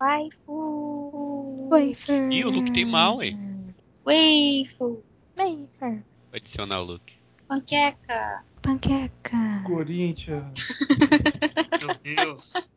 [0.00, 1.68] Waifu.
[1.70, 2.32] Wafer.
[2.32, 3.38] Ih, o Luke tem mal, hein?
[4.06, 5.04] Waifu.
[5.38, 6.02] Wafer.
[6.30, 7.14] Vou adicionar o Luke.
[7.46, 8.42] Panqueca.
[8.62, 9.62] Panqueca.
[9.66, 10.78] Corinthians.
[11.80, 12.70] Meu Deus.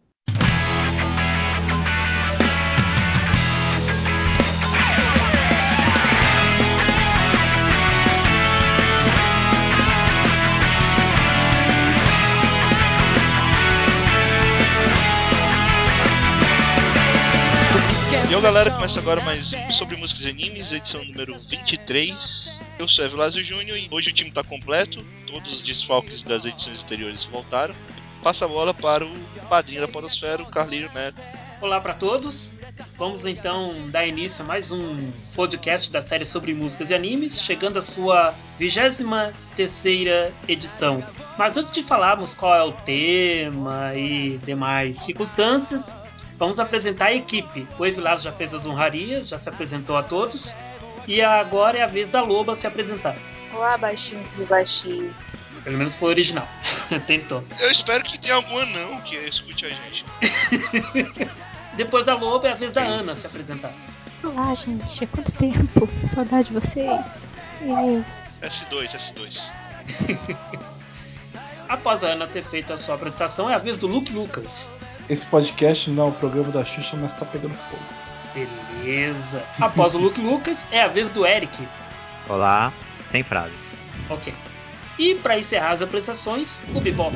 [18.33, 22.59] E aí galera, começa agora mais um sobre músicas e animes, edição número 23.
[22.79, 26.81] Eu sou Evilásio Júnior e hoje o time está completo, todos os desfalques das edições
[26.81, 27.75] anteriores voltaram.
[28.23, 29.15] Passa a bola para o
[29.47, 31.21] padrinho da Podosfera, o Carlinho Neto.
[31.61, 32.49] Olá para todos.
[32.97, 37.77] Vamos então dar início a mais um podcast da série sobre músicas e animes, chegando
[37.77, 41.03] à sua 23 edição.
[41.37, 46.01] Mas antes de falarmos qual é o tema e demais circunstâncias,
[46.43, 47.65] vamos apresentar a equipe.
[47.79, 50.53] O Evilás já fez as honrarias, já se apresentou a todos,
[51.07, 53.15] e agora é a vez da Loba se apresentar.
[53.53, 55.37] Olá, baixinhos e baixinhos.
[55.63, 56.45] Pelo menos foi original.
[57.07, 57.45] Tentou.
[57.61, 60.05] Eu espero que tenha algum anão que escute a gente.
[61.77, 63.73] Depois da Loba é a vez da Ana se apresentar.
[64.21, 65.05] Olá, gente.
[65.07, 65.87] Quanto tempo?
[66.05, 67.31] Saudade de vocês.
[67.61, 68.03] E
[68.45, 69.41] S2, S2.
[71.69, 74.73] Após a Ana ter feito a sua apresentação, é a vez do Luke Lucas.
[75.09, 77.83] Esse podcast não é o programa da Xuxa, mas tá pegando fogo.
[78.33, 79.43] Beleza.
[79.59, 81.67] Após o Luke Lucas, é a vez do Eric.
[82.27, 82.71] Olá,
[83.11, 83.55] sem frases.
[84.09, 84.33] Ok.
[84.97, 87.15] E para encerrar as apresentações, o Bebop.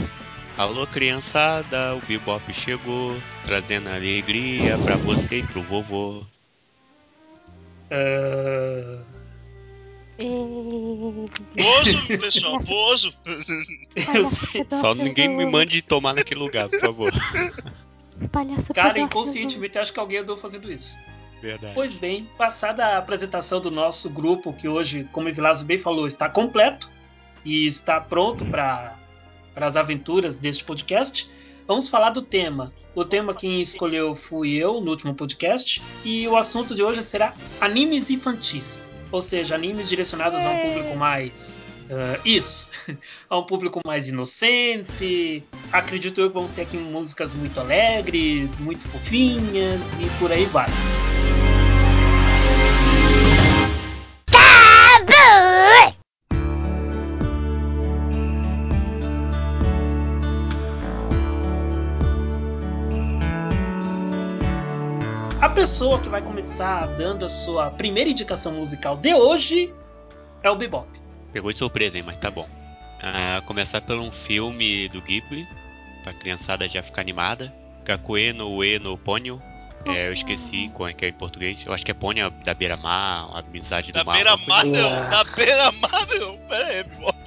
[0.57, 3.15] Alô, criançada, o Bebop chegou,
[3.45, 6.23] trazendo alegria pra você e pro vovô.
[7.91, 9.16] E...
[11.55, 13.13] Bozo, pessoal, Bozo.
[14.15, 14.65] eu sei.
[14.69, 17.11] Só ninguém me mande tomar naquele lugar, por favor.
[18.31, 20.97] Palhaço Cara, inconscientemente acho que alguém andou fazendo isso.
[21.41, 21.73] Verdade.
[21.75, 26.07] Pois bem, passada a apresentação do nosso grupo, que hoje, como o Vilazo bem falou,
[26.07, 26.89] está completo
[27.45, 28.97] e está pronto para
[29.55, 31.29] as aventuras deste podcast,
[31.67, 32.73] vamos falar do tema.
[32.95, 37.35] O tema quem escolheu fui eu no último podcast, e o assunto de hoje será
[37.61, 41.61] animes infantis, ou seja, animes direcionados a um público mais.
[41.89, 42.67] ah, isso,
[43.29, 45.43] a um público mais inocente.
[45.71, 50.69] Acredito eu que vamos ter aqui músicas muito alegres, muito fofinhas e por aí vai.
[65.61, 69.73] Pessoa que vai começar dando a sua primeira indicação musical de hoje
[70.43, 70.87] é o Bebop.
[71.33, 72.47] Pegou de surpresa, hein, mas tá bom.
[73.01, 75.47] Ah, começar por um filme do Ghibli,
[76.03, 77.51] pra criançada já ficar animada.
[77.83, 79.41] Kakue no Ue no Ponyo.
[79.85, 81.63] É, eu esqueci qual é que é em português.
[81.65, 84.13] Eu acho que é Ponyo da Beira-Mar, a amizade do Da mar.
[84.13, 86.37] beira-mar uma coisa- não, da beira-mar não.
[86.47, 87.17] Pera aí, Bebop.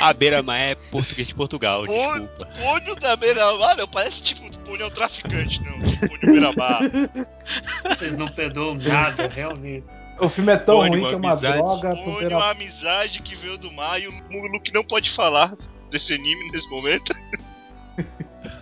[0.00, 2.46] A Beira-Mar é português de Portugal, Pô- desculpa.
[2.46, 5.78] Pônio da beira-mar não, parece tipo, Pônio é um traficante, não.
[5.78, 6.80] Pônio beira-mar.
[7.88, 9.84] Vocês não perdoam nada, realmente.
[10.20, 11.58] O filme é tão Pônio, ruim que é uma amizade.
[11.58, 11.96] droga.
[11.96, 14.12] Pônio é uma amizade que veio do mar e o
[14.52, 15.52] Luke não pode falar
[15.90, 17.14] desse anime nesse momento.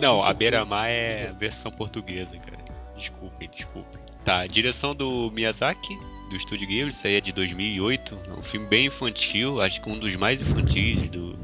[0.00, 2.58] Não, a Beira-Mar é a versão portuguesa, cara.
[2.96, 4.00] Desculpem, desculpem.
[4.24, 5.96] Tá, direção do Miyazaki,
[6.28, 8.18] do Estúdio Ghibli, isso aí é de 2008.
[8.28, 11.38] É um filme bem infantil, acho que um dos mais infantis do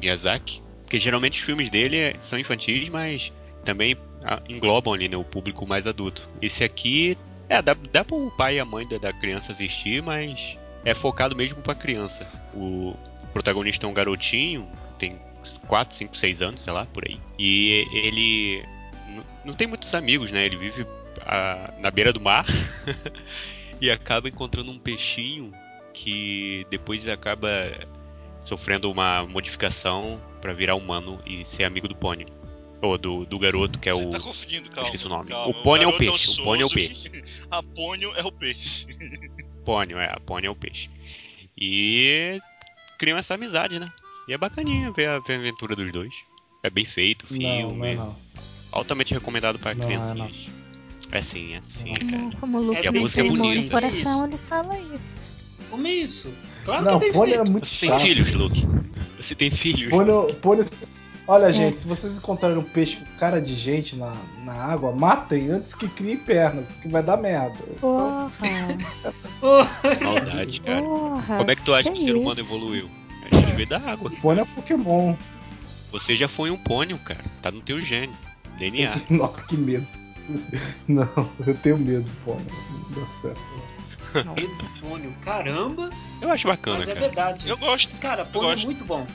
[0.00, 0.62] Miyazaki.
[0.84, 3.32] Porque geralmente os filmes dele é- são infantis, mas
[3.64, 6.28] também ah, englobam ali né, o público mais adulto.
[6.42, 7.16] Esse aqui,
[7.48, 11.36] é, dá, dá pro pai e a mãe da, da criança assistir, mas é focado
[11.36, 12.26] mesmo pra criança.
[12.54, 12.94] O
[13.32, 14.68] protagonista é um garotinho,
[14.98, 15.18] tem
[15.66, 17.18] 4, 5, 6 anos, sei lá, por aí.
[17.38, 18.64] E ele
[19.44, 20.44] não tem muitos amigos, né?
[20.44, 20.86] Ele vive
[21.22, 22.44] ah, na beira do mar
[23.80, 25.52] e acaba encontrando um peixinho
[25.94, 27.48] que depois acaba
[28.40, 32.26] sofrendo uma modificação pra virar humano e ser amigo do Pônio.
[32.82, 34.10] Ou do, do garoto que é Você o.
[34.10, 34.84] tá confundindo, calma.
[34.88, 35.28] esqueci o nome.
[35.28, 35.48] calma.
[35.48, 37.10] O Pônio é o garoto peixe, o Pônio é o peixe.
[37.50, 38.86] A Pônio é o peixe.
[39.64, 40.88] Pônio, é, a Pônio é o peixe.
[41.58, 42.38] E
[42.98, 43.90] criam essa amizade, né?
[44.26, 46.14] E é bacaninha ver a, ver a aventura dos dois.
[46.62, 47.78] É bem feito, o Não, filme.
[47.78, 48.16] não, é não.
[48.72, 50.59] Altamente recomendado para Não, criancinhas.
[51.12, 51.94] É sim, é sim.
[52.10, 53.62] Como, como o Luke É tem música é bonita.
[53.62, 55.32] no coração, ele fala isso.
[55.70, 56.34] Como é isso?
[56.64, 58.00] Claro Não, que é bem Pônio é muito Você tem chato.
[58.02, 58.68] filhos, Luke?
[59.18, 59.90] Você tem filhos?
[59.90, 60.64] Pônio, Pônio-
[61.26, 61.52] Olha, É.
[61.52, 64.12] gente, se vocês encontrarem um peixe com cara de gente na,
[64.44, 67.56] na água, matem antes que crie pernas, porque vai dar merda.
[67.80, 68.30] Porra,
[70.02, 70.82] Maldade, cara.
[70.82, 71.36] porra.
[71.38, 72.54] Como é que tu acha que o ser humano isso?
[72.54, 72.88] evoluiu?
[73.30, 74.10] A gente veio da água.
[74.20, 75.14] Pônio é Pokémon.
[75.92, 77.20] Você já foi um pônio, cara.
[77.42, 78.12] Tá no teu gene.
[78.58, 78.94] DNA.
[79.10, 79.86] Nossa, que medo.
[80.88, 82.34] Não, eu tenho medo, pô.
[82.34, 83.40] Não dá certo.
[84.12, 84.68] Nossa.
[84.80, 85.88] Pônio, caramba,
[86.20, 87.06] Eu acho bacana, mas é cara.
[87.06, 87.48] verdade.
[87.48, 87.96] Eu gosto.
[87.98, 89.06] Cara, pônio é muito bom.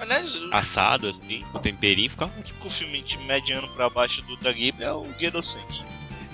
[0.00, 2.30] Aliás, Assado, assim, com temperinho, fica.
[2.64, 5.84] o filme de mediano pra baixo do da Ghibli é o Gedoseki.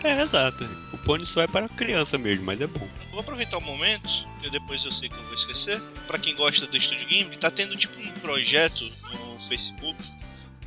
[0.04, 0.62] É, exato.
[0.92, 2.86] O pônei só é para criança mesmo, mas é bom.
[3.10, 4.06] Vou aproveitar o momento,
[4.42, 5.80] que depois eu sei que eu vou esquecer.
[6.06, 9.96] Pra quem gosta do Estúdio Ghibli, tá tendo tipo um projeto no Facebook.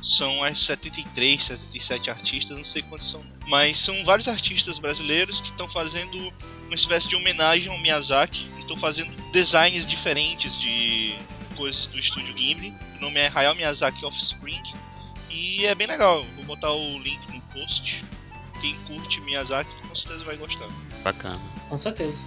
[0.02, 3.20] São as 73, 77 artistas, não sei quantos são.
[3.46, 6.32] Mas são vários artistas brasileiros que estão fazendo
[6.66, 8.48] uma espécie de homenagem ao Miyazaki.
[8.58, 11.16] Estão fazendo designs diferentes de
[11.56, 12.72] coisas do Estúdio Ghibli.
[12.98, 14.62] O nome é Hayao Miyazaki Offspring.
[15.30, 16.24] E é bem legal.
[16.36, 18.04] Vou botar o link no post.
[18.60, 20.68] Quem curte Miyazaki com certeza vai gostar.
[21.02, 21.40] Bacana.
[21.68, 22.26] Com certeza.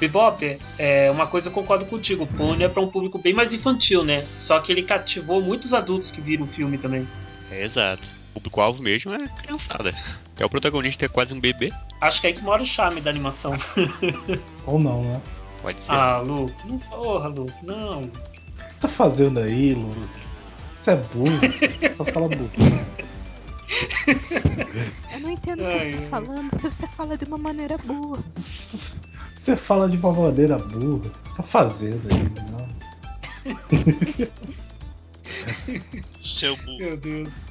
[0.00, 2.24] Bebop, é uma coisa eu concordo contigo.
[2.24, 4.26] O Pônio é pra um público bem mais infantil, né?
[4.34, 7.06] Só que ele cativou muitos adultos que viram o filme também.
[7.50, 8.08] É exato.
[8.30, 9.90] O público-alvo mesmo é criançada.
[10.34, 11.70] Até o protagonista é quase um bebê.
[12.00, 13.54] Acho que é aí que mora o charme da animação.
[14.64, 15.20] Ou não, né?
[15.60, 15.90] Pode ser.
[15.90, 18.04] ah, Luke, não porra, Luke, não.
[18.04, 19.98] O que você tá fazendo aí, Luke?
[20.78, 21.26] Você é burro.
[21.92, 22.50] Só fala burro.
[25.12, 28.18] Eu não entendo o que você tá falando, porque você fala de uma maneira boa.
[29.40, 30.96] Você fala de uma maneira burra.
[30.96, 32.24] O que você tá fazendo aí?
[32.50, 32.68] Não.
[36.22, 36.76] Seu burro.
[36.76, 37.48] Meu Deus.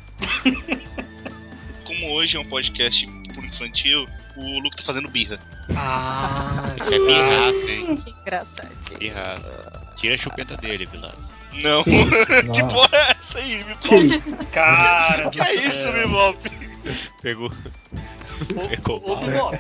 [1.84, 4.08] Como hoje é um podcast por infantil,
[4.38, 5.40] o Luke tá fazendo birra.
[5.76, 7.98] Ah, É hein?
[7.98, 9.00] Que engraçadinho.
[9.00, 9.94] Pirraça.
[9.96, 11.16] Tira a chupeta dele, Vilas.
[11.64, 11.84] Não.
[11.84, 12.04] Que
[12.54, 14.36] que porra é essa aí, isso?
[14.52, 15.28] cara.
[15.32, 16.38] Que é isso, Bebop?
[17.24, 17.52] Pegou.
[18.70, 19.52] Pegou ô, mal.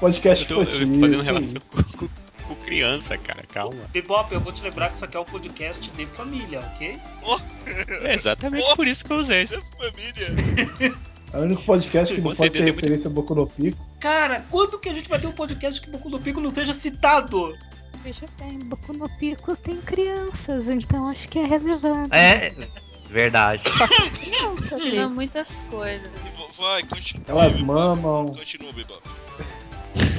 [0.00, 1.00] Podcast Eu tô eu tô infantil.
[1.00, 1.84] fazendo relação isso?
[1.96, 3.44] com, com- criança, cara.
[3.52, 3.76] Calma.
[3.92, 6.98] Bebop, eu vou te lembrar que isso aqui é um podcast de família, ok?
[8.02, 8.76] É exatamente Pô.
[8.76, 9.54] por isso que eu usei esse.
[9.76, 10.94] Família.
[11.32, 13.86] É o único podcast que não pode ter tem muito- referência a Boku no Pico.
[14.00, 16.72] Cara, quando que a gente vai ter um podcast que Boku no Pico não seja
[16.72, 17.54] citado?
[18.02, 22.16] Veja bem, Boku no Pico tem crianças, então acho que é relevante.
[22.16, 22.54] É,
[23.10, 23.62] verdade.
[24.24, 26.08] Crianças, Ensina muitas coisas.
[26.56, 27.24] Vai, continua.
[27.28, 28.28] Elas mamam.
[28.28, 29.02] Continua, Bebop.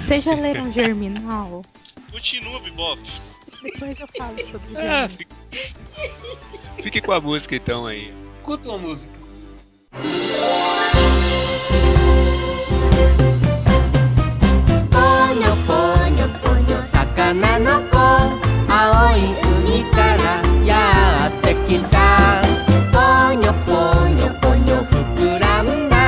[0.03, 1.63] Vocês já leram Germinal?
[2.11, 3.01] Continua, Bibop.
[3.61, 5.05] Depois eu falo sobre ah, Germinal.
[5.05, 5.35] Ah, fique...
[6.83, 8.13] fique com a música então aí.
[8.43, 9.13] curta uma música.
[14.91, 18.07] Ponho, ponho, ponho, sakana no ko
[18.69, 22.41] Aoi umi kara yatte kita
[22.93, 26.05] Ponho, ponho, ponho, fukuranda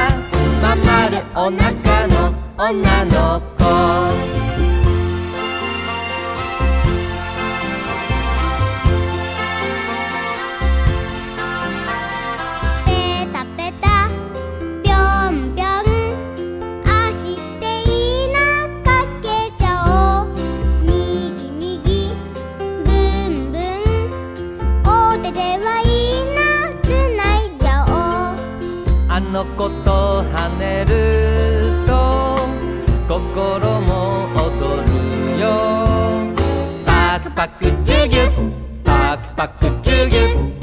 [0.61, 1.80] Mamaru onaka
[2.63, 2.69] 女
[3.05, 3.63] の子。
[12.85, 14.09] ペタペタ
[14.83, 14.93] ぴょ
[15.31, 15.65] んぴょん。
[16.85, 17.25] あし
[17.59, 18.37] ていいな
[18.83, 18.87] か
[19.23, 19.25] け
[19.57, 19.65] ちゃ
[20.21, 20.29] おう。
[20.85, 21.89] みぎみぎ
[22.85, 22.91] ぶ
[23.27, 23.59] んぶん
[24.85, 25.83] お手ではい
[26.21, 26.39] いな
[26.83, 26.85] つ
[27.17, 28.37] ないじゃおう。
[29.09, 31.50] あの子と跳ねる
[39.41, 40.53] パクパクチュギュ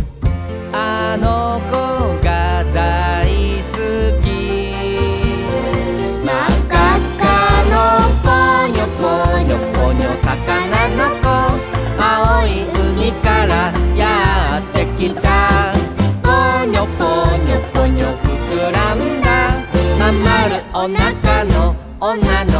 [0.73, 1.75] あの子
[2.23, 3.27] が大
[3.59, 3.75] 好
[4.23, 4.25] き。
[6.25, 6.31] 真っ
[6.69, 7.27] 赤っか
[7.75, 7.75] の
[8.23, 8.31] ぽ
[8.71, 9.03] にょぽ
[9.43, 10.31] にょぽにょ魚
[10.91, 11.27] の子
[11.99, 12.49] 青い
[12.93, 13.53] 海から
[13.97, 15.27] やってきた
[16.23, 16.29] ぽ
[16.71, 17.03] にょぽ
[17.37, 19.27] にょぽにょ膨らんだ
[19.99, 22.58] まん丸お腹の女の子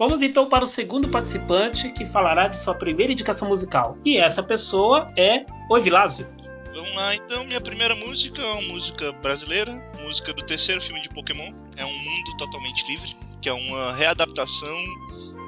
[0.00, 3.98] Vamos então para o segundo participante que falará de sua primeira indicação musical.
[4.02, 6.26] E essa pessoa é Oi Vilásio.
[6.72, 7.44] Vamos lá, então.
[7.44, 11.52] Minha primeira música é uma música brasileira, música do terceiro filme de Pokémon.
[11.76, 14.74] É um mundo totalmente livre, que é uma readaptação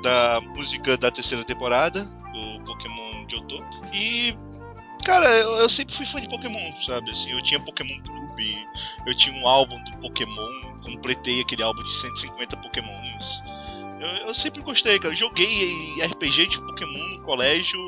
[0.03, 3.65] da música da terceira temporada do Pokémon Johto.
[3.91, 4.37] E
[5.03, 7.11] cara, eu, eu sempre fui fã de Pokémon, sabe?
[7.11, 8.69] Assim, eu tinha Pokémon Clube,
[9.07, 13.43] eu tinha um álbum do Pokémon, completei aquele álbum de 150 Pokémons.
[14.03, 15.15] Eu, eu sempre gostei, cara.
[15.15, 17.79] Eu joguei RPG de Pokémon no colégio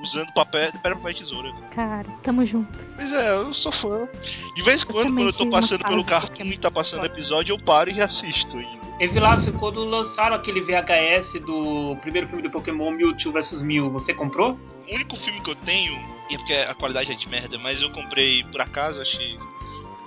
[0.00, 1.52] usando papel, papel e tesoura.
[1.72, 2.86] Cara, tamo junto.
[2.94, 4.08] Pois é, eu sou fã.
[4.54, 7.06] De vez em quando, quando eu tô passando pelo cartoon e tá passando só.
[7.06, 8.86] episódio, eu paro e assisto ainda.
[9.00, 14.58] Evilásio, quando lançaram aquele VHS do primeiro filme do Pokémon Mewtwo vs Mew, você comprou?
[14.88, 15.92] O único filme que eu tenho,
[16.30, 19.36] e é porque a qualidade é de merda, mas eu comprei por acaso, achei.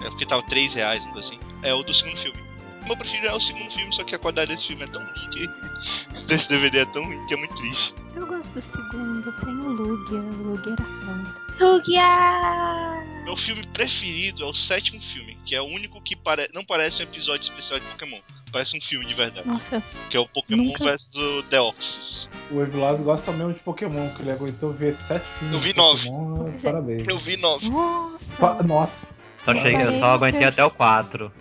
[0.02, 1.40] É porque tava 3 reais, não assim.
[1.62, 2.51] É o do segundo filme.
[2.86, 5.30] Meu preferido é o segundo filme, só que a qualidade desse filme é tão ruim
[5.32, 5.50] que.
[6.28, 7.94] desse DVD é tão ruim que é muito triste.
[8.16, 11.42] Eu gosto do segundo, tem o Lugia, o Lugia era foda.
[11.60, 13.24] Lugia!
[13.24, 16.50] Meu filme preferido é o sétimo filme, que é o único que pare...
[16.54, 18.20] não parece um episódio especial de Pokémon.
[18.52, 19.48] Parece um filme de verdade.
[19.48, 22.28] Nossa, Que é o Pokémon Nunca- vs do Deoxys.
[22.50, 25.56] O Evilás gosta mesmo de Pokémon, que ele aguentou ver sete filmes.
[25.56, 26.10] Eu vi nove.
[26.10, 26.62] Pokémon, é.
[26.62, 27.08] Parabéns.
[27.08, 27.70] Eu vi nove.
[27.70, 28.38] nossa.
[28.38, 29.16] Pa- Nossa.
[29.46, 31.32] Só, cheguei, eu só aguentei até o 4.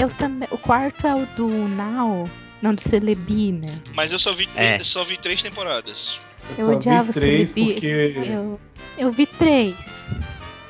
[0.00, 0.48] Eu também.
[0.50, 2.28] O quarto é o do Now.
[2.62, 3.80] Não, do Celebi, né?
[3.94, 4.74] Mas eu só vi, É.
[4.74, 6.20] três- só vi três temporadas.
[6.58, 7.72] Eu, Eu odiava vi três Celebi.
[7.74, 7.86] porque.
[7.86, 8.60] Eu,
[8.98, 10.10] eu vi três.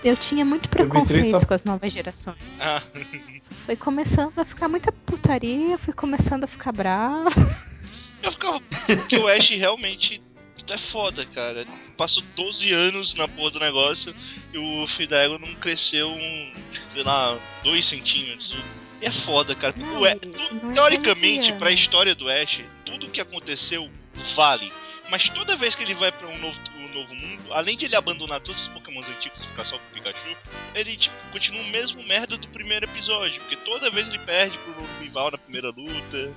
[0.05, 2.37] Eu tinha muito preconceito só- com as novas gerações.
[2.61, 2.83] Ah,
[3.67, 7.29] Foi começando a ficar muita putaria, fui começando a ficar brava.
[8.23, 8.61] eu ficava.
[8.87, 10.23] Porque o Ash realmente
[10.69, 11.65] é foda, cara.
[11.97, 14.15] Passou 12 anos na porra do negócio
[14.55, 16.53] e o Fidego não cresceu um,
[16.93, 18.57] sei lá, 2 centímetros.
[19.01, 19.75] E é foda, cara.
[19.77, 21.59] Não, o tu- é teoricamente, campeão.
[21.59, 23.91] pra história do Ash, tudo que aconteceu
[24.37, 24.71] vale.
[25.11, 27.97] Mas toda vez que ele vai pra um novo, um novo mundo, além de ele
[27.97, 30.37] abandonar todos os Pokémons antigos e ficar só com o Pikachu,
[30.75, 33.41] ele tipo, continua o mesmo merda do primeiro episódio.
[33.41, 36.31] Porque toda vez ele perde pro rival na primeira luta.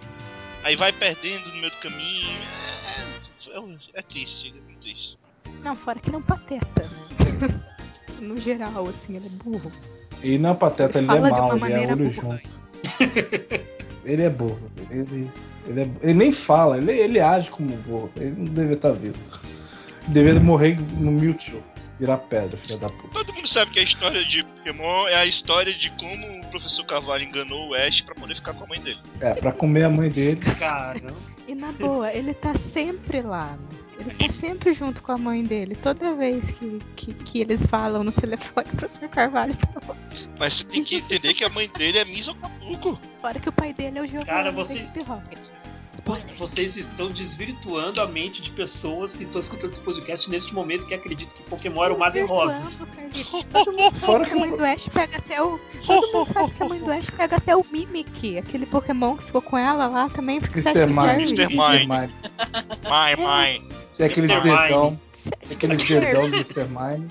[0.63, 2.29] Aí vai perdendo no meio do caminho.
[3.53, 5.17] É, é, é triste, é muito triste.
[5.61, 7.63] Não, fora que ele é um pateta, né?
[8.19, 9.71] No geral, assim, ele é burro.
[10.23, 12.11] E na Pateta ele, Ele é de mal, uma ele é olho burra.
[12.11, 12.63] junto.
[14.05, 14.71] Ele é burro.
[14.89, 15.29] Ele,
[15.67, 18.09] ele, é- ele nem fala, ele, ele age como burro.
[18.15, 19.15] Ele não deveria estar vivo.
[20.07, 21.61] Deveria morrer no Mewtwo.
[21.99, 23.13] Virar pedra, filha da puta.
[23.13, 26.83] Todo mundo sabe que a história de Pokémon é a história de como o professor
[26.85, 28.97] Carvalho enganou o Ash pra poder ficar com a mãe dele.
[29.21, 30.41] É, pra comer a mãe dele.
[30.59, 31.13] Caramba.
[31.47, 33.77] E na boa, ele tá sempre lá, né?
[34.17, 35.75] Tá sempre junto com a mãe dele.
[35.75, 39.95] Toda vez que, que, que eles falam no telefone, o professor Carvalho tá lá.
[40.39, 42.99] Mas você tem que entender que a mãe dele é Miss Acapulco.
[43.21, 45.39] Fora que o pai dele é o Giovanni Cara, vocês- Rocket.
[45.93, 46.39] Spoilers.
[46.39, 50.93] Vocês estão desvirtuando a mente de pessoas que estão escutando esse podcast neste momento que
[50.95, 52.79] acreditam que Pokémon era o Mar de Rosas.
[53.51, 55.59] Todo mundo sabe Fora que a mãe do Ash pega até o.
[55.85, 59.23] Todo mundo sabe que a mãe do Ash pega até o Mimic, aquele Pokémon que
[59.25, 60.95] ficou com ela lá também, porque você acha Mr.
[60.95, 61.21] que Mime.
[61.21, 61.43] Mr.
[61.43, 61.87] Mr.
[61.87, 62.13] Mime.
[63.17, 63.82] Mime.
[63.97, 64.47] Tem aqueles Mr.
[64.47, 64.57] Mime.
[64.63, 64.99] dedão.
[65.13, 66.65] Você acha que Aqueles dedão do Mr.
[66.65, 67.07] Mime.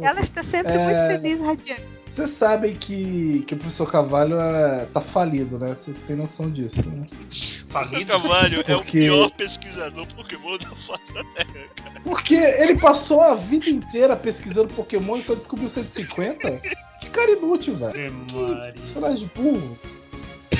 [0.00, 0.84] Ela está sempre É.
[0.84, 1.82] muito feliz, radiante.
[2.10, 5.74] Vocês sabem que, que o professor Carvalho é, tá falido, né?
[5.74, 7.06] Vocês têm noção disso, né?
[7.10, 8.10] Professor Falido.
[8.10, 12.00] Carvalho é o Porque- pior pesquisador Pokémon da face da Terra, cara.
[12.02, 16.60] Porque ele passou a vida inteira pesquisando Pokémon e só descobriu 150?
[17.00, 17.92] Que cara inútil, velho.
[17.92, 19.78] Que personagem burro.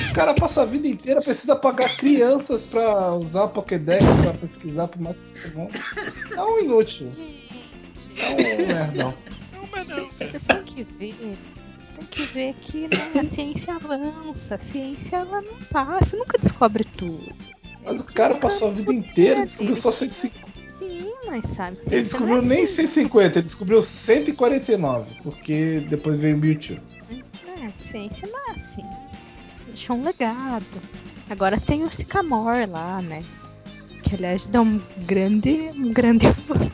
[0.09, 4.99] O cara passa a vida inteira, precisa pagar crianças pra usar Pokédex pra pesquisar por
[4.99, 5.67] mais Pokémon.
[6.35, 7.11] É um inútil.
[8.17, 9.13] É um merdão.
[9.53, 10.29] Não, mas não, cara.
[10.29, 11.15] Vocês têm que ver.
[11.77, 14.55] Vocês têm que ver que né, a ciência avança.
[14.55, 17.33] A ciência ela não passa, nunca descobre tudo.
[17.85, 20.49] Mas o cara passou a vida inteira e descobriu só 150.
[20.73, 22.87] Sim, mas sabe, Ele descobriu é nem assim.
[22.87, 26.77] 150, ele descobriu 149, porque depois veio o Mewtwo.
[27.09, 28.83] Mas, é, ciência não é assim.
[29.73, 30.65] Deixou um legado.
[31.29, 33.23] Agora tem o Sycamore lá, né?
[34.03, 35.51] Que aliás dá um grande.
[35.75, 36.71] um grande avanço.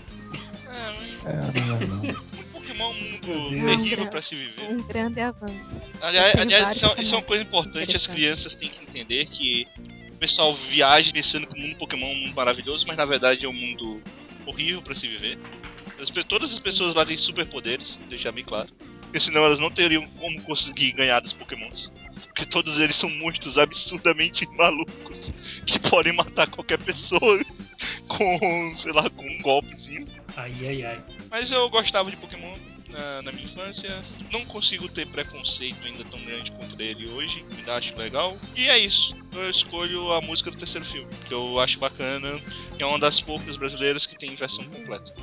[1.25, 2.25] É, mas É, não é não.
[2.53, 4.71] Pokémon é um mundo terrível pra se viver.
[4.71, 5.89] Um grande avanço.
[6.01, 9.67] Aliás, aliás isso, é- isso é uma coisa importante, as crianças têm que entender que
[10.09, 13.45] o pessoal viaja pensando que o mundo Pokémon é um mundo maravilhoso, mas na verdade
[13.45, 14.01] é um mundo
[14.45, 15.37] horrível pra se viver.
[15.99, 18.69] As todas as pessoas lá têm superpoderes, deixar bem claro.
[19.01, 21.91] Porque senão elas não teriam como conseguir ganhar dos Pokémons.
[22.35, 25.31] Porque todos eles são monstros absurdamente malucos
[25.65, 27.39] que podem matar qualquer pessoa
[28.09, 30.05] com, sei lá, com um golpezinho.
[30.35, 31.03] Ai, ai, ai.
[31.31, 32.53] Mas eu gostava de Pokémon
[32.89, 34.03] na, na minha infância.
[34.33, 37.45] Não consigo ter preconceito ainda tão grande contra ele hoje.
[37.57, 38.37] Ainda acho legal.
[38.53, 39.17] E é isso.
[39.31, 42.37] Eu escolho a música do terceiro filme, que eu acho bacana.
[42.77, 45.13] E é uma das poucas brasileiras que tem versão completa.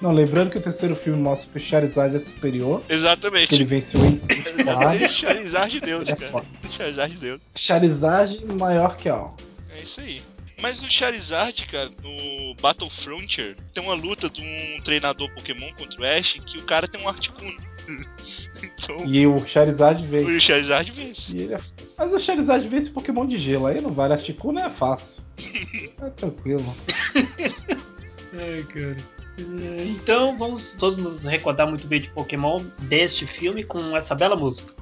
[0.00, 3.64] Não, lembrando que o terceiro filme mostra que o Charizard é superior, que ele Exatamente.
[3.64, 4.20] venceu em
[4.58, 5.12] Exatamente.
[5.12, 6.30] Charizard de Deus, É cara.
[6.30, 6.46] foda.
[6.70, 7.40] Charizard de Deus.
[7.54, 9.36] Charizard maior que Al.
[9.76, 10.22] É isso aí.
[10.62, 16.00] Mas no Charizard, cara, no Battle Frontier, tem uma luta de um treinador Pokémon contra
[16.00, 17.56] o Ash que o cara tem um Articuno.
[18.62, 20.40] então, E o Charizard o vence.
[20.40, 21.32] Charizard vence.
[21.32, 21.60] E ele é...
[21.98, 24.12] Mas o Charizard vence Pokémon de gelo, aí não vale.
[24.14, 25.24] Articuno é fácil.
[26.02, 26.74] É tranquilo.
[28.32, 28.96] Ai, cara.
[29.40, 34.36] É, Então vamos todos nos recordar muito bem de Pokémon deste filme com essa bela
[34.36, 34.74] música.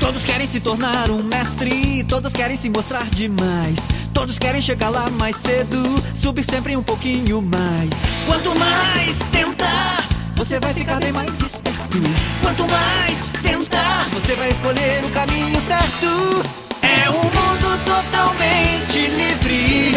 [0.00, 3.88] Todos querem se tornar um mestre, todos querem se mostrar demais.
[4.12, 5.76] Todos querem chegar lá mais cedo,
[6.14, 7.90] subir sempre um pouquinho mais.
[8.26, 10.03] Quanto mais tentar,
[10.36, 11.98] você vai ficar bem mais esperto.
[12.42, 16.42] Quanto mais tentar, você vai escolher o caminho certo.
[16.82, 19.92] É um mundo totalmente livre.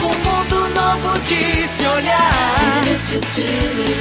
[0.00, 2.82] Um mundo novo de se olhar.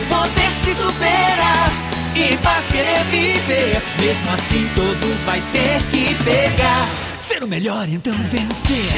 [0.09, 1.71] Poder se superar
[2.15, 3.81] e faz querer viver.
[3.99, 6.87] Mesmo assim, todos vai ter que pegar.
[7.19, 8.89] Ser o melhor, então vencer.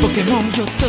[0.00, 0.86] Pokémon Johto.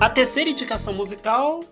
[0.00, 1.64] A terceira indicação musical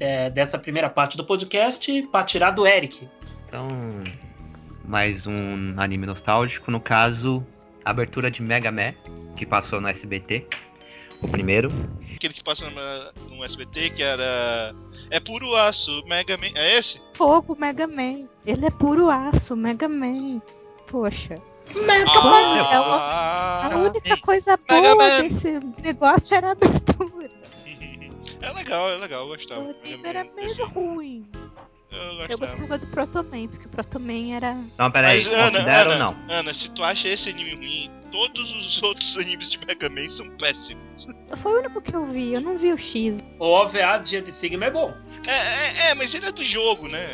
[0.00, 3.08] é, dessa primeira parte do podcast, pra tirar do Eric.
[3.46, 3.68] Então,
[4.84, 6.70] mais um anime nostálgico.
[6.70, 7.44] No caso,
[7.84, 8.92] abertura de Mega Man,
[9.36, 10.46] que passou no SBT.
[11.22, 11.70] O primeiro.
[12.14, 14.74] Aquele que passou na- no SBT que era.
[15.10, 16.50] É puro aço, Mega Man.
[16.54, 17.00] É esse?
[17.14, 18.26] Fogo, Mega Man.
[18.44, 20.40] Ele é puro aço, Mega Man.
[20.90, 21.40] Poxa.
[21.88, 21.94] Ah,
[22.72, 25.22] é uma- ah, A única coisa Mega boa Man.
[25.22, 27.26] desse negócio era a abertura.
[28.40, 29.62] É legal, é legal, eu gostava.
[29.62, 29.74] O
[30.06, 31.26] era meio ruim.
[31.96, 32.78] Eu Eu gostava.
[32.78, 34.56] do Protoman, porque o Protoman era.
[34.78, 36.34] Não, peraí, Mas, Ana, considera ou Ana, não?
[36.34, 40.28] Ana, se tu acha esse anime ruim, todos os outros animes de Mega Man são
[40.36, 41.06] péssimos.
[41.36, 43.20] Foi o único que eu vi, eu não vi o X.
[43.38, 44.94] O OVA Dia de Sigma é bom.
[45.26, 47.04] É, é, é, mas ele é do jogo, né?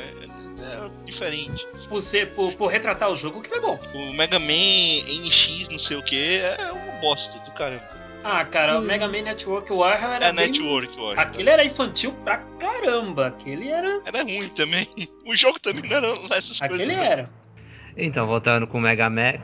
[0.63, 1.67] É diferente.
[1.89, 3.79] Por, ser, por, por retratar o jogo, que é bom.
[3.95, 8.02] O Mega Man NX, não sei o que, é uma bosta do caramba.
[8.25, 8.83] Ah, cara, o.
[8.83, 10.51] Mega Man Network Warrior era É bem...
[10.53, 11.21] Network, acho.
[11.21, 13.27] Aquele era infantil pra caramba.
[13.29, 14.01] Aquele era...
[14.05, 14.87] Era ruim também.
[15.27, 16.81] O jogo também não era lá essas coisas.
[16.81, 17.03] Aquele não.
[17.05, 17.25] era.
[17.97, 19.35] Então, voltando com o Mega Man.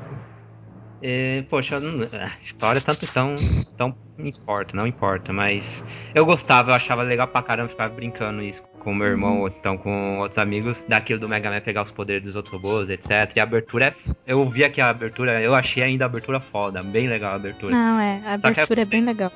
[1.03, 3.37] é, poxa, não- a história tanto tão,
[3.77, 8.61] tão importa, não importa, mas eu gostava, eu achava legal pra caramba ficar brincando isso
[8.79, 12.23] com meu irmão ou então com outros amigos, daquilo do Mega Man pegar os poderes
[12.25, 13.11] dos outros robôs, etc.
[13.37, 13.95] E a abertura é.
[14.27, 17.75] Eu vi aqui a abertura, eu achei ainda a abertura foda, bem legal a abertura.
[17.75, 19.33] Não, é, a é- abertura é bem legal.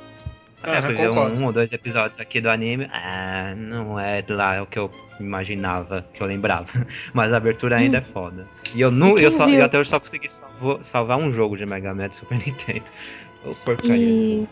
[0.65, 2.89] É, Aham, fui ver um, um ou dois episódios aqui do anime.
[2.93, 6.67] Ah, não é lá o que eu imaginava, que eu lembrava.
[7.13, 8.47] Mas a abertura ainda é foda.
[8.73, 11.33] E eu, não, E quem eu, só, eu até hoje só consegui salvo- salvar um
[11.33, 12.85] jogo de Mega Man do Super Nintendo.
[13.45, 13.97] Ô, porcaria.
[13.97, 14.49] E.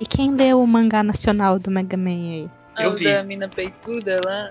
[0.00, 2.50] E quem leu o mangá nacional do Mega Man aí?
[2.82, 3.04] Eu o vi.
[3.04, 4.50] da mina peituda lá.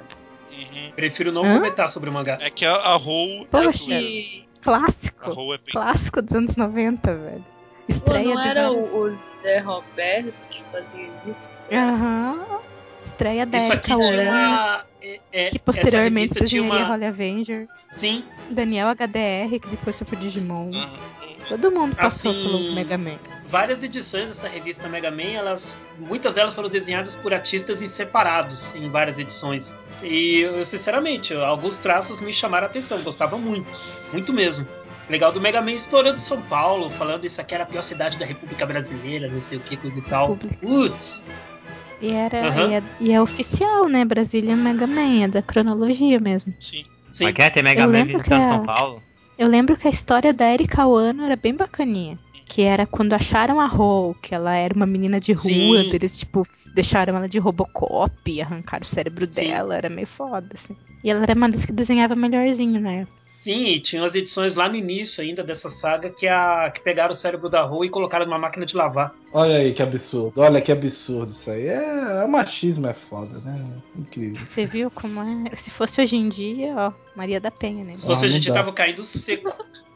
[0.51, 0.91] Uhum.
[0.95, 1.55] Prefiro não Hã?
[1.55, 2.37] comentar sobre o mangá.
[2.39, 3.45] É que a, a Rou.
[3.49, 3.91] Poxa.
[3.99, 5.31] E A Clássico.
[5.33, 5.57] Rou é.
[5.71, 7.39] Clássico dos anos 90, velho.
[7.39, 11.67] pô, Estreia não de era o, o Zé Roberto que fazia isso?
[11.71, 12.59] Aham.
[13.03, 16.85] Estreia da Isso Erika é- é- que posteriormente desenharia uma...
[16.87, 17.67] Holly Avenger.
[17.91, 20.71] Sim, Daniel HDR, que depois foi pro Digimon.
[20.73, 20.89] Aham.
[21.49, 23.17] Todo mundo passou Assim, pelo Mega Man.
[23.53, 28.73] Várias edições dessa revista Mega Man, elas, muitas delas foram desenhadas por artistas em separados
[28.73, 29.75] em várias edições.
[30.01, 33.69] E eu, sinceramente, alguns traços me chamaram a atenção, gostava muito,
[34.11, 34.67] muito mesmo.
[35.07, 38.25] Legal do Mega Man explorando São Paulo, falando isso aqui era a pior cidade da
[38.25, 40.35] República Brasileira, não sei o que, coisa e tal.
[40.59, 41.23] Putz,
[42.01, 42.69] E, era, Aham.
[42.69, 44.03] e, é, e é oficial, né?
[44.03, 46.55] Brasília Mega Man, é da cronologia mesmo.
[46.59, 46.85] Sim.
[47.11, 47.25] sim.
[47.25, 49.03] Mas quer ter Mega Eu Man lembro visitando que a- São Paulo?
[49.37, 52.17] Eu lembro que a história da Erika Wano era bem bacaninha.
[52.53, 55.89] Que era quando acharam a Ho, que ela era uma menina de rua, Sim.
[55.91, 59.47] eles, tipo, deixaram ela de Robocop, arrancaram o cérebro Sim.
[59.47, 60.75] dela, era meio foda, assim.
[61.03, 63.07] E ela era uma das que desenhava melhorzinho, né?
[63.31, 67.09] Sim, e tinha as edições lá no início ainda dessa saga que, a, que pegaram
[67.09, 69.11] o cérebro da Rua e colocaram numa máquina de lavar.
[69.33, 71.65] Olha aí que absurdo, olha que absurdo isso aí.
[71.67, 73.59] É, é machismo é foda, né?
[73.97, 74.45] Incrível.
[74.45, 75.55] Você viu como é?
[75.55, 77.93] Se fosse hoje em dia, ó, Maria da Penha, né?
[77.95, 78.53] Se Ah, você a não gente dá.
[78.53, 79.51] tava caindo seco.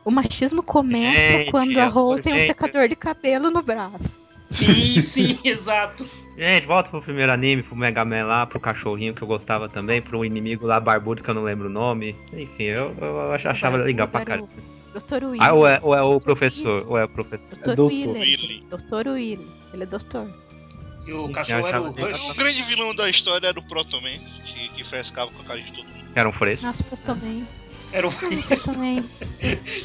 [0.08, 4.24] O machismo começa Gente, quando a é Ho tem um secador de cabelo no braço.
[4.48, 6.06] Sim, sim, exato.
[6.38, 10.02] Gente, volta pro primeiro anime, pro Mega Man lá, pro cachorrinho que eu gostava também,
[10.02, 12.16] pro inimigo lá barbudo que eu não lembro o nome.
[12.32, 14.64] Enfim, eu, eu ach- achava legal pra Barbudo caramba.
[14.96, 15.26] era o Dr.
[15.26, 15.40] Willy.
[15.42, 17.46] Ah, ou é, ou é o professor, ou é o professor.
[17.50, 17.70] Dr.
[17.70, 17.92] É doutor.
[17.92, 18.22] Willer.
[18.22, 18.64] Willy.
[18.70, 19.08] Dr.
[19.10, 19.48] Willy.
[19.74, 20.30] Ele é doutor.
[21.06, 22.30] E o cachorro era o Rush.
[22.32, 25.72] O grande vilão da história era o Protoman, que, que frescava com a cara de
[25.74, 25.98] todo mundo.
[26.16, 26.66] Era um fresco.
[26.66, 27.46] Nossa, também.
[27.92, 28.12] Era o
[28.50, 29.10] Eu também.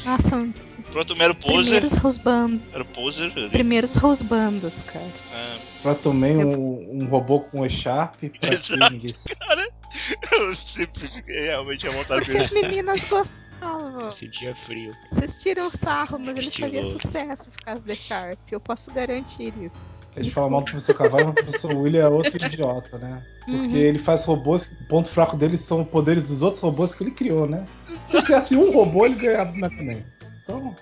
[0.05, 1.63] Nossa, O Protoman era o poser.
[1.63, 2.61] primeiros rosbandos.
[2.73, 3.49] Era o poser ali.
[3.49, 5.07] Primeiros rosbandos, cara.
[5.33, 8.93] Ah, Pra também um, um robô com E-Sharp, pra que Exato.
[8.93, 9.69] ninguém sabe.
[10.31, 14.11] eu sempre fiquei realmente à vontade Porque as meninas gostavam.
[14.11, 14.93] Sentia frio.
[15.11, 18.39] Vocês tiram sarro, mas ele fazia sucesso por causa da Sharp.
[18.51, 19.87] Eu posso garantir isso.
[20.15, 23.21] A gente fala mal do professor Carvalho, mas o professor William é outro idiota, né?
[23.45, 23.75] Porque Uhum.
[23.75, 27.11] ele faz robôs, o ponto fraco dele são os poderes dos outros robôs que ele
[27.11, 27.65] criou, né?
[28.07, 30.03] Se ele criasse um robô, ele ganhava do Mega Man.
[30.43, 30.75] Então,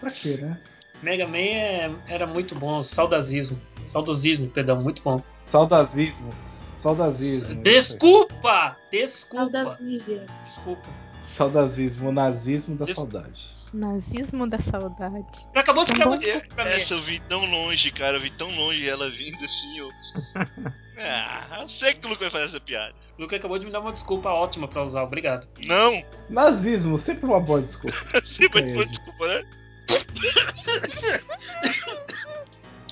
[0.00, 0.58] pra quê, né?
[1.02, 3.60] Mega Man é- era muito bom, saudosismo.
[3.82, 5.22] Saudosismo, perdão, muito bom.
[5.44, 6.30] Saudazismo.
[6.76, 7.62] Saudazismo.
[7.62, 8.76] Desculpa!
[8.90, 9.50] Desculpa!
[9.52, 10.24] Saudavígea.
[10.44, 10.88] Desculpa.
[11.20, 13.46] Saudazismo, o nazismo da Des- saudade.
[13.72, 15.46] Nazismo da saudade.
[15.52, 16.70] Você acabou de uma bons- desculpa pra mim.
[16.70, 18.16] Essa eu vi tão longe, cara.
[18.16, 19.78] Eu vi tão longe ela vindo assim.
[19.78, 19.88] Eu...
[20.98, 22.94] ah, eu sei que o Luke vai fazer essa piada.
[23.18, 25.46] O Luke acabou de me dar uma desculpa ótima pra usar, obrigado.
[25.60, 27.96] Não, Nazismo, sempre uma boa desculpa.
[28.24, 28.86] sempre foi aí.
[28.88, 29.44] desculpa, né?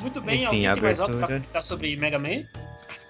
[0.01, 2.45] Muito bem, Enfim, alguém tem mais algo pra comentar sobre Mega Man?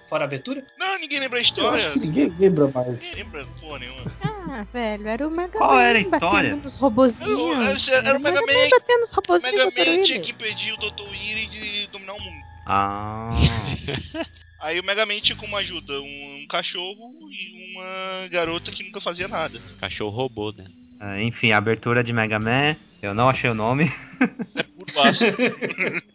[0.09, 0.63] Fora a abertura?
[0.77, 1.77] Não, ninguém lembra a Eu história.
[1.77, 3.01] acho que ninguém lembra mais.
[3.01, 4.01] Ninguém lembra porra nenhuma.
[4.23, 6.29] Ah, velho, era o Mega Qual Man era a história?
[6.49, 7.87] batendo nos robozinhos.
[7.89, 8.69] Era- era o Mega Man.
[8.71, 9.79] batendo nos robozinhos Mega do Dr.
[9.79, 10.19] Man tinha Willy.
[10.21, 11.09] que impedir o Dr.
[11.09, 12.41] Willy de dominar o mundo.
[12.65, 13.29] Ah.
[14.61, 18.99] Aí o Mega Man tinha como ajuda um, um cachorro e uma garota que nunca
[19.01, 19.59] fazia nada.
[19.79, 20.65] Cachorro robô, né?
[20.99, 22.75] Ah, Enfim, abertura de Mega Man.
[23.01, 23.91] Eu não achei o nome.
[24.17, 25.23] Por baixo.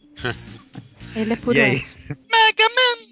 [1.14, 1.96] Ele é por e é isso.
[2.30, 3.11] Mega Man!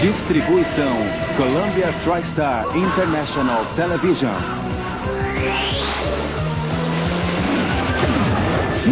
[0.00, 0.96] Distribuição
[1.36, 4.30] Columbia TriStar International Television.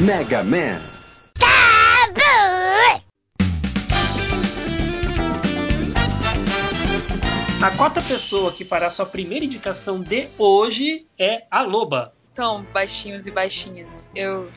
[0.04, 0.97] Mega Man.
[7.60, 12.14] A quarta pessoa que fará sua primeira indicação de hoje é a Loba.
[12.32, 14.48] Então, baixinhos e baixinhas, eu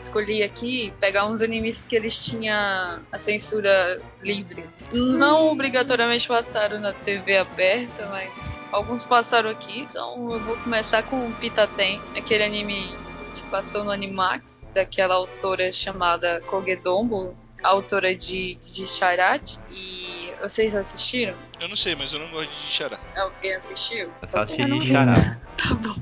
[0.00, 4.64] escolhi aqui pegar uns animes que eles tinham a censura livre.
[4.90, 9.80] Não obrigatoriamente passaram na TV aberta, mas alguns passaram aqui.
[9.80, 12.96] Então eu vou começar com o Pitaten, aquele anime
[13.34, 19.58] que passou no Animax, daquela autora chamada Kogedombo, autora de, de Charat.
[19.70, 21.34] E vocês assistiram?
[21.60, 22.98] Eu não sei, mas eu não gosto de xará.
[23.16, 24.12] Alguém assistiu?
[24.22, 25.14] Eu só assisti Eu não de Xará.
[25.58, 25.94] Tá bom.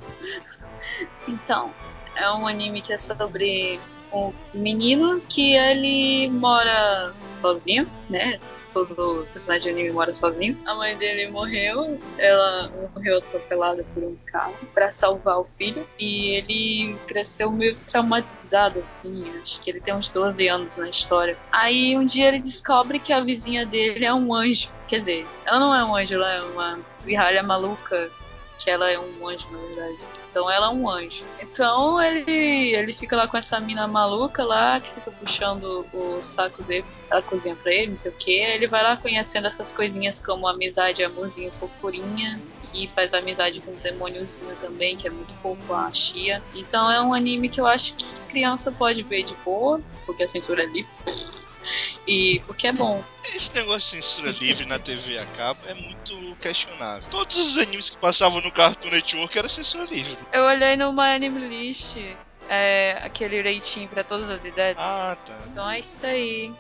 [1.27, 1.73] Então,
[2.15, 3.81] é um anime que é sobre
[4.13, 8.39] um menino que ele mora sozinho, né?
[8.73, 10.59] Todo personagem de anime mora sozinho.
[10.67, 15.89] A mãe dele morreu, ela morreu atropelada por um carro pra salvar o filho.
[15.99, 19.25] E ele cresceu meio traumatizado, assim.
[19.41, 21.39] Acho que ele tem uns 12 anos na história.
[21.53, 24.71] Aí um dia ele descobre que a vizinha dele é um anjo.
[24.89, 28.11] Quer dizer, ela não é um anjo, ela é uma pirralha maluca
[28.59, 30.05] que ela é um anjo, na verdade.
[30.31, 31.25] Então ela é um anjo.
[31.41, 36.63] Então ele, ele fica lá com essa mina maluca lá, que fica puxando o saco
[36.63, 36.85] dele.
[37.11, 38.33] Ela cozinha pra ele, não sei o que.
[38.33, 42.41] Ele vai lá conhecendo essas coisinhas como amizade, amorzinho, fofurinha.
[42.75, 46.43] E faz amizade com um demôniozinho também, que é muito fofo, a Chia.
[46.55, 50.29] Então é um anime que eu acho que criança pode ver de boa, porque a
[50.29, 50.91] censura é livre.
[52.07, 53.03] E porque é bom.
[53.25, 57.09] Esse negócio de censura livre na TV a cabo é muito questionável.
[57.11, 60.17] Todos os animes que passavam no Cartoon Network era censura livre.
[60.33, 61.97] Eu olhei no My Anime List,
[62.49, 64.85] é, aquele rating pra todas as idades.
[64.85, 65.39] Ah, tá.
[65.51, 66.53] Então é isso aí.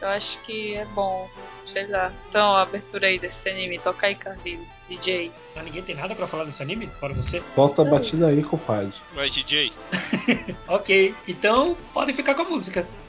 [0.00, 1.30] Eu acho que é bom.
[1.64, 2.12] Sei lá.
[2.28, 3.78] Então, a abertura aí desse anime.
[3.78, 4.68] Toca aí, Carlinhos.
[4.88, 5.30] DJ.
[5.54, 7.40] Mas ninguém tem nada pra falar desse anime, fora você?
[7.54, 8.92] Volta a batida aí, compadre.
[9.14, 9.72] Vai, DJ.
[10.66, 13.01] Ok, então podem ficar com a música.「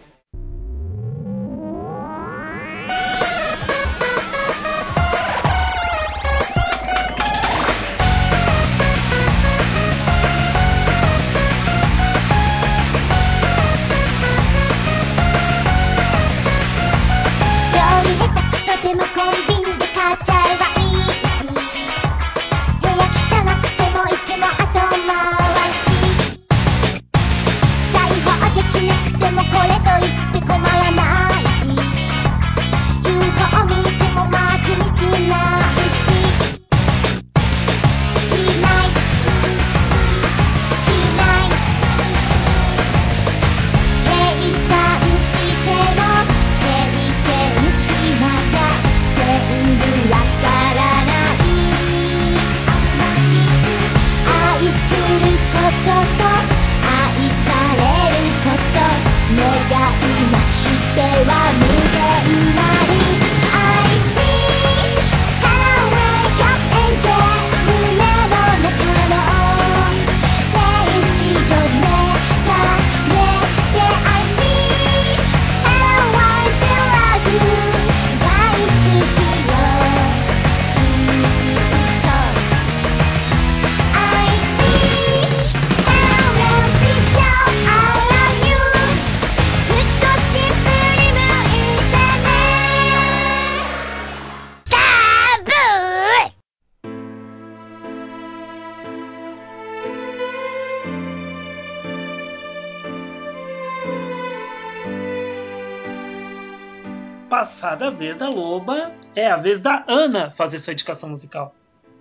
[108.04, 111.56] vez da Loba, é a vez da Ana fazer sua indicação musical.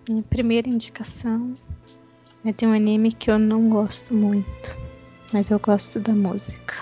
[0.09, 1.55] Minha primeira indicação
[2.45, 4.77] é de um anime que eu não gosto muito,
[5.33, 6.75] mas eu gosto da música.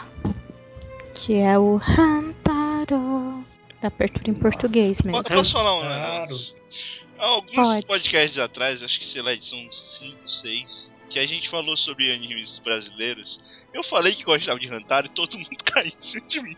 [1.15, 3.45] Que é o Hantaro.
[3.83, 5.23] Da abertura em português mesmo.
[5.23, 6.21] Po- Posso falar um Claro.
[6.29, 6.55] negócio?
[7.19, 7.87] Há Alguns Pode.
[7.87, 12.59] podcasts atrás, acho que sei lá, edição 5, 6, que a gente falou sobre animes
[12.61, 13.41] brasileiros.
[13.75, 16.57] Eu falei que gostava de Hantaro e todo mundo caiu em cima de mim.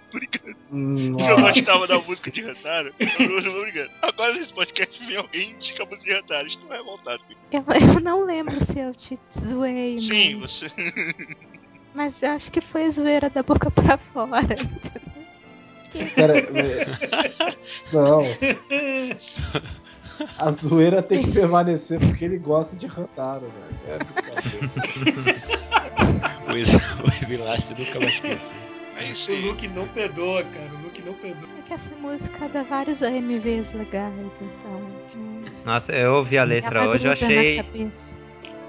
[0.71, 1.27] Nossa.
[1.31, 2.95] Eu gostava da música de Hantaro.
[3.19, 3.91] Eu não tô brincando.
[4.03, 6.47] Agora nesse podcast vem alguém e indica a música de Hantaro.
[6.47, 7.23] Estou revoltado.
[7.25, 7.41] comigo.
[7.51, 10.67] Eu, eu não lembro se eu te zoei, Sim, mas, você.
[11.95, 14.55] mas eu acho que foi zoeira da boca pra fora.
[16.15, 17.57] Pera, é-
[17.93, 18.23] não,
[20.39, 23.81] a zoeira tem que permanecer porque ele gosta de Rantaro, velho.
[23.87, 24.71] É brincadeira.
[26.53, 27.99] O Evilácio nunca.
[28.97, 29.41] É isso O.
[29.47, 30.69] Luke não perdoa, cara.
[30.75, 31.49] O Luke não perdoa.
[31.59, 34.81] É que essa música dá vários AMVs legais, então.
[34.81, 37.65] né, Nossa, eu ouvi a letra hoje, eu achei.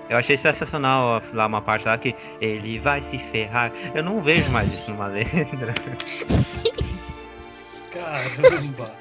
[0.09, 3.71] Eu achei sensacional lá uma parte lá que ele vai se ferrar.
[3.95, 5.73] Eu não vejo mais isso numa letra.
[7.91, 8.95] Caramba.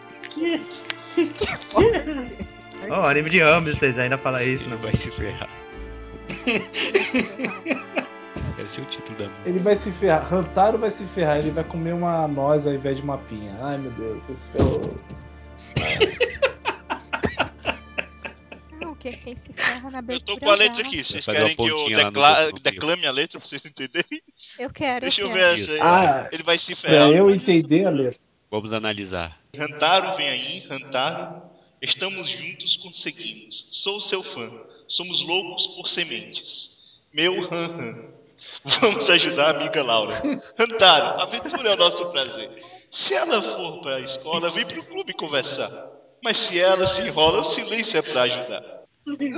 [2.90, 5.48] Ó, anime de hamsters ainda fala isso, Ele não vai se ferrar.
[8.57, 9.48] Deve ser o título da música.
[9.48, 10.27] Ele vai se ferrar.
[10.29, 11.38] Rantaro vai se ferrar.
[11.38, 13.57] Ele vai comer uma noz ao invés de uma pinha.
[13.62, 14.81] Ai meu Deus, você se ferrou.
[18.81, 21.05] Não, que quem se ferra na Eu tô com a é letra aqui.
[21.05, 24.20] Vocês querem que eu no decla- do declame a letra pra vocês entenderem?
[24.59, 25.01] Eu quero.
[25.03, 25.62] Deixa eu eu ver quero.
[25.62, 25.79] essa aí.
[25.81, 27.09] Ah, Ele vai se ferrar.
[27.09, 28.18] Pra eu entender a letra.
[28.51, 29.38] Vamos analisar.
[29.54, 31.42] Rantaro vem aí, Rantaro.
[31.82, 33.66] Estamos juntos, conseguimos.
[33.70, 34.50] Sou seu fã.
[34.88, 36.70] Somos loucos por sementes.
[37.12, 38.12] Meu han han.
[38.64, 40.22] Vamos ajudar a amiga Laura.
[40.58, 42.50] Rantaro, aventura é o nosso prazer.
[42.90, 45.70] Se ela for pra escola, vem pro clube conversar.
[46.24, 48.84] Mas se ela se enrola, o silêncio é pra ajudar.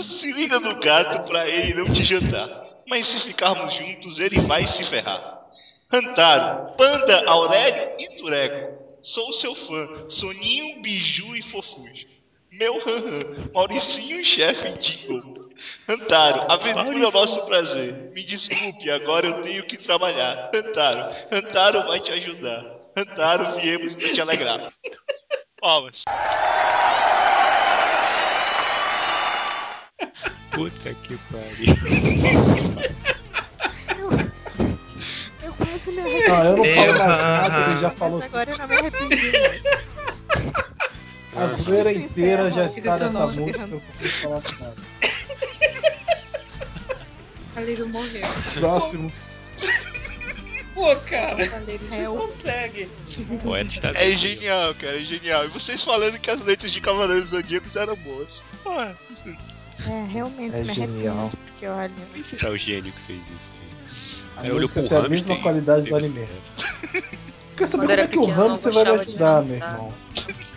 [0.00, 2.64] Se liga no gato pra ele não te jantar.
[2.86, 5.40] Mas se ficarmos juntos, ele vai se ferrar.
[5.90, 8.83] Rantaro, Panda, Aurélio e Tureco.
[9.04, 12.06] Sou seu fã, Soninho, Biju e Fofujo.
[12.50, 15.50] Meu han Mauricinho, chefe Jingle.
[15.86, 18.10] Rantaro, aventura é o nosso prazer.
[18.14, 20.50] Me desculpe, agora eu tenho que trabalhar.
[20.54, 22.64] Rantaro, Rantaro vai te ajudar.
[22.96, 24.62] Rantaro, viemos pra te alegrar.
[25.60, 26.02] Palmas.
[30.50, 32.94] Puta que pariu.
[35.94, 36.28] Me arrependi.
[36.28, 38.22] Não, eu não falo mais nada, ele já Mas falou.
[38.22, 39.62] agora eu não me arrependi mais.
[41.36, 44.74] A zoeira Isso inteira já está nessa música, eu não preciso falar nada.
[47.56, 48.22] A Liru morreu.
[48.58, 49.12] Próximo.
[50.74, 51.36] Pô, cara.
[51.68, 52.88] É Vocês o- conseguem.
[53.94, 55.44] É genial, cara, é genial.
[55.44, 58.42] E vocês falando que as letras de Cavaleiros Zodíacos eram boas.
[58.64, 58.94] Porra.
[59.86, 61.16] É, realmente É me genial.
[61.16, 61.92] arrependo, porque olha.
[62.12, 63.53] Quem será o gênio que fez isso?
[64.36, 66.26] A olhou música tem a hamster mesma qualidade do teve anime.
[67.56, 69.94] Quer saber Quando como é que o eu hamster vai me ajudar, meu irmão?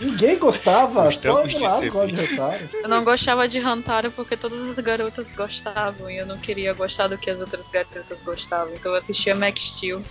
[0.00, 2.70] Ninguém gostava, só Gostamos eu de gosta Rantaro.
[2.72, 7.08] Eu não gostava de Hantaro porque todas as garotas gostavam e eu não queria gostar
[7.08, 8.72] do que as outras garotas gostavam.
[8.74, 10.02] Então eu assistia Max Steel.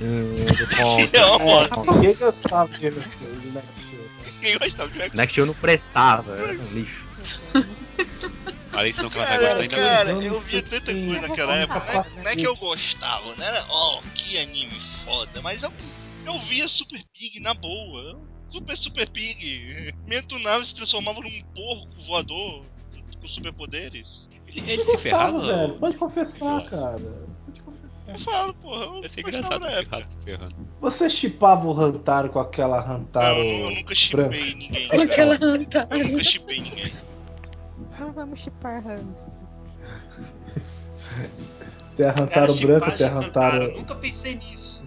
[0.00, 0.46] Hum,
[0.78, 1.00] do.
[1.12, 2.90] É ninguém gostava de
[3.48, 4.04] Max Steel.
[4.40, 7.02] Quem gostava de Max Next eu não prestava, era um lixo.
[8.72, 10.92] Falei isso não que ela tá Cara, gostando ainda cara, Eu não eu via tanta
[10.92, 11.78] coisa naquela época.
[11.78, 12.24] Não é, capacete.
[12.24, 15.72] não é que eu gostava, era, ó, que anime foda, mas eu,
[16.26, 18.18] eu via Super Pig na boa.
[18.50, 19.94] Super Super Pig.
[20.06, 22.64] Minha tunave se transformava num porco voador
[23.20, 24.26] com superpoderes.
[24.48, 25.78] Ele, ele Eu se gostava, ferrava, velho.
[25.78, 26.98] Pode confessar, cara.
[27.46, 28.12] Pode confessar.
[28.12, 30.54] Eu falo, porra, eu Deve ser engraçado se ferrando.
[30.80, 34.34] Você chipava o Rantaro com aquela Rantaro eu, nu- eu nunca branca?
[34.34, 34.88] chipei ninguém.
[34.88, 35.52] Com aquela cara.
[35.52, 35.96] Hantaro.
[35.98, 36.92] Eu nunca chipei ninguém.
[38.02, 39.38] Não vamos chipar hamsters.
[41.96, 43.56] Tem a Cara, Rantaro branca, chipagem tem a Hantaro.
[43.56, 43.78] Eu Rantaro.
[43.78, 44.82] nunca pensei nisso.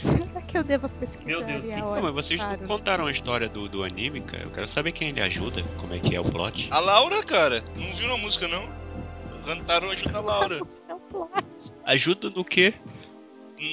[0.00, 2.68] Será que eu devo pesquisar Meu Deus, ali que- a Não, mas vocês não Hantaro?
[2.68, 4.44] contaram a história do, do anime, cara.
[4.44, 6.68] Eu quero saber quem ele ajuda, como é que é o plot.
[6.70, 8.66] A Laura, cara, não viu na música não?
[9.44, 10.60] Rantaro ajuda a Laura.
[10.66, 11.44] Isso é um plot.
[11.84, 12.72] Ajuda no quê?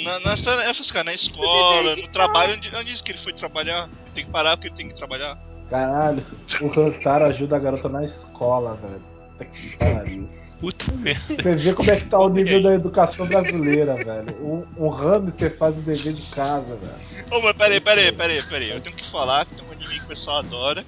[0.03, 3.87] Na, nas tarefas, cara, na escola, no trabalho, onde, onde disse que ele foi trabalhar?
[4.13, 5.37] Tem que parar porque ele tem que trabalhar.
[5.69, 6.23] Caralho,
[6.61, 9.01] o Rantaro ajuda a garota na escola, velho.
[9.37, 10.29] Puta que pariu.
[10.59, 11.35] Puta merda.
[11.35, 14.35] Você vê como é que tá o nível da educação brasileira, velho.
[14.41, 17.25] Um, um hamster faz o dever de casa, velho.
[17.31, 18.11] Ô, mas peraí, peraí, aí.
[18.11, 18.69] peraí, peraí.
[18.71, 20.85] Eu tenho que falar que tem um anime que o pessoal adora.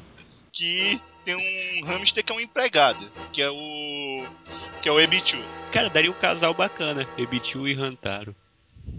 [0.51, 3.05] Que tem um hamster que é um empregado.
[3.31, 4.25] Que é o.
[4.81, 5.37] Que é o Ebichu.
[5.71, 7.07] Cara, daria um casal bacana.
[7.17, 8.35] Ebichu e Hantaro.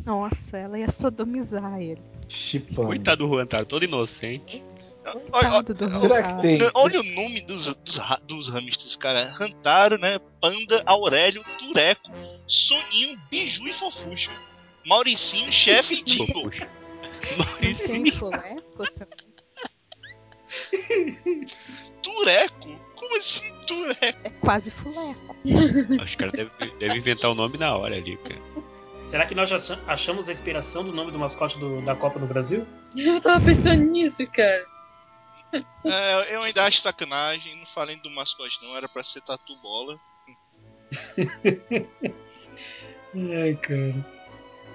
[0.04, 2.00] Nossa, ela ia sodomizar ele.
[2.28, 2.86] Chipando.
[2.86, 4.62] Coitado do Ruantaro, todo inocente.
[5.32, 6.58] Olha, Coitado do Será que tem?
[6.74, 9.24] olha o nome dos, dos, dos hamsters, cara.
[9.30, 10.18] Rantaro, né?
[10.40, 12.10] Panda, Aurélio, Tureco,
[12.46, 14.30] Soninho, Biju e Fofuxo.
[14.84, 16.50] Mauricinho, chefe e Dingo.
[17.38, 18.12] Mauricinho.
[18.12, 19.30] fuleco também?
[22.02, 22.80] Tureco?
[22.96, 24.18] Como assim, Tureco?
[24.24, 25.36] É quase fuleco.
[26.02, 28.40] Os caras devem devem inventar o nome na hora ali, cara.
[29.06, 32.18] Será que nós já acham- achamos a inspiração do nome do mascote do- da Copa
[32.18, 32.66] no Brasil?
[32.96, 34.64] Eu tava pensando nisso, cara.
[35.84, 37.56] É, eu ainda acho sacanagem.
[37.56, 38.76] Não falei do mascote, não.
[38.76, 39.98] Era pra ser Tatu Bola.
[43.14, 44.20] Ai, cara.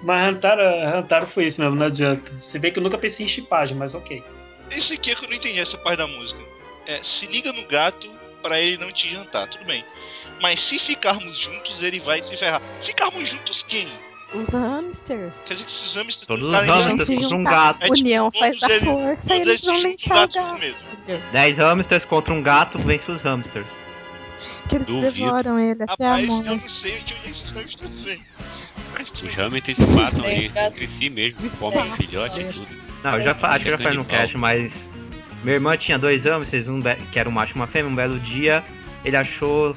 [0.02, 2.38] Mas Hantaro, Hantaro foi isso mesmo, não adianta.
[2.38, 4.22] Se bem que eu nunca pensei em chipagem, mas ok.
[4.70, 6.40] Esse aqui é que eu não entendi essa parte da música.
[6.86, 8.10] É, se liga no gato
[8.42, 9.84] pra ele não te jantar, tudo bem.
[10.40, 12.60] Mas se ficarmos juntos, ele vai se ferrar.
[12.82, 13.88] Ficarmos juntos quem?
[14.34, 15.44] Os hamsters.
[15.46, 17.76] Quer dizer que se os hamsters Todos os hamsters contra um gato.
[17.82, 20.60] É tipo, União faz a força e eles vão juntam o gato.
[20.60, 20.76] mesmo.
[20.92, 21.22] Entendeu?
[21.32, 23.66] 10 hamsters contra um gato, vence os hamsters.
[24.68, 25.10] Que eles Duvido.
[25.12, 26.48] devoram ele até a Rapaz, eu morte.
[26.48, 28.18] não sei de onde esses hamsters vêm.
[28.98, 30.72] Os hamsters se matam ali gato.
[30.74, 32.66] entre si mesmo, comem filhote e tudo.
[33.04, 34.90] Não, eu já fa- acho que eu já falei no cast, mas.
[35.44, 36.80] Minha irmã tinha dois hamsters, um
[37.12, 37.90] que era um macho e uma fêmea.
[37.90, 38.64] Um belo dia,
[39.04, 39.76] ele achou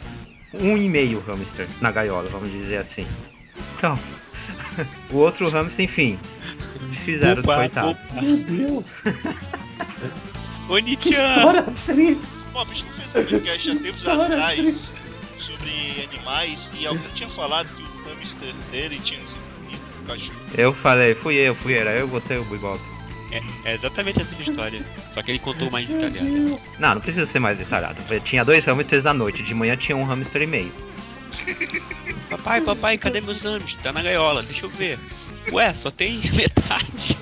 [0.53, 3.05] um e meio hamster na gaiola, vamos dizer assim.
[3.77, 3.99] Então,
[5.11, 6.19] o outro hamster, enfim,
[6.81, 7.89] eles fizeram do Opa, coitado.
[7.91, 8.21] opa.
[8.21, 9.03] Meu Deus.
[10.67, 12.27] Ô, Que história triste.
[12.53, 14.89] Bob, a gente não fez um podcast há tempos atrás triste.
[15.39, 20.39] sobre animais e alguém tinha falado que o hamster dele tinha sido comido por cachorro.
[20.57, 22.79] Eu falei, fui eu, fui era eu, você e o Buibob.
[23.31, 24.81] É, é exatamente essa história.
[25.13, 26.59] Só que ele contou mais detalhado.
[26.79, 27.97] Não, não precisa ser mais detalhado.
[28.09, 30.71] Eu tinha dois hamsters à noite, de manhã tinha um hamster e meio.
[32.29, 33.75] Papai, papai, cadê meus hamsters?
[33.83, 34.99] Tá na gaiola, deixa eu ver.
[35.51, 37.17] Ué, só tem metade.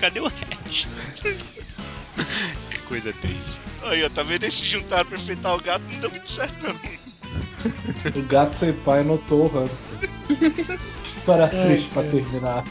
[0.00, 0.88] Cadê o resto?
[2.70, 3.60] que coisa triste.
[3.82, 4.44] Aí, ó, tá vendo?
[4.44, 6.74] Eles se juntaram pra enfrentar o gato, não deu muito certo, não.
[8.22, 9.98] O gato sem pai notou o hamster.
[11.02, 12.64] Que história triste pra terminar.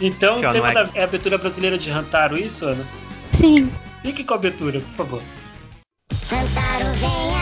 [0.00, 2.86] Então, o tema é- da é a abertura brasileira de Hantaro, isso, Ana?
[3.32, 3.70] Sim.
[4.02, 5.22] Fique com a abertura, por favor.
[6.32, 7.37] Hantaro vem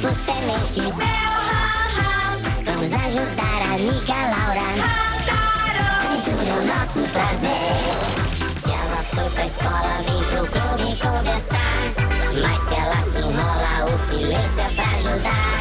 [0.00, 0.76] Por sementes.
[0.76, 0.94] Meu
[2.64, 4.68] Vamos ajudar a amiga Laura.
[6.04, 7.74] Aventura é o nosso prazer.
[8.60, 11.76] Se ela foi pra escola, vem pro clube conversar.
[12.40, 15.54] Mas se ela se enrola, o silêncio é pra ajudar.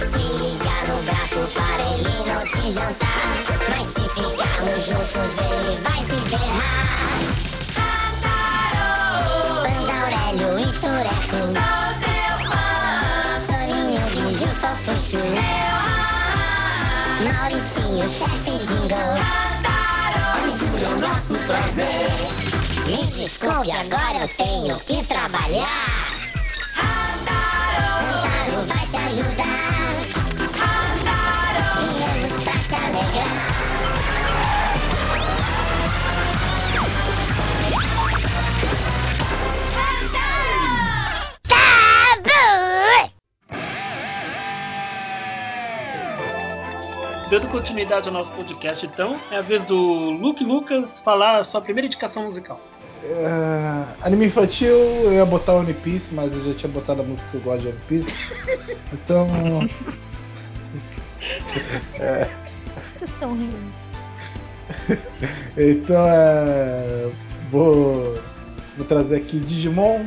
[0.00, 3.24] Se liga no gato para ele não te jantar.
[3.68, 5.45] Mas se ficarmos juntos,
[23.26, 26.06] Desculpe, agora eu tenho que trabalhar.
[26.78, 29.66] Hantaro vai te ajudar.
[31.98, 33.66] Viemos pra te alegrar.
[47.28, 49.76] Dando continuidade ao nosso podcast, então, é a vez do
[50.12, 52.60] Luke Lucas falar a sua primeira indicação musical.
[53.08, 57.28] É, anime infantil, eu ia botar One Piece, mas eu já tinha botado a música
[57.30, 58.32] que eu gosto de One Piece.
[58.92, 59.28] Então.
[62.00, 62.28] é,
[62.92, 63.56] Vocês estão rindo.
[65.56, 67.08] então é.
[67.50, 68.18] Vou,
[68.76, 70.04] vou trazer aqui Digimon,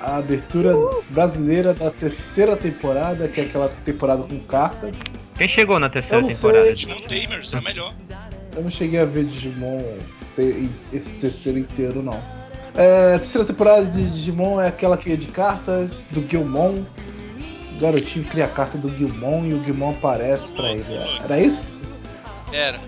[0.00, 0.74] a abertura
[1.10, 4.96] brasileira da terceira temporada, que é aquela temporada com cartas.
[5.36, 6.64] Quem chegou na terceira Eu não temporada?
[6.64, 6.74] sei.
[6.74, 7.94] Digimon Tamers é melhor.
[8.56, 9.82] Eu não cheguei a ver Digimon
[10.36, 12.18] te- esse terceiro inteiro, não.
[12.74, 16.82] É, a terceira temporada de Digimon é aquela que é de cartas, do Guilmon.
[17.76, 20.84] O garotinho cria a carta do Guilmon e o Guilmon aparece pra ele.
[21.22, 21.80] Era isso?
[22.52, 22.80] Era.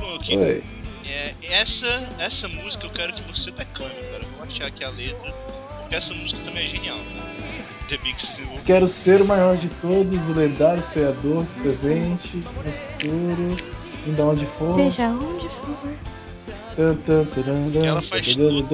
[0.00, 0.62] Luke, Oi.
[1.06, 1.86] é, essa,
[2.18, 4.22] essa música eu quero que você declame, cara.
[4.22, 5.32] Eu vou achar aqui a letra,
[5.80, 7.30] porque essa música também é genial, cara.
[7.88, 8.16] The Big.
[8.64, 13.56] Quero ser o maior de todos, o lendário sonhador, presente, no futuro,
[14.06, 14.74] indo onde for.
[14.74, 15.76] Seja onde for.
[16.78, 18.66] Ela faz todo.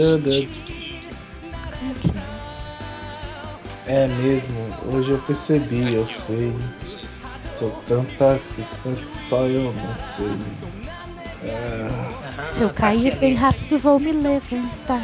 [3.87, 4.57] É mesmo,
[4.93, 6.53] hoje eu percebi, eu sei.
[7.39, 10.37] São tantas questões que só eu não sei.
[11.45, 15.03] Ah, Se eu cair bem rápido, vou me levantar.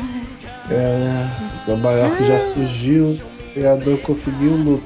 [0.70, 4.82] É, o maior que já surgiu, o sonhador conseguiu lu-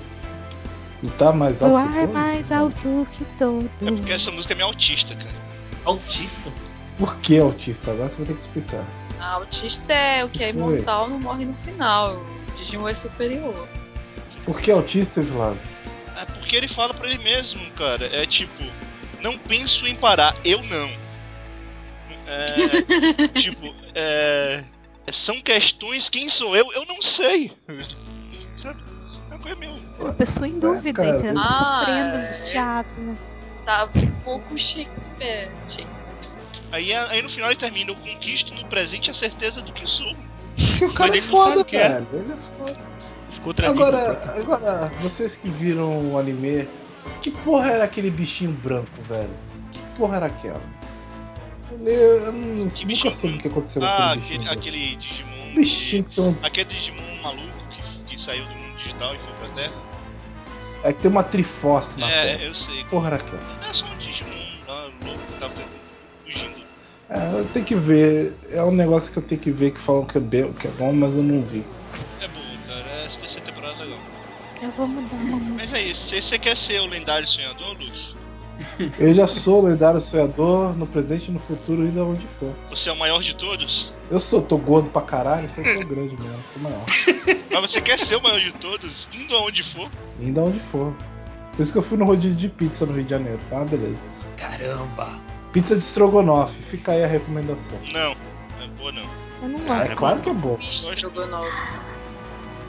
[1.02, 2.14] lutar mais alto que Voar todos?
[2.14, 3.70] mais alto que todos.
[3.82, 5.30] É porque essa música é meio autista, cara.
[5.84, 6.50] Autista?
[6.99, 7.90] Por que autista?
[7.92, 8.84] Agora você vai ter que explicar.
[9.20, 12.16] A autista é o que é imortal, não morre no final.
[12.16, 13.68] O Digimon é superior.
[14.44, 15.66] Por que autista, Vilas?
[16.20, 18.07] É porque ele fala pra ele mesmo, cara.
[18.07, 18.62] É tipo,
[19.20, 20.90] não penso em parar, eu não.
[22.26, 24.64] É, tipo, é,
[25.12, 26.72] são questões, quem sou eu?
[26.72, 27.53] Eu não sei.
[28.57, 28.82] Sabe?
[29.30, 29.72] É uma coisa meio.
[29.99, 31.42] Uma pessoa em dúvida, cara, entendeu?
[31.42, 32.26] Ah, Sofrendo, é.
[32.26, 32.88] angustiado.
[32.99, 33.16] né?
[33.64, 35.51] Tá um pouco Shakespeare.
[35.68, 36.15] Shakespeare.
[36.76, 40.14] Aí, aí no final ele termina, eu conquisto no presente a certeza do que sou.
[40.56, 41.88] Porque o cara é foda, o que é.
[41.88, 42.06] velho.
[42.12, 42.78] Ele é foda.
[43.30, 43.54] Ficou.
[43.64, 46.68] Agora, agora, vocês que viram o anime,
[47.22, 49.30] que porra era aquele bichinho branco, velho?
[49.72, 50.62] Que porra era aquela?
[51.72, 54.50] Ele, eu não, nunca soube o que aconteceu com Ah, aquele bichinho.
[54.50, 55.54] aquele, aquele Digimon.
[55.54, 59.48] Bichinho que um- Aquele Digimon maluco que, que saiu do mundo digital e foi pra
[59.50, 59.74] Terra.
[60.84, 62.44] É que tem uma triforce na é, testa.
[62.46, 62.76] eu sei.
[62.84, 63.68] Que porra era aquela?
[63.68, 63.86] É só
[67.09, 68.34] É, eu tenho que ver.
[68.50, 70.70] É um negócio que eu tenho que ver que falam que é, bem, que é
[70.72, 71.64] bom, mas eu não vi.
[72.20, 73.04] É bom, cara.
[73.04, 73.98] Essa terceira temporada é legal.
[74.62, 75.78] Eu vou mudar uma Mas música.
[75.78, 76.09] é isso.
[76.09, 78.16] Se você quer ser o lendário sonhador, Luke,
[78.98, 82.50] Eu já sou o lendário sonhador no presente e no futuro, ainda onde for.
[82.70, 83.92] você é o maior de todos.
[84.11, 86.84] Eu sou, tô gordo pra caralho, então eu tô grande mesmo, sou maior.
[87.52, 89.90] Mas você quer ser o maior de todos, indo aonde for.
[90.20, 90.94] Ainda onde for.
[91.54, 93.38] Por isso que eu fui no rodízio de pizza no Rio de Janeiro.
[93.48, 94.04] Foi uma beleza.
[94.38, 95.20] Caramba.
[95.57, 97.78] Pizza de estrogonofe, fica aí a recomendação.
[97.90, 98.14] Não,
[98.59, 99.02] não é boa não.
[99.42, 99.94] Eu não É gosto.
[99.96, 100.57] claro que é bom.
[100.57, 101.50] Bicho estrogonofe.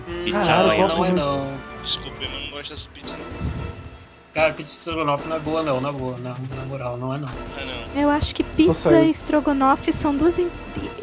[0.07, 1.37] Hum, Caralho, não, não é é não.
[1.83, 3.25] Desculpa, mas eu não gosto dessa pizza não.
[4.33, 7.17] Cara, pizza de estrogonofe não é boa não, na boa, na, na moral, não é
[7.19, 7.27] não.
[7.27, 8.01] É não.
[8.03, 10.47] Eu acho que pizza e estrogonofe são duas en-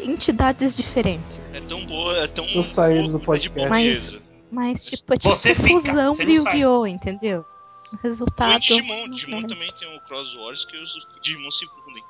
[0.01, 1.39] entidades diferentes.
[1.53, 2.47] É tão boa, é tão.
[2.47, 4.09] Tô saindo do boa, é podcast.
[4.09, 4.21] boa
[4.51, 6.23] Mas, tipo, é tipo Você fusão de.
[6.23, 7.45] Yu-Gi-Oh!, entendeu?
[8.01, 8.59] Resultado.
[8.59, 9.09] Digimon.
[9.09, 9.47] Digimon é.
[9.47, 12.03] também tem o Cross Wars que os Digimon se fundem.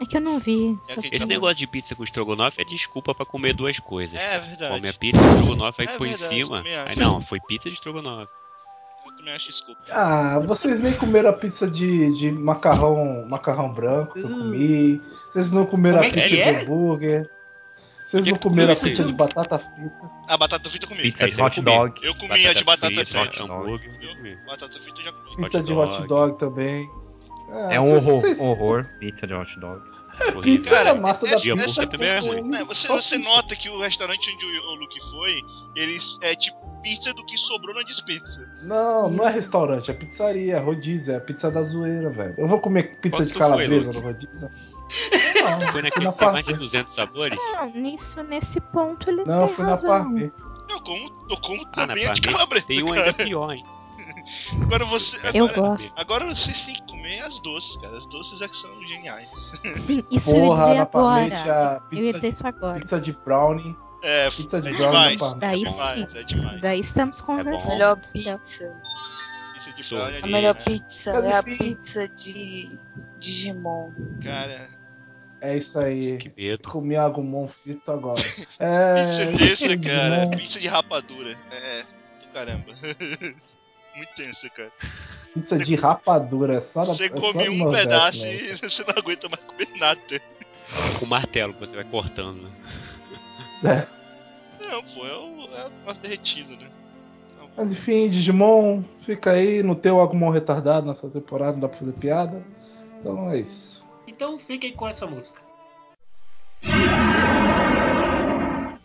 [0.00, 0.78] É que eu não vi.
[1.00, 1.08] vi.
[1.12, 4.18] Esse negócio de pizza com estrogonofe é desculpa pra comer duas coisas.
[4.18, 4.74] É verdade.
[4.74, 6.62] Come a pizza de estrogonofe, aí É põe em cima.
[6.86, 8.30] Aí não, foi pizza de estrogonofe.
[9.06, 9.80] Eu também acho desculpa.
[9.90, 15.00] Ah, vocês nem comeram a pizza de, de macarrão, macarrão branco que eu comi.
[15.30, 16.62] Vocês não comeram Como a é pizza de é?
[16.62, 17.30] hambúrguer.
[18.06, 20.10] Vocês é não que tu comeram a comeu pizza de batata frita.
[20.28, 21.02] A batata frita eu comi.
[21.02, 22.00] Pizza de hot dog.
[22.06, 24.36] Eu comi a de batata frita, eu comi.
[24.46, 25.36] Batata frita eu já comi.
[25.36, 25.96] Pizza de dog.
[25.96, 26.88] hot dog também.
[27.50, 28.86] Ah, É um horror, horror.
[29.00, 29.82] Pizza de hot dog.
[30.20, 30.40] Horrível.
[30.40, 31.86] Pizza é a massa da de pizza.
[31.88, 32.42] também é ruim.
[32.42, 35.40] Né, você, você nota que o restaurante onde o, Luke foi,
[35.74, 38.48] eles é tipo pizza do que sobrou na dispensa.
[38.62, 42.34] Não, não é restaurante, é pizzaria, é rodízio, é pizza da zoeira, velho.
[42.38, 44.48] Eu vou comer pizza Quanto de calabresa no rodízio?
[44.88, 47.36] Foi Não, fui naquele na mais de 200 sabores?
[47.38, 49.90] Não, nisso, nesse ponto ele Não, tem fui na razão.
[49.90, 50.32] Parme.
[50.68, 53.64] Eu como, eu como Ah, na também a de calabresa, tem um ainda pior, hein?
[54.62, 55.16] Agora você.
[55.34, 56.00] Eu Agora, gosto.
[56.00, 57.96] agora vocês têm que comer as doces, cara.
[57.96, 59.28] As doces é que são geniais.
[59.72, 61.82] Sim, isso eu ia Porra, dizer na agora.
[61.90, 62.78] Eu ia dizer de, isso agora.
[62.78, 63.76] pizza de brownie.
[64.02, 65.20] É, Pizza de é brownie demais.
[65.20, 65.34] na.
[65.38, 66.18] Daí é demais, sim.
[66.18, 66.60] é demais.
[66.60, 67.70] Daí estamos conversando.
[67.72, 68.82] Melhor pizza.
[69.54, 70.62] Pizza de brownie A ali, melhor né?
[70.64, 72.78] pizza Mas é a pizza de
[73.18, 73.90] Digimon.
[74.22, 74.68] Cara,
[75.40, 76.18] É isso aí.
[76.18, 76.68] Que medo.
[76.68, 78.22] Comi agumon frito agora.
[78.58, 79.26] É.
[79.26, 80.28] pizza esse tensa, cara.
[80.36, 81.38] Pizza de rapadura.
[81.50, 81.82] É,
[82.22, 82.72] do caramba.
[83.96, 84.72] Muito tensa, cara.
[85.34, 88.34] Pizza de rapadura, é só na Você é come um Nordeste, pedaço né?
[88.34, 90.22] e você não aguenta mais comer nada.
[90.98, 92.50] Com martelo que você vai cortando.
[93.62, 93.86] né?
[94.60, 96.70] Não, pô, é o, é o negócio derretido, né?
[97.56, 101.92] Mas enfim, Digimon, fica aí no teu Agumon retardado nessa temporada, não dá pra fazer
[101.92, 102.44] piada.
[103.00, 103.85] Então é isso.
[104.06, 105.40] Então fiquem com essa música.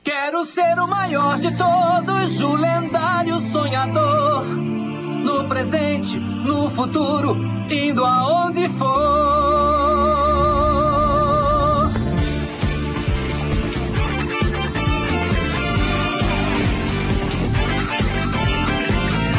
[0.03, 4.45] Quero ser o maior de todos, o lendário sonhador.
[4.45, 7.35] No presente, no futuro,
[7.69, 9.61] indo aonde for.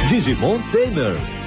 [0.08, 1.41] Digimon Tamers.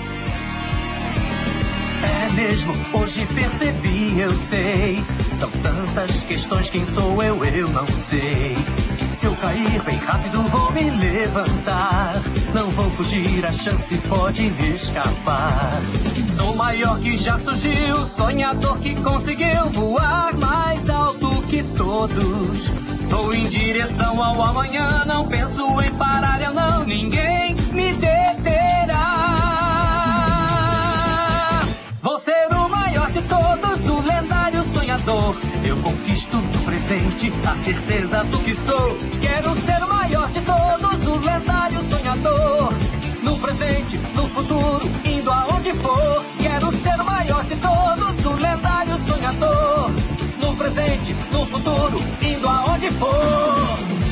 [2.25, 5.03] É mesmo, hoje percebi, eu sei.
[5.37, 8.55] São tantas questões, quem sou eu, eu não sei.
[9.13, 12.15] Se eu cair bem rápido, vou me levantar.
[12.51, 15.79] Não vou fugir, a chance pode me escapar.
[16.35, 22.71] Sou maior que já surgiu, sonhador que conseguiu voar mais alto que todos.
[23.07, 27.84] Vou em direção ao amanhã, não penso em parar, eu não, ninguém me
[32.05, 35.35] Vou ser o maior de todos, o lendário sonhador.
[35.67, 38.95] Eu conquisto no presente a certeza do que sou.
[39.19, 42.73] Quero ser o maior de todos, o lendário sonhador.
[43.23, 46.23] No presente, no futuro, indo aonde for.
[46.39, 49.89] Quero ser o maior de todos, o lendário sonhador.
[50.39, 54.04] No presente, no futuro, indo aonde for.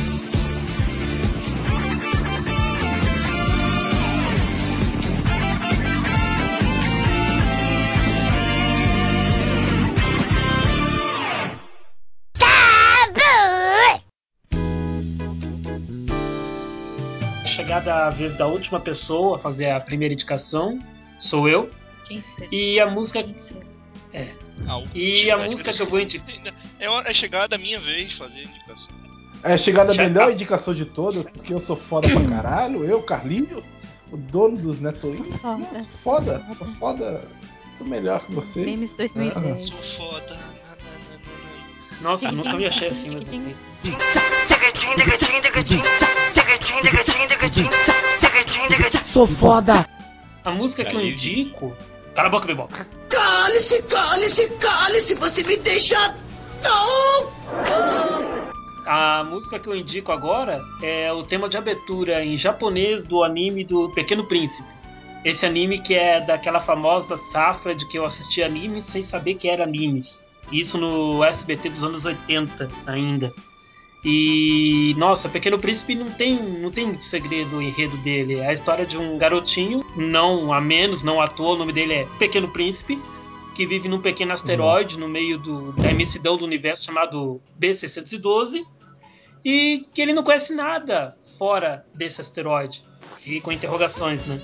[17.54, 20.80] Chegada a vez da última pessoa a fazer a primeira indicação,
[21.20, 21.70] sou eu.
[22.04, 22.47] Quem será?
[22.51, 23.22] E a música.
[23.22, 23.62] Quem será?
[24.68, 26.28] Ah, E a música que eu vou indicar.
[26.80, 28.93] É, é chegada a minha vez de fazer a indicação.
[29.43, 32.84] É chegada a melhor indicação de todas, porque eu sou foda pra caralho.
[32.84, 33.64] Eu, Carlinho,
[34.12, 35.16] o dono dos Netoins.
[35.16, 37.28] Sou foda, Nossa, sou foda, sou foda.
[37.72, 38.66] Sou melhor que vocês.
[38.66, 39.70] Memes 2010.
[39.70, 40.53] Sou foda.
[42.04, 43.32] Nossa, nunca me achei assim mesmo.
[43.32, 43.56] tempo.
[49.06, 49.88] Sou foda.
[50.43, 51.74] A música que eu indico.
[52.14, 52.74] Cala a boca, Bebop.
[53.08, 56.14] Cale-se, cale-se, cale-se, você me deixa.
[56.62, 57.32] Não!
[58.86, 63.64] A música que eu indico agora é o tema de abertura em japonês do anime
[63.64, 64.68] do Pequeno Príncipe.
[65.24, 69.47] Esse anime que é daquela famosa safra de que eu assisti animes sem saber que
[69.47, 70.28] era animes.
[70.54, 73.34] Isso no SBT dos anos 80 ainda.
[74.06, 78.36] E nossa, Pequeno Príncipe não tem, não tem muito segredo o enredo dele.
[78.36, 81.93] É a história de um garotinho, não a menos, não à toa, o nome dele
[81.93, 83.01] é Pequeno Príncipe,
[83.56, 88.66] que vive num pequeno asteroide no meio do, da imensidão do universo chamado B612
[89.45, 92.84] e que ele não conhece nada fora desse asteroide.
[93.26, 94.41] E com interrogações, né?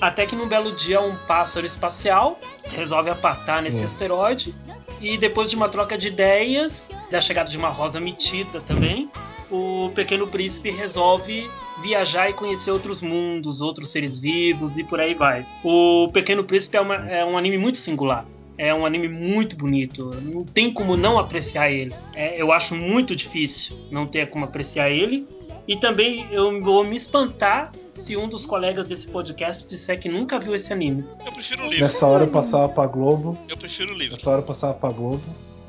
[0.00, 3.86] Até que num belo dia um pássaro espacial resolve apatar nesse Hum.
[3.86, 4.54] asteroide
[5.02, 9.10] e depois de uma troca de ideias, da chegada de uma rosa metida também,
[9.50, 11.50] o pequeno príncipe resolve
[11.82, 15.44] viajar e conhecer outros mundos, outros seres vivos e por aí vai.
[15.64, 18.24] O Pequeno Príncipe é, uma- é um anime muito singular.
[18.56, 20.10] É um anime muito bonito.
[20.22, 21.92] Não tem como não apreciar ele.
[22.14, 25.26] É, eu acho muito difícil não ter como apreciar ele.
[25.66, 30.38] E também eu vou me espantar se um dos colegas desse podcast disser que nunca
[30.40, 31.04] viu esse anime.
[31.24, 31.80] Eu prefiro o livro.
[31.80, 33.38] Nessa hora eu passava pra Globo.
[33.48, 34.12] Eu prefiro o livro.
[34.16, 35.22] Nessa hora eu passava pra Globo.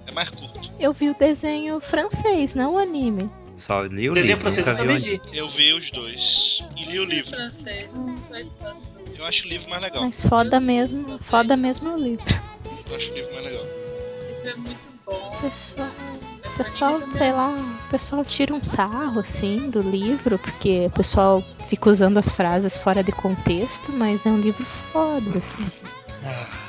[0.08, 0.62] É mais curto.
[0.80, 3.30] Eu vi o desenho francês, não o anime.
[3.68, 5.22] Só li o Desenho livro, francês eu vi o também anime.
[5.32, 5.38] vi.
[5.38, 6.64] Eu vi os dois.
[6.76, 7.30] E li o livro.
[7.32, 7.90] francês.
[9.18, 10.04] Eu acho o livro mais legal.
[10.04, 12.26] Mas foda mesmo, foda mesmo é o livro.
[12.90, 13.64] Eu acho o livro mais legal.
[14.46, 15.38] É muito bom.
[15.42, 15.88] Pessoal,
[16.58, 21.90] pessoal, sei lá, o pessoal tira um sarro assim do livro, porque o pessoal fica
[21.90, 25.86] usando as frases fora de contexto, mas é um livro foda, assim.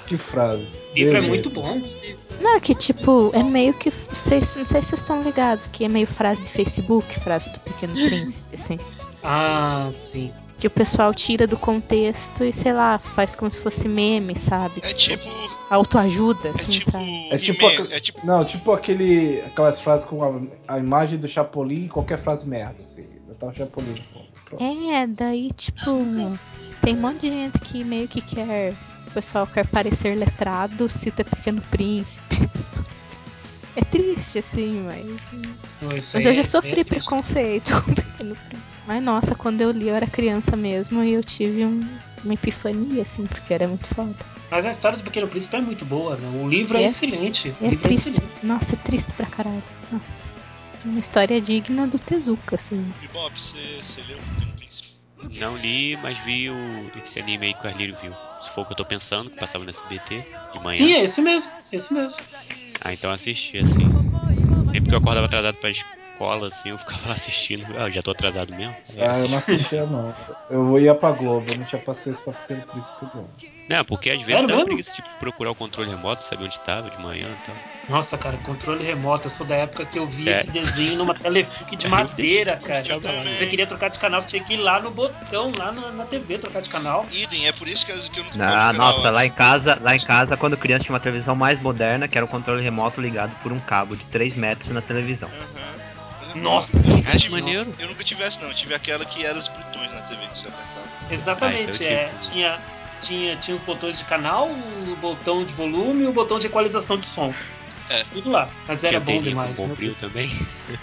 [0.06, 0.90] Que frase.
[0.92, 1.80] O livro é muito bom.
[2.40, 3.90] Não, que tipo, é meio que.
[3.90, 7.60] Vocês, não sei se vocês estão ligados, que é meio frase de Facebook, frase do
[7.60, 8.78] Pequeno Príncipe, assim.
[9.22, 10.32] Ah, sim.
[10.64, 14.80] Que o pessoal tira do contexto e, sei lá, faz como se fosse meme, sabe?
[14.82, 15.22] É tipo.
[15.68, 16.90] Autoajuda, É assim, tipo.
[16.90, 17.28] sabe?
[17.30, 18.26] É tipo, é tipo.
[18.26, 19.42] Não, tipo aquele.
[19.42, 23.04] Aquelas frases com a, a imagem do Chapolin e qualquer frase merda, assim.
[23.28, 23.94] Eu tava Chapolin.
[24.46, 24.64] Pronto.
[24.64, 26.38] É, daí, tipo,
[26.80, 28.72] tem um monte de gente que meio que quer.
[29.08, 32.36] O pessoal quer parecer letrado, cita Pequeno Príncipe.
[32.56, 32.86] sabe?
[33.76, 35.30] É triste, assim, mas.
[35.82, 38.73] Não, Mas eu já é- sofri é preconceito com Pequeno Príncipe.
[38.86, 43.02] Mas nossa, quando eu li eu era criança mesmo e eu tive um- uma epifania,
[43.02, 44.14] assim, porque era muito foda.
[44.50, 46.28] Mas a história do Pequeno Príncipe é muito boa, né?
[46.42, 46.84] O livro é, É.
[46.84, 47.54] excelente.
[47.60, 48.10] E é livro triste.
[48.10, 48.46] excelente.
[48.46, 49.62] Nossa, é triste pra caralho.
[49.90, 50.24] Nossa.
[50.84, 52.92] É Uma história digna do Tezuka, assim.
[53.12, 54.88] Bob, você, você leu o Pequeno Príncipe?
[55.40, 58.14] Não li, mas vi o, esse anime aí que o Carlinho viu.
[58.40, 60.22] Se for o que eu tô pensando, que passava no SBT
[60.52, 60.76] de manhã.
[60.86, 61.52] Sim, é esse mesmo.
[61.72, 62.22] Esse mesmo.
[62.80, 63.90] Ah, então assisti, assim.
[64.70, 65.70] Sempre que eu acordava atrasado pra
[66.14, 67.76] escola, assim, eu ficava lá assistindo.
[67.76, 68.76] Ah, eu já tô atrasado mesmo.
[68.90, 69.56] Aí Ah, eu não assisti.
[69.56, 70.14] assistia, não.
[70.48, 73.28] Eu ia pra Globo, eu não tinha paciência pra Pequeno Príncipe, não.
[73.68, 74.64] Não, porque às vezes mesmo?
[74.64, 77.56] preguiça de procurar o controle remoto, saber onde tava de manhã e tal.
[77.88, 79.26] Nossa, cara, controle remoto.
[79.26, 80.40] Eu sou da época que eu vi Sério?
[80.40, 82.86] esse desenho numa telefone de madeira, cara.
[82.88, 83.00] Eu.
[83.00, 86.06] Você queria trocar de canal, você tinha que ir lá no botão, lá na, na
[86.06, 87.06] TV, trocar de canal.
[87.10, 89.94] Idem, é por isso que eu eu não Ah, eu nossa, lá em casa, lá
[89.94, 93.36] em casa, quando criança tinha uma televisão mais moderna, que era um controle remoto ligado
[93.36, 95.30] por um cabo de 3 metros na televisão.
[95.30, 95.93] Aham.
[96.34, 97.74] Nossa, Eu nunca que tive- maneiro.
[97.78, 98.48] Eu nunca tive essa, não.
[98.48, 100.88] Eu tive aquela que era os botões na TV que você apertava.
[101.10, 102.10] Exatamente, Ah, eu é.
[102.20, 102.60] Tinha,
[103.00, 106.96] tinha, tinha os botões de canal, o botão de volume e o botão de equalização
[106.98, 107.32] de som.
[107.90, 108.04] É.
[108.12, 108.48] Tudo lá.
[108.66, 109.56] Mas era bom demais.
[109.58, 110.00] com Deus.
[110.00, 110.30] também.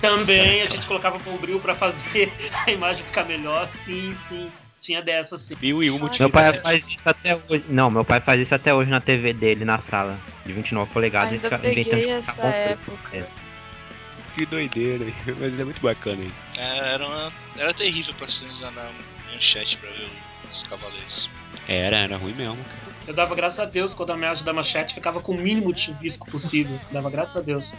[0.00, 2.30] Também a gente colocava bombril pra fazer
[2.66, 3.68] a imagem ficar melhor.
[3.70, 4.50] Sim, sim.
[4.80, 5.56] Tinha dessa sim.
[5.60, 7.64] E Meu pai faz isso até hoje.
[7.68, 10.18] Não, meu pai faz isso até hoje na TV dele, na sala.
[10.44, 12.18] De 29 polegadas e Ainda fica peguei inventando.
[12.18, 13.16] essa época.
[13.16, 13.24] É.
[14.36, 15.06] Que doideira,
[15.40, 16.34] mas é muito bacana isso.
[16.58, 18.90] É, Era, uma, era terrível pra se usar na
[19.32, 20.08] manchete pra ver
[20.52, 21.30] os cavaleiros.
[21.66, 22.96] Era, era ruim mesmo, cara.
[23.06, 25.80] Eu dava graças a Deus quando a imagem da manchete ficava com o mínimo de
[25.80, 26.78] chuvisco possível.
[26.92, 27.72] Dava graças a Deus.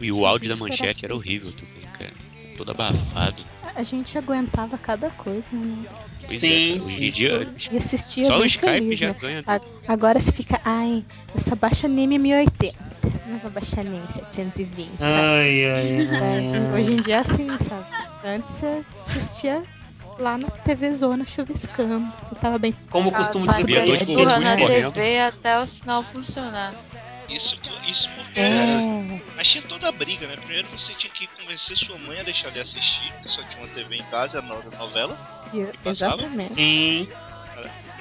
[0.00, 2.12] E, e o áudio da manchete era horrível também, cara.
[2.56, 3.42] Todo abafado.
[3.74, 5.86] A gente aguentava cada coisa, né?
[6.26, 7.10] Pois Sim, é, sim.
[7.10, 7.48] dia.
[7.70, 9.16] E assistia Só o Skype feliz, já né?
[9.18, 9.44] ganha.
[9.88, 11.02] Agora se fica, ai,
[11.34, 12.91] essa baixa anime 1080.
[13.32, 15.02] Não vou baixar nem 720, sabe?
[15.02, 16.08] Ai, ai,
[16.72, 17.86] É, hoje em dia é assim, sabe?
[18.22, 19.62] Antes você assistia
[20.18, 22.12] lá na TV Zona chuviscando.
[22.18, 22.74] Você tava bem.
[22.90, 24.56] Como eu costumo dizer pra dois Surra na.
[24.56, 26.74] TV até o sinal funcionar.
[27.28, 27.58] Isso,
[27.88, 28.38] isso porque.
[28.38, 30.36] É, Mas tinha toda a briga, né?
[30.36, 33.68] Primeiro você tinha que convencer sua mãe a deixar ele assistir, porque só tinha uma
[33.68, 35.16] TV em casa, era no- novela.
[35.82, 36.16] passava?
[36.22, 36.52] exatamente.
[36.52, 37.08] Sim,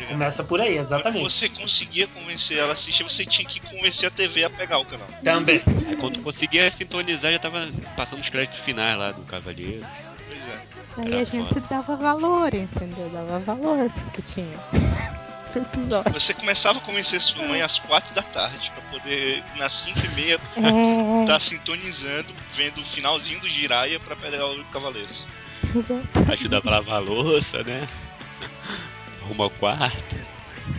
[0.03, 0.17] Obrigado.
[0.17, 1.23] começa por aí, exatamente.
[1.23, 4.85] Você conseguia convencer ela a assistir, você tinha que convencer a TV a pegar o
[4.85, 5.07] canal.
[5.23, 5.61] Também.
[5.87, 9.85] Aí quando conseguia sintonizar, já tava passando os créditos finais lá do Cavaleiro.
[10.27, 10.61] Pois é.
[10.97, 11.67] Aí Era a gente foda.
[11.69, 13.09] dava valor, entendeu?
[13.09, 14.59] Dava valor porque tinha.
[15.53, 16.13] Episódio.
[16.13, 20.07] Você começava a convencer sua mãe às quatro da tarde, pra poder, nas cinco e
[20.15, 25.25] meia, É, tá sintonizando, vendo o finalzinho do Jiraya pra pegar o Cavaleiros.
[25.75, 26.31] exato.
[26.31, 27.85] Ajudava a lavar a louça, né?
[29.31, 30.15] Arrumar o quarto.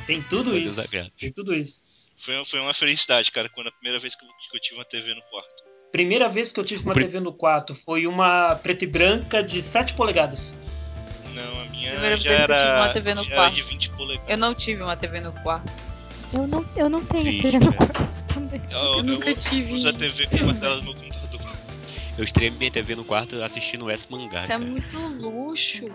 [0.07, 0.91] Tem tudo isso.
[1.19, 1.85] Tem tudo isso.
[2.19, 4.85] Foi, foi uma felicidade, cara, quando a primeira vez que eu, que eu tive uma
[4.85, 5.65] TV no quarto.
[5.91, 9.61] Primeira vez que eu tive uma TV no quarto foi uma preta e branca de
[9.61, 10.57] 7 polegadas.
[11.35, 13.55] Não, a minha Primeira já vez que eu era, tive uma TV no quarto.
[13.55, 14.31] de 20 polegadas.
[14.31, 15.73] Eu não tive uma TV no quarto.
[16.33, 18.63] Eu não, eu não tenho Triste, TV no quarto também.
[18.71, 19.93] Eu, Eu nunca tive uso a.
[19.93, 21.57] TV como a tela do meu computador.
[22.19, 24.37] Eu estreiei minha TV no quarto assistindo o S Mangá.
[24.37, 24.65] Isso é cara.
[24.65, 25.91] muito luxo.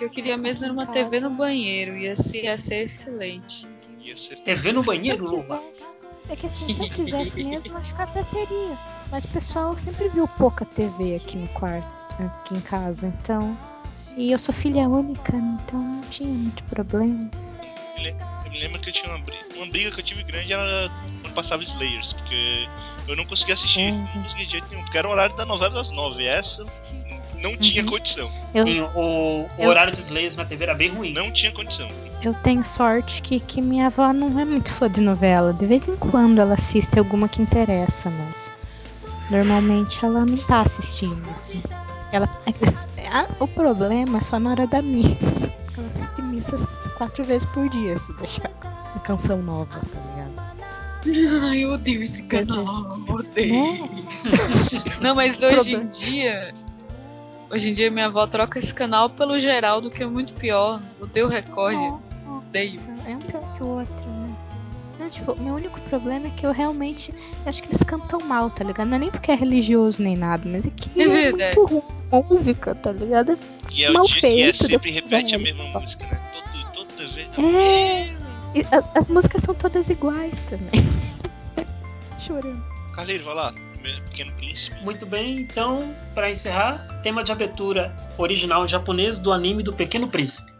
[0.00, 0.98] Que eu queria mesmo era uma Casa.
[1.04, 1.94] TV no banheiro.
[1.98, 3.68] Ia ser, ia ser excelente.
[4.00, 5.58] Ia ser TV no banheiro, Luva?
[5.58, 5.92] quisesse,
[6.30, 8.78] é que assim, se eu quisesse mesmo, acho que até teria.
[9.10, 11.86] Mas o pessoal sempre viu pouca TV aqui no quarto,
[12.18, 13.54] aqui em casa, então.
[14.16, 17.30] E eu sou filha única, então não tinha muito problema.
[18.46, 19.44] Eu me lembro que eu tinha uma briga.
[19.54, 20.90] Uma briga que eu tive grande era
[21.20, 22.66] quando passava Slayers, porque
[23.06, 24.08] eu não conseguia assistir, Uhum.
[24.14, 26.22] não conseguia de jeito nenhum, porque era o horário da novela das nove.
[26.22, 26.64] E essa
[27.40, 27.90] não tinha Uhum.
[27.90, 28.30] condição.
[28.54, 31.12] Eu, Sim, o, o Eu- horário de Slayers na TV era bem ruim.
[31.12, 31.88] Não tinha condição.
[32.22, 35.52] eu tenho sorte que, que minha avó não é muito fã de novela.
[35.54, 38.50] De vez em quando ela assiste alguma que interessa, mas
[39.30, 41.62] normalmente ela não tá assistindo, assim.
[42.12, 45.52] Ela, é- a- o problema é só na hora da missa.
[45.78, 48.50] Ela assiste missas quatro vezes por dia, se deixar.
[49.04, 51.44] Canção nova, tá ligado?
[51.48, 52.64] Ai, eu odeio esse canal,
[53.08, 53.54] Odeio.
[53.54, 54.04] Né?
[55.00, 55.84] Não, mas hoje Problema.
[55.84, 56.54] em dia.
[57.50, 60.80] Hoje em dia minha avó troca esse canal pelo Geraldo, que é muito pior.
[61.00, 61.76] Odeio o Record.
[62.28, 62.72] Odeio.
[62.74, 64.36] Nossa, é um pior que o outro, né?
[65.00, 68.50] Não, tipo, meu único problema é que eu realmente eu acho que eles cantam mal,
[68.50, 68.86] tá ligado?
[68.88, 71.82] Não é nem porque é religioso nem nada, mas é que É é, muito ruim
[72.12, 73.36] a música, tá ligado?
[73.72, 74.20] E é, o Mal dia, e é
[74.52, 76.20] feito, sempre deu- repete a mesma música, né?
[76.72, 77.28] Todo, toda vez.
[77.38, 78.04] É.
[78.54, 80.70] E as, as músicas são todas iguais também.
[82.18, 82.62] Chorando.
[82.94, 83.54] Carleiro, vai lá.
[83.80, 84.82] Pequeno Príncipe.
[84.82, 90.08] Muito bem, então, para encerrar, tema de abertura original em japonês do anime do Pequeno
[90.08, 90.59] Príncipe.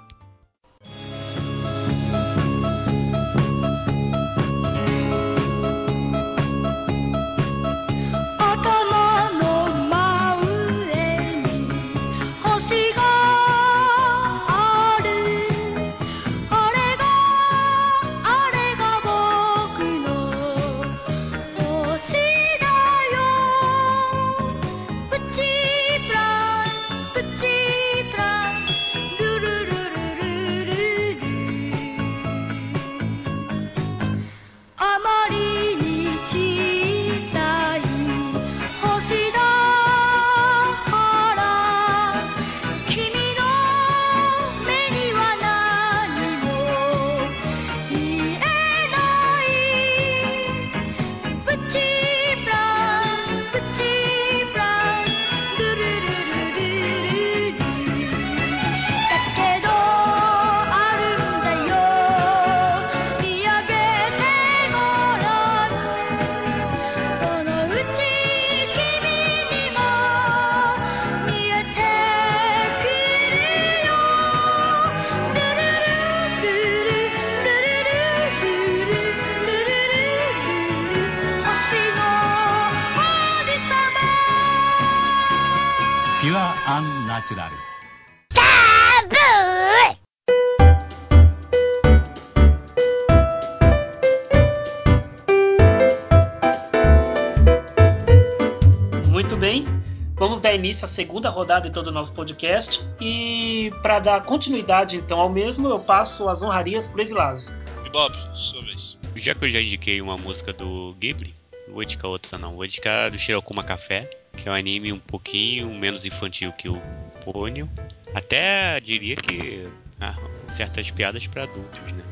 [100.81, 102.83] Início à segunda rodada de todo o nosso podcast.
[103.01, 107.55] E para dar continuidade então ao mesmo, eu passo as honrarias pro Evilásio.
[107.85, 108.97] E Bob, sua vez.
[109.17, 111.35] Já que eu já indiquei uma música do Ghibli,
[111.67, 112.55] Não vou indicar outra não.
[112.55, 116.69] Vou indicar a do Shirokuma Café, que é um anime um pouquinho menos infantil que
[116.69, 116.81] o
[117.25, 117.69] Ponyo.
[118.15, 119.69] Até diria que
[120.01, 120.15] ah,
[120.49, 122.03] certas piadas pra adultos, né?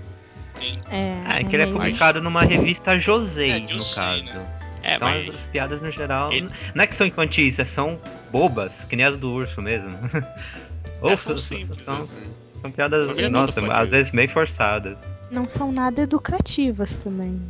[0.90, 4.24] É, Ah, é que ele é publicado numa revista Josei, É, no caso.
[4.24, 4.57] né?
[4.88, 6.32] É, então mas as piadas no geral.
[6.32, 7.98] Ele- Não é que são infantis, é- são
[8.30, 9.96] bobas, que nem as do urso mesmo.
[11.00, 11.84] Ou é, são são, simples.
[11.84, 12.30] são, assim.
[12.60, 14.96] são piadas, é nossa, às vezes meio forçadas.
[15.30, 17.40] Não são nada educativas também.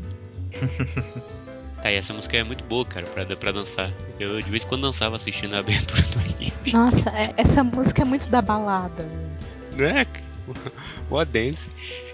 [1.81, 3.93] Tá, e essa música é muito boa, cara, pra, pra dançar.
[4.19, 6.73] Eu de vez em quando dançava assistindo a abertura do anime.
[6.73, 9.07] Nossa, é- essa música é muito da balada.
[9.79, 10.05] Né?
[11.09, 11.71] Mó dance.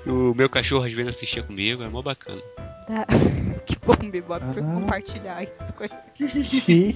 [0.07, 2.43] O meu cachorro às vezes assistia comigo, é mó bacana.
[2.89, 3.07] Da...
[3.67, 4.75] que bom, Bebop, por Ah.
[4.75, 5.95] compartilhar isso com ele.
[6.29, 6.95] Sim.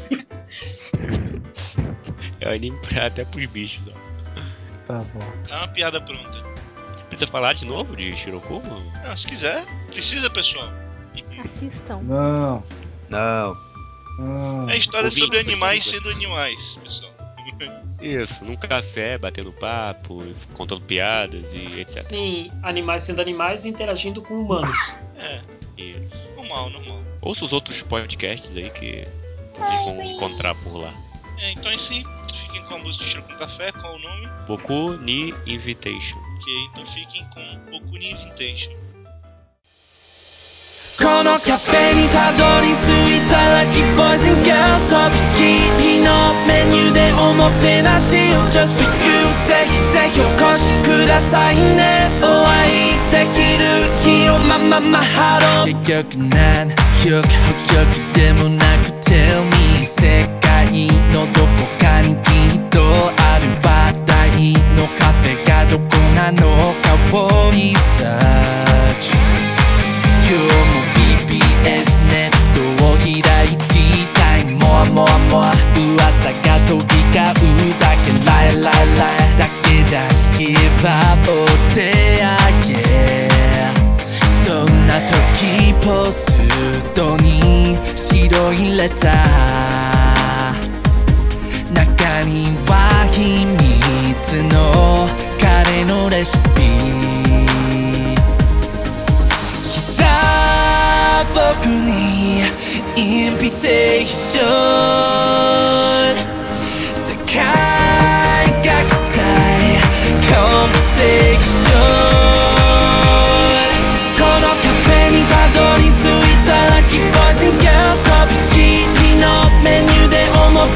[2.41, 4.09] É anime pra, até pros bichos, ó.
[4.87, 5.21] Tá bom.
[5.49, 6.43] É uma piada pronta.
[7.09, 8.81] Precisa falar de novo de Shirokuma?
[9.05, 10.69] Não, se quiser, precisa, pessoal.
[11.43, 12.01] Assistam.
[12.03, 12.63] Não.
[13.09, 13.57] Não.
[14.19, 14.71] não.
[14.71, 17.13] É história Ouvinte, sobre animais sendo animais, pessoal.
[18.01, 20.23] Isso, num café, batendo papo,
[20.55, 22.01] contando piadas e etc.
[22.01, 24.95] Sim, animais sendo animais e interagindo com humanos.
[25.17, 25.41] É,
[25.79, 26.01] isso.
[26.37, 27.03] Normal, normal.
[27.23, 29.07] Ouça os outros podcasts aí que
[29.57, 30.93] vocês vão encontrar por lá.
[31.39, 32.05] É, então é isso aí.
[32.35, 34.29] Fiquem com a música de Cheiro com Café, qual o nome?
[34.47, 36.19] Boku Ni Invitation.
[36.41, 38.89] Ok, então fiquem com Boku Ni Invitation.
[40.99, 45.47] このカフェにたどり着いたらき boys and girls とびき
[45.79, 46.11] りの
[46.49, 49.15] メニューでおもてなしを just for you
[49.47, 52.98] ぜひぜひお越しくださいねお会い
[54.49, 55.77] まままハロー。
[55.85, 56.71] 結局何
[57.05, 57.29] 曲補
[57.69, 57.77] 曲
[58.15, 61.47] でもなく Tell me 世界のどこ
[61.79, 65.85] かにきっとある話題のカフェがどこ
[66.17, 66.41] なの
[66.81, 69.05] かを Research
[70.25, 74.41] 今日も BBS ネットを開いていたい。
[74.57, 77.21] モアモアモア噂が飛び交
[77.69, 78.09] うだけ。
[78.25, 79.99] ライライライだけじゃ。
[80.39, 80.89] ギブ
[85.89, 86.37] ポス
[86.93, 90.53] トに白いレター。
[91.73, 95.09] 中には秘密の
[95.41, 96.61] カレーのレシピ。
[99.65, 102.43] 来た僕に
[102.95, 104.45] インビテーション。
[106.95, 107.68] 世界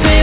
[0.01, 0.22] ー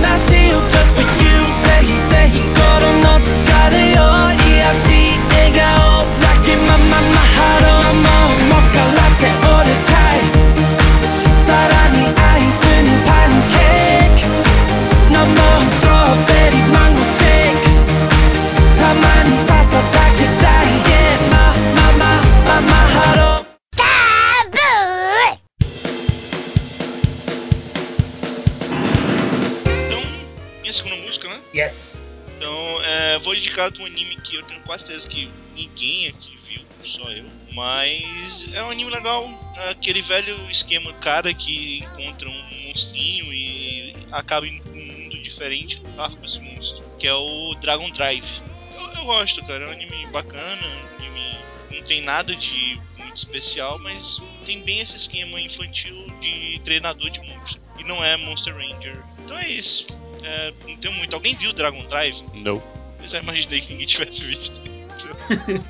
[33.50, 37.24] indicar um anime que eu tenho quase certeza que ninguém aqui viu, só eu.
[37.52, 39.28] Mas é um anime legal,
[39.68, 45.76] aquele velho esquema cara que encontra um monstrinho e acaba indo pra um mundo diferente
[45.76, 48.40] lutar com esse monstro, que é o Dragon Drive.
[48.76, 51.36] Eu, eu gosto, cara, é um anime bacana, um anime
[51.72, 57.20] não tem nada de muito especial, mas tem bem esse esquema infantil de treinador de
[57.20, 57.60] monstro.
[57.78, 59.02] E não é Monster Ranger.
[59.24, 59.86] Então é isso.
[60.22, 61.14] É, não tem muito.
[61.14, 62.22] Alguém viu Dragon Drive?
[62.34, 62.62] Não.
[63.02, 64.60] Eu já imaginei que ninguém tivesse visto.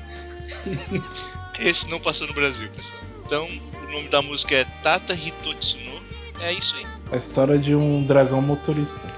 [1.59, 2.99] Esse não passou no Brasil, pessoal.
[3.25, 6.01] Então, o nome da música é Tata Hitotsuno.
[6.41, 6.85] É isso aí.
[7.11, 9.05] A história de um dragão motorista.「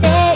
[0.00, 0.27] て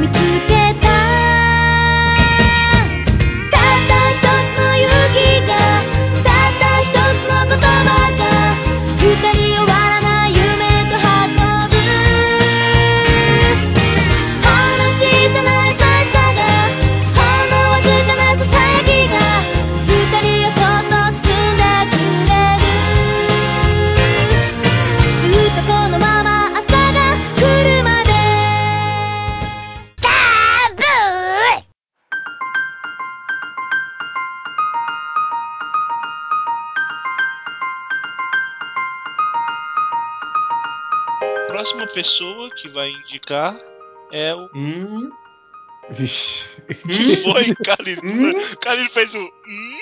[0.00, 0.31] き
[42.92, 43.56] indicar
[44.12, 44.48] é o.
[44.54, 45.10] Hum,
[45.90, 46.46] Vixe.
[46.66, 47.98] Que foi, Calil?
[48.60, 49.18] Calil fez o.
[49.18, 49.78] Hum,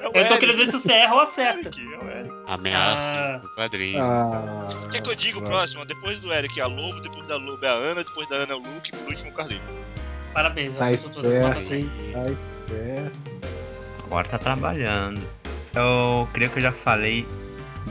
[0.00, 0.38] é o eu tô Eric.
[0.38, 1.68] querendo ver se você erra ou acerta.
[1.68, 2.34] Aqui, é o Eric.
[2.46, 3.98] Ameaça do quadrinho.
[4.02, 5.84] Ah, Quer que eu diga o próximo?
[5.86, 8.52] Depois do Eric é a Lobo, depois da Lobo é a Ana, depois da Ana
[8.52, 9.62] é o Luke e por último o Carlinhos.
[10.34, 11.38] Parabéns, Tá acertou todas.
[11.40, 11.88] Nota certo.
[11.88, 12.14] 100.
[12.14, 12.36] Ai,
[12.72, 13.10] é.
[14.04, 15.20] Agora tá trabalhando.
[15.74, 17.26] Eu creio que eu já falei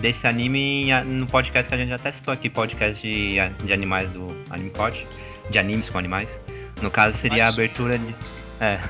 [0.01, 3.35] desse anime no podcast que a gente já testou aqui, podcast de,
[3.65, 5.05] de animais do Anime Pod,
[5.49, 6.29] de animes com animais.
[6.81, 8.15] No caso seria a abertura de.
[8.59, 8.79] É.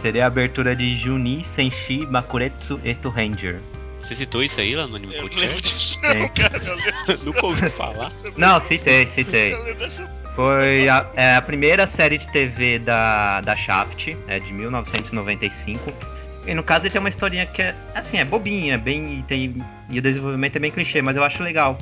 [0.00, 3.58] Seria a abertura de Juni Senshi Bakuretsu Eto Ranger.
[4.00, 6.14] Você citou isso aí lá no Anime Eu não lembro disso, É.
[6.20, 6.56] não, cara.
[6.64, 8.12] Eu lembro, Nunca ouvi falar.
[8.36, 9.52] Não, citei, citei.
[9.52, 10.08] eu.
[10.36, 15.92] Foi a, é a primeira série de TV da, da Shaft, é de 1995.
[16.48, 19.62] E no caso ele tem uma historinha que é, assim, é bobinha, bem, e tem,
[19.90, 21.76] e o desenvolvimento é bem clichê, mas eu acho legal.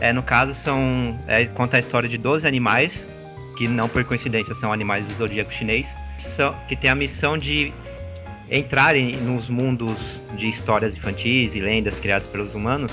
[0.00, 3.06] É, no caso são, é, conta a história de 12 animais,
[3.56, 5.86] que não por coincidência são animais do zodíaco chinês,
[6.18, 7.72] são, que tem a missão de
[8.50, 9.96] entrarem nos mundos
[10.34, 12.90] de histórias infantis e lendas criadas pelos humanos,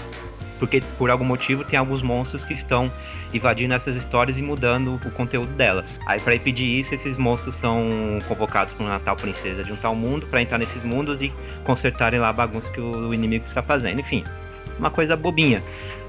[0.60, 2.92] porque por algum motivo tem alguns monstros que estão
[3.34, 6.00] invadindo essas histórias e mudando o conteúdo delas.
[6.06, 9.96] Aí para impedir isso, esses monstros são convocados para uma tal princesa de um tal
[9.96, 11.32] mundo para entrar nesses mundos e
[11.64, 14.00] consertarem lá a bagunça que o inimigo está fazendo.
[14.00, 14.24] Enfim,
[14.80, 15.62] uma coisa bobinha.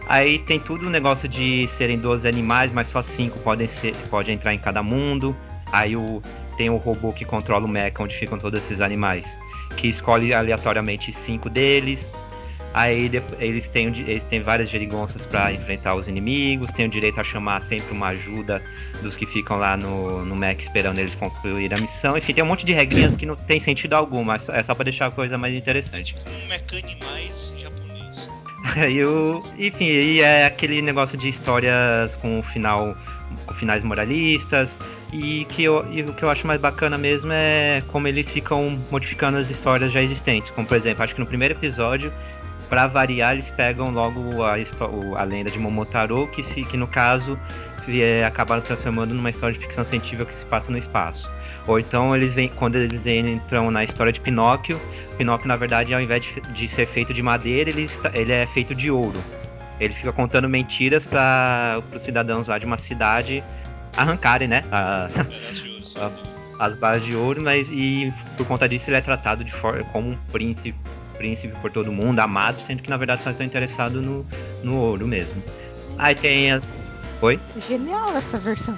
[0.08, 4.30] Aí tem tudo o negócio de serem 12 animais, mas só 5 podem ser, pode
[4.30, 5.36] entrar em cada mundo.
[5.72, 6.22] Aí o,
[6.56, 9.26] tem o robô que controla o mecha onde ficam todos esses animais,
[9.76, 12.06] que escolhe aleatoriamente cinco deles.
[12.76, 17.24] Aí eles têm, eles têm várias geringonças para enfrentar os inimigos, têm o direito a
[17.24, 18.62] chamar sempre uma ajuda
[19.02, 22.18] dos que ficam lá no, no mech esperando eles concluir a missão.
[22.18, 24.84] Enfim, tem um monte de regrinhas que não tem sentido algum, mas é só para
[24.84, 26.14] deixar a coisa mais interessante.
[26.28, 28.30] Um mecanimais japonês.
[28.76, 32.94] Aí o, enfim, e é aquele negócio de histórias com final
[33.46, 34.76] com finais moralistas
[35.12, 38.78] e que eu, e o que eu acho mais bacana mesmo é como eles ficam
[38.90, 40.50] modificando as histórias já existentes.
[40.50, 42.12] Como por exemplo, acho que no primeiro episódio,
[42.68, 44.54] pra variar, eles pegam logo a,
[45.20, 47.38] a lenda de Momotaro, que se que no caso
[47.88, 51.28] é, acabaram transformando numa história de ficção científica que se passa no espaço.
[51.66, 54.80] Ou então eles vêm, quando eles entram na história de Pinóquio,
[55.18, 58.46] Pinóquio, na verdade, ao invés de, de ser feito de madeira, ele, está- ele é
[58.46, 59.20] feito de ouro.
[59.80, 63.42] Ele fica contando mentiras para os cidadãos lá de uma cidade
[63.96, 64.62] arrancarem, né?
[64.70, 65.08] a-
[66.58, 69.52] as barras de ouro, mas e por conta disso ele é tratado de
[69.92, 70.78] como um príncipe,
[71.16, 74.26] príncipe por todo mundo, amado, sendo que na verdade só está interessado no,
[74.62, 75.42] no ouro mesmo.
[75.98, 76.62] Aí tem a...
[77.22, 77.40] Oi?
[77.68, 78.76] Genial essa versão.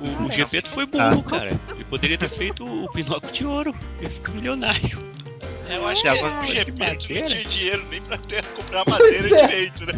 [0.00, 1.50] O, o Gepeto foi burro, cara.
[1.70, 3.74] Ele poderia ter feito o Pinóquio de ouro.
[4.00, 4.98] Ele fica milionário.
[5.68, 9.28] É, eu acho que Já o Gepeto não tinha dinheiro nem pra ter, comprar madeira
[9.28, 9.46] Pois é.
[9.46, 9.92] direito, né?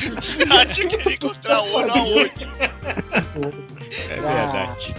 [0.20, 2.48] Você acha que ele ia encontrar ouro aonde?
[4.08, 4.66] É Ah.
[4.76, 4.94] verdade.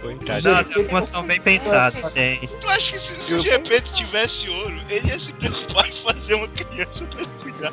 [0.00, 0.48] Coitado.
[0.48, 2.12] Não, tem algumas são bem pensadas.
[2.12, 5.92] Tem, Tu acha que se, se o Gepeto tivesse ouro, ele ia se preocupar em
[6.02, 7.72] fazer uma criança ele cuidar?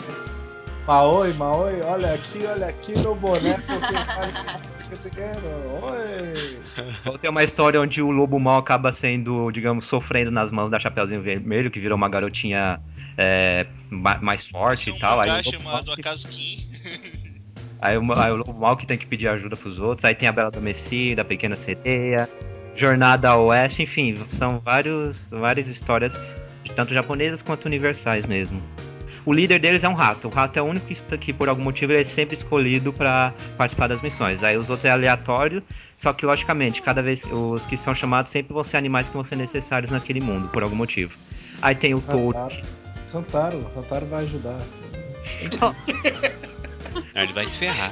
[0.86, 4.32] Maoi, Maoi, olha aqui, olha aqui meu boneco que vale
[4.90, 5.42] que dinheiro.
[5.84, 6.60] Oi!
[7.06, 10.80] Ou tem uma história onde o lobo mal acaba sendo, digamos, sofrendo nas mãos da
[10.80, 12.80] Chapeuzinho Vermelho, que virou uma garotinha
[13.18, 15.20] é, ma- mais forte e um tal.
[15.20, 16.67] Aí o, mangá lobo chamado Acaso Kim.
[17.82, 20.06] Aí, o, aí o lobo mal que tem que pedir ajuda pros outros.
[20.06, 22.30] Aí tem a Bela Adormecida, a Pequena Sereia,
[22.76, 26.14] Jornada ao Oeste, enfim, são vários, várias histórias,
[26.76, 28.62] tanto japonesas quanto universais mesmo.
[29.26, 30.28] O líder deles é um rato.
[30.30, 32.94] O rato é o único que, está- que por algum motivo, ele é sempre escolhido
[32.94, 34.42] para participar das missões.
[34.42, 35.62] Aí os outros é aleatório,
[35.98, 39.26] só que logicamente, cada vez os que são chamados sempre vão ser animais que vão
[39.26, 41.14] ser necessários naquele mundo, por algum motivo.
[41.62, 42.38] Aí tem o touro.
[42.38, 42.62] Rantaro.
[43.12, 44.60] Rantaro, Rantaro vai ajudar.
[47.16, 47.92] Ah, Ele vai se ferrar.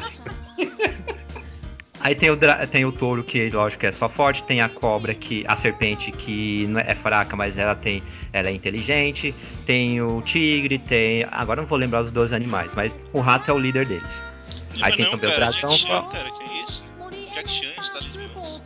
[2.01, 5.13] Aí tem o, dra- tem o touro que, lógico, é só forte, tem a cobra
[5.15, 5.43] que.
[5.47, 8.03] a serpente que não é é fraca, mas ela tem.
[8.31, 9.33] ela é inteligente,
[9.65, 11.25] tem o tigre, tem.
[11.31, 14.07] Agora não vou lembrar os 12 animais, mas o rato é o líder deles.
[14.81, 15.69] Aí tem não, também o cara, dragão.
[15.71, 16.83] Jack Chan, cara, que isso?
[17.33, 18.61] Jack Chan, está lisboa.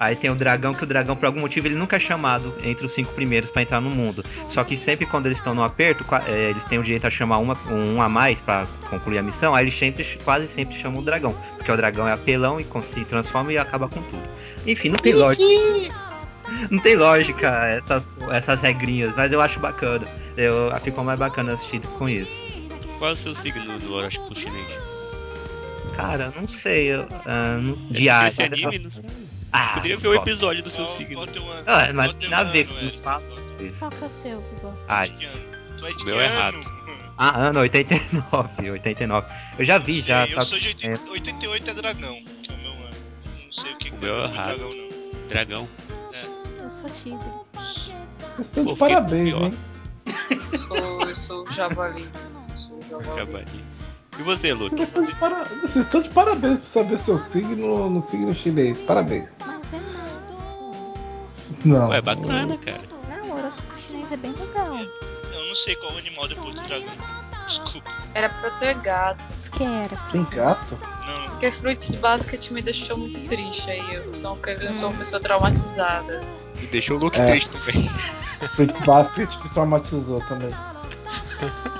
[0.00, 2.86] Aí tem o dragão, que o dragão, por algum motivo, ele nunca é chamado entre
[2.86, 4.24] os cinco primeiros pra entrar no mundo.
[4.48, 7.36] Só que sempre quando eles estão no aperto, é, eles têm o direito a chamar
[7.36, 11.04] uma, um a mais pra concluir a missão, aí eles sempre, quase sempre chamam o
[11.04, 11.36] dragão.
[11.58, 14.22] Porque o dragão é apelão e se transforma e acaba com tudo.
[14.66, 15.44] Enfim, não tem lógica.
[16.68, 20.04] Não tem lógica essas, essas regrinhas, mas eu acho bacana.
[20.36, 22.32] Eu, ficou mais bacana assistir com isso.
[22.98, 24.66] Qual é o seu signo no horóscopo chinês?
[25.94, 26.86] Cara, não sei.
[26.88, 28.28] Eu, ah, não, É diário.
[28.28, 29.04] Esse anime, não sei.
[29.52, 31.14] Ah, Poderia ver o episódio do seu Qual- signo.
[31.16, 31.64] qual teu ano?
[31.66, 33.24] Ah, mas não tem nada a ver com fato
[33.60, 33.78] isso.
[33.78, 34.68] Qual que é o seu, Gugu?
[34.88, 35.18] Ano?
[35.78, 36.60] Tu é de O meu é rato.
[37.18, 39.26] ah, ano 89, 89.
[39.58, 40.26] Eu já vi, Sei, já.
[40.26, 42.90] eu só- sou de é, 80, 88 é dragão, que é o meu ano.
[43.46, 44.58] Não sei o que, O que meu é rato.
[44.58, 45.28] dragão, não.
[45.28, 45.68] Dragão.
[46.62, 47.18] Eu sou tigre.
[48.36, 49.58] Vocês estão de fiquei parabéns, hein?
[50.52, 52.08] Eu sou, eu sou o javali.
[52.50, 53.16] Eu sou o javali.
[53.16, 53.64] Javali.
[54.20, 54.76] E você, Luke?
[54.76, 55.44] Vocês estão de, para...
[55.62, 58.78] Vocês estão de parabéns por saber seu signo no signo chinês.
[58.78, 59.38] Parabéns.
[59.46, 59.80] Mas é.
[61.64, 61.88] Não.
[61.88, 62.80] Ué, bacana, cara.
[63.08, 64.76] Não, o horóscopo chinês é bem legal.
[64.76, 66.86] Eu não sei qual animal depois do dragão.
[67.48, 67.90] Desculpa.
[68.14, 69.24] Era pra ter gato.
[69.52, 69.96] Que era?
[70.12, 70.78] Tem gato?
[71.06, 73.70] Não, Porque Fruits Basket me deixou muito triste.
[73.70, 76.20] Aí eu sou, eu sou uma pessoa traumatizada.
[76.60, 77.30] E deixou o Luke É.
[77.30, 77.90] triste também.
[78.54, 80.50] Fruits Basket me traumatizou também.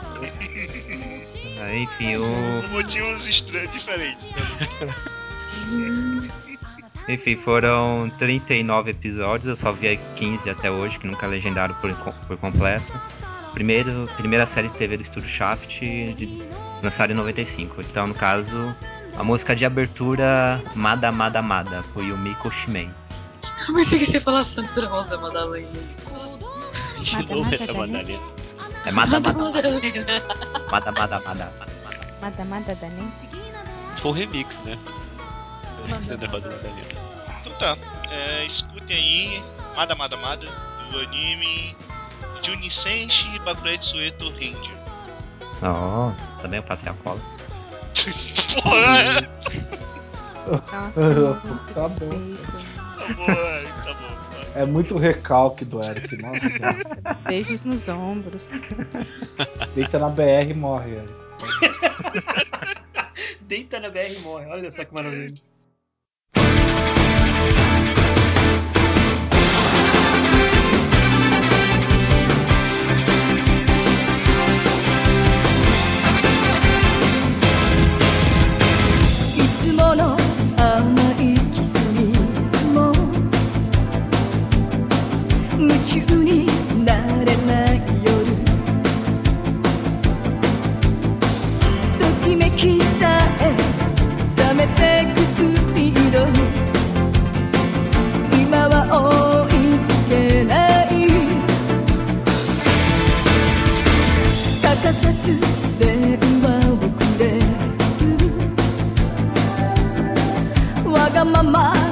[1.60, 2.62] ah, enfim, o.
[2.62, 4.22] por motivos estranhos, diferentes.
[4.22, 6.30] Né?
[7.08, 12.36] Enfim, foram 39 episódios, eu só vi 15 até hoje, que nunca legendaram por, por
[12.36, 12.92] completo.
[13.52, 16.42] Primeiro, primeira série de TV do estúdio Shaft, de,
[16.82, 17.80] lançada em 95.
[17.80, 18.74] Então, no caso,
[19.16, 22.90] a música de abertura Mada Mada Mada, foi o Miko Shimen.
[23.66, 25.66] Eu pensei que você ia falar Sandra Rosa Madalena.
[27.00, 27.72] De novo essa.
[27.72, 28.39] Madalena.
[28.86, 30.06] É Mada Mada Madalena.
[30.70, 31.52] Mada Mada Mada.
[32.20, 33.12] Mada Mada Dani.
[33.94, 34.78] Se for remix, né?
[35.88, 36.82] Rosa Madalena.
[37.40, 37.76] Então tá.
[38.10, 39.42] É, escutem aí.
[39.76, 40.46] Mada Mada Mada.
[40.90, 41.76] Do anime.
[42.42, 44.76] Junisenshi Bakuretsu Sueto Ranger.
[45.62, 47.20] Ó, também eu passei a cola.
[48.62, 49.28] Porra!
[50.72, 52.34] Nossa, muito Tá bom.
[52.96, 54.19] Tá bom, Eric, tá bom.
[54.54, 57.14] É muito recalque do Eric, nossa.
[57.28, 58.60] Beijos nos ombros.
[59.74, 61.20] Deita na BR e morre, Eric.
[63.42, 65.34] Deita na BR e morre, olha só que maravilha.
[79.36, 79.64] It's
[85.60, 86.46] 夢中に
[86.86, 88.08] なれない夜」
[92.00, 93.54] 「ときめきさえ
[94.38, 95.42] 冷めてくス
[95.74, 96.32] ピードに」
[98.42, 98.74] 「今は
[99.50, 100.54] 追いつけな
[100.84, 100.86] い」
[104.64, 105.38] 「欠かさず
[105.78, 106.88] 電話をく
[107.18, 107.40] れる」
[110.90, 111.89] わがまま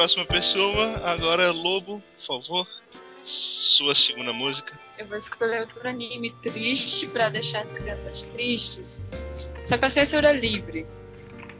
[0.00, 0.98] próxima pessoa.
[1.04, 2.66] Agora, Lobo, por favor.
[3.26, 4.72] Sua segunda música.
[4.98, 9.04] Eu vou escolher outro anime triste pra deixar as crianças tristes.
[9.62, 10.86] Só que a censura é livre.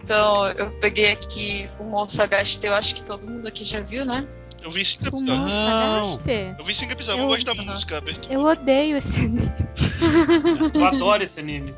[0.03, 4.27] Então eu peguei aqui Fumou Sagasti, eu acho que todo mundo aqui já viu, né?
[4.63, 5.57] Eu vi cinco Fumou episódios.
[5.57, 6.55] Sagaste?
[6.59, 8.35] Eu vi cinco episódios, eu, Eu- gosto da música, abertura.
[8.35, 9.53] Eu odeio esse anime.
[10.75, 11.75] Eu adoro esse anime.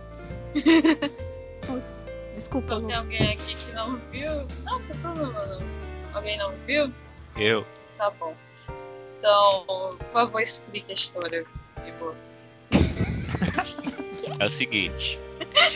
[1.66, 2.06] Putz,
[2.36, 4.30] Desculpa, Então, tem alguém aqui que não viu?
[4.30, 5.81] Não, não tem problema não.
[6.14, 6.92] Alguém não viu?
[7.36, 7.66] Eu.
[7.96, 8.34] Tá bom.
[9.18, 9.64] Então,
[9.98, 11.44] por favor, explique a história.
[11.84, 12.14] Tipo,
[14.38, 15.18] É o seguinte.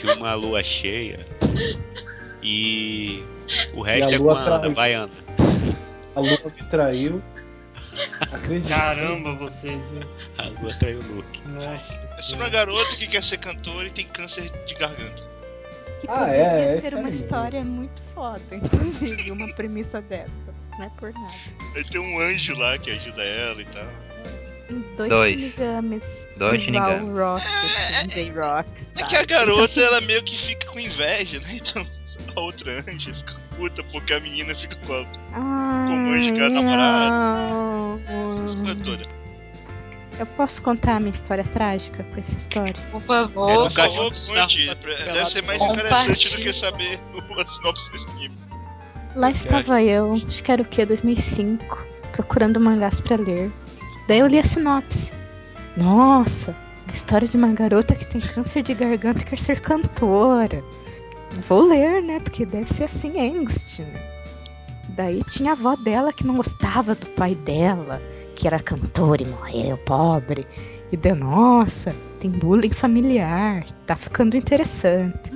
[0.00, 1.26] Tinha uma lua cheia.
[2.42, 3.22] E
[3.74, 4.74] o resto E a é com a Ana traiu.
[4.74, 5.12] Baiana.
[6.14, 7.22] A lua me traiu.
[8.30, 8.68] Acredito.
[8.68, 10.02] Caramba, vocês, viu?
[10.38, 11.48] A lua traiu o Luke.
[11.48, 15.22] Nossa É sobre uma garota que quer ser cantora e tem câncer de garganta.
[16.06, 17.08] Que Ah, poderia é, é ser uma mesmo.
[17.20, 20.44] história muito foda, inclusive, uma premissa dessa.
[20.78, 21.34] Não é por nada.
[21.74, 23.86] Aí tem um anjo lá que ajuda ela e tal.
[24.96, 25.40] Dois, Dois.
[25.40, 26.28] Shinigamis.
[26.38, 27.16] Dois Shinigamis.
[27.16, 28.92] rock, assim, J-Rocks.
[28.96, 29.06] É tá?
[29.06, 31.60] que a garota, ela meio que fica com inveja, né?
[31.62, 31.86] Então
[32.34, 36.34] a outra anja fica puta porque a menina fica com a Ai, com o anjo
[36.34, 37.14] que é namorado.
[37.14, 38.64] não.
[38.66, 39.15] cantora.
[40.18, 42.74] Eu posso contar a minha história trágica com essa história?
[42.90, 43.48] Por favor.
[43.48, 44.66] no Por favor, conte.
[44.74, 48.36] Deve ser mais interessante do que saber o sinopse desse livro.
[49.14, 53.50] Lá estava eu, acho que era o que, 2005, procurando mangás pra ler.
[54.08, 55.12] Daí eu li a sinopse.
[55.76, 56.56] Nossa,
[56.88, 60.62] a história de uma garota que tem câncer de garganta e quer ser cantora.
[61.48, 62.20] Vou ler, né?
[62.20, 63.80] Porque deve ser assim, angst.
[63.80, 64.16] Né?
[64.90, 68.00] Daí tinha a avó dela que não gostava do pai dela,
[68.36, 70.46] que era cantor e morreu pobre.
[70.92, 75.32] E deu, nossa, tem bullying familiar, tá ficando interessante.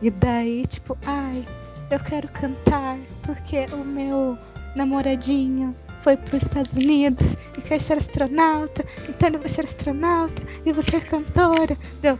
[0.00, 1.44] E daí, tipo, ai,
[1.90, 4.38] eu quero cantar porque o meu
[4.76, 10.42] namoradinho foi para os Estados Unidos e quer ser astronauta, então ele vai ser astronauta
[10.64, 11.76] e vou ser cantora.
[12.00, 12.16] Deu,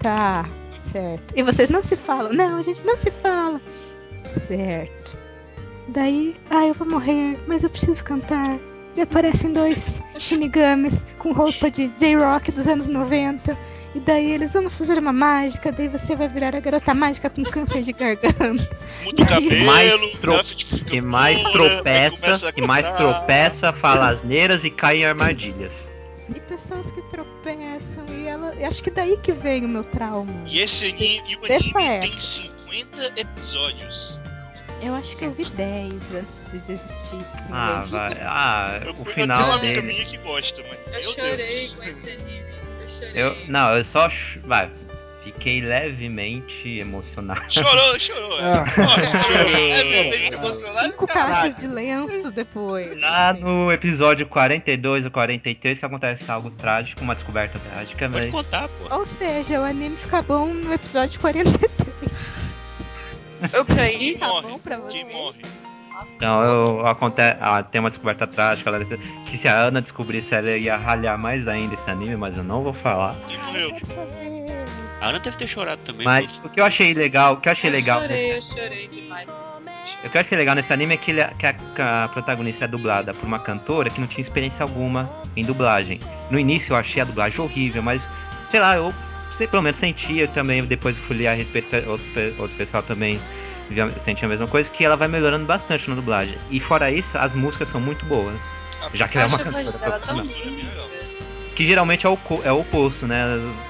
[0.00, 0.46] tá,
[0.82, 1.32] certo.
[1.34, 2.32] E vocês não se falam?
[2.32, 3.60] Não, a gente não se fala.
[4.28, 5.16] Certo.
[5.88, 8.58] Daí, ah, eu vou morrer, mas eu preciso cantar.
[8.96, 13.56] E aparecem dois Shinigamis com roupa de J-Rock dos anos 90.
[13.94, 17.42] E daí eles, vamos fazer uma mágica, daí você vai virar a garota mágica com
[17.44, 18.52] câncer de garganta.
[18.52, 18.66] Muda
[19.06, 20.44] o Que cabelo, mais, tro-
[20.90, 25.72] que mais aí tropeça, que mais tropeça, fala asneiras e cai em armadilhas.
[26.34, 28.52] E pessoas que tropeçam, e ela.
[28.58, 30.32] eu Acho que daí que vem o meu trauma.
[30.46, 31.54] E esse anime, e o anime
[31.86, 32.00] época.
[32.00, 34.18] tem 50 episódios.
[34.84, 37.18] Eu acho que eu vi 10 antes de desistir.
[37.34, 38.12] assim, Ah, vai.
[38.20, 39.92] Ah, Eu, o eu tenho final uma amiga dele.
[39.94, 40.78] minha que gosta, mas.
[40.86, 41.72] Eu meu chorei Deus.
[41.74, 42.42] com esse anime.
[42.82, 43.12] Eu chorei.
[43.22, 44.08] Eu, não, eu só.
[44.10, 44.70] ch- Vai.
[45.22, 47.50] Fiquei levemente emocionado.
[47.50, 48.38] Chorou, chorou.
[48.42, 48.62] Ah.
[49.48, 50.82] É.
[50.82, 52.94] Cinco caixas de lenço depois.
[53.00, 53.40] Lá assim.
[53.40, 58.30] no episódio 42 ou 43 que acontece algo trágico, uma descoberta trágica, Pode mas.
[58.30, 58.94] contar, pô.
[58.96, 62.53] Ou seja, o anime fica bom no episódio 43.
[63.52, 64.16] Ok.
[64.18, 64.46] Tá morre?
[64.48, 65.12] bom pra Quem vocês?
[65.12, 65.42] morre?
[66.16, 70.50] Então, eu, aconte, ah, tem uma descoberta trágica dentro, que se a Ana descobrisse, ela
[70.56, 73.14] ia ralhar mais ainda esse anime, mas eu não vou falar.
[73.26, 73.70] Quem eu morreu?
[75.00, 76.04] A Ana deve ter chorado também.
[76.04, 78.00] Mas o que eu achei legal, o que eu achei Eu legal.
[78.00, 79.38] chorei, eu chorei demais.
[80.04, 82.68] O que eu achei legal nesse anime é que, ele, que a, a protagonista é
[82.68, 86.00] dublada por uma cantora que não tinha experiência alguma em dublagem.
[86.30, 88.06] No início eu achei a dublagem horrível, mas
[88.50, 88.92] sei lá, eu
[89.32, 92.06] sei, pelo menos sentia também, depois eu fui ler a respeito, outro,
[92.38, 93.20] outro pessoal também
[94.00, 96.36] sentia a mesma coisa, que ela vai melhorando bastante na dublagem.
[96.50, 98.38] E fora isso, as músicas são muito boas.
[98.92, 99.62] Já que ela é uma cantora
[100.22, 100.94] linda.
[101.56, 103.24] Que geralmente é o, é o oposto, né?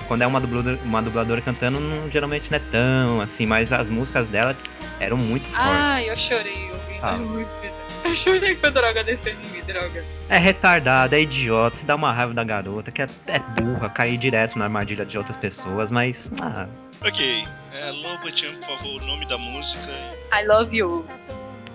[0.09, 3.89] Quando é uma dubladora, uma dubladora cantando, não- geralmente não é tão assim, mas as
[3.89, 4.57] músicas dela
[4.99, 5.61] eram muito fortes.
[5.62, 7.11] Ah, eu chorei ouvindo Ah.
[7.11, 7.73] a música.
[8.05, 10.03] Eu chorei com a droga desse anime, droga.
[10.31, 14.16] É retardada, é idiota, se dá uma raiva da garota, que é, é burra, cair
[14.16, 16.31] direto na armadilha de outras pessoas, mas.
[16.41, 16.66] Ah,
[17.03, 17.47] Ok.
[17.85, 19.93] É, Loba, Chan, por favor, o nome da música.
[20.32, 21.06] I love you.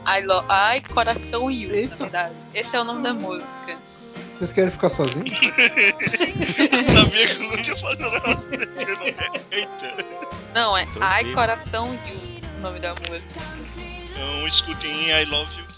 [0.07, 1.91] I lo Ai, coração you, Eita.
[1.91, 2.35] na verdade.
[2.51, 3.77] Esse é o nome da música.
[4.39, 5.37] Vocês querem ficar sozinhos?
[5.37, 9.39] Sabia que eu não ia fazer nada.
[9.51, 10.05] Eita.
[10.55, 12.17] Não, é Tô Ai, coração you,
[12.57, 13.21] o nome da música.
[14.11, 15.68] Então escutem I Love You.「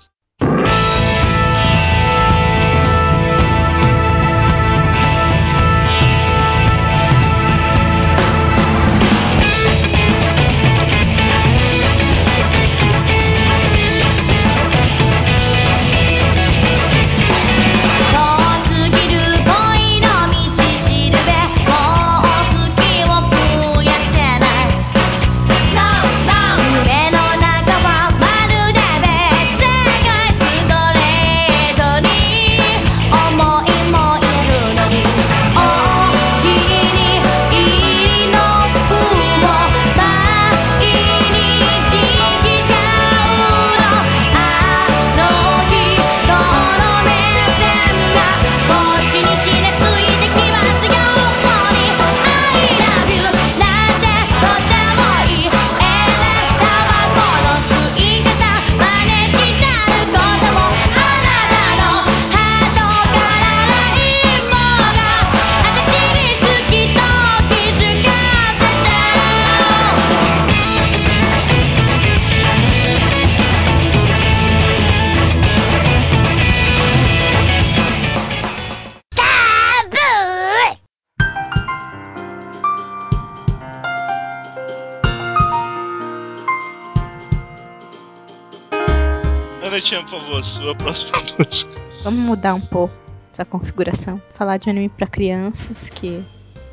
[90.11, 91.79] favor, sua próxima música.
[92.03, 92.93] Vamos mudar um pouco
[93.31, 94.21] essa configuração.
[94.33, 96.23] Falar de anime pra crianças, que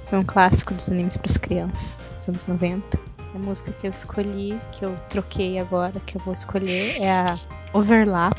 [0.09, 2.99] foi um clássico dos animes pras crianças, dos anos 90.
[3.35, 7.27] A música que eu escolhi, que eu troquei agora, que eu vou escolher, é a
[7.73, 8.37] Overlap,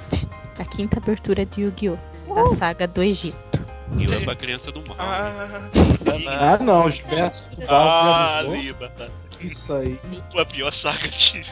[0.59, 1.97] a quinta abertura de Yu-Gi-Oh!
[2.33, 3.37] da saga do Egito.
[3.97, 4.97] E eu pra criança do mal.
[4.99, 5.69] Ah,
[6.39, 7.49] Ah, não, Gilberto.
[7.67, 8.91] Ah, Liba.
[9.41, 9.97] Isso aí.
[10.37, 11.43] A pior saga de.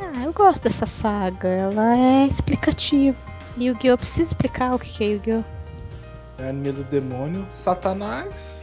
[0.00, 3.16] Ah, eu gosto dessa saga, ela é explicativa.
[3.58, 3.96] Yu-Gi-Oh!
[3.96, 5.44] Precisa explicar o que é Yu-Gi-Oh!
[6.38, 7.46] É anime do demônio.
[7.50, 8.62] Satanás.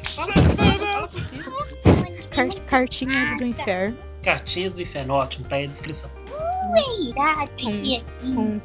[2.29, 3.97] Car- cartinhas do inferno.
[4.23, 6.09] Cartinhas do Inferno, ótimo, tá aí a descrição.
[7.05, 8.33] Irado esse aqui.
[8.33, 8.61] com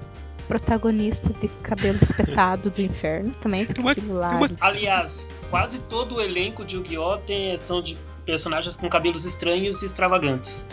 [0.47, 4.39] protagonista de cabelo espetado do inferno também, porque aquele lá.
[4.61, 7.19] Aliás, quase todo o elenco de Yu-Gi-Oh!
[7.19, 10.69] tem são de personagens com cabelos estranhos e extravagantes.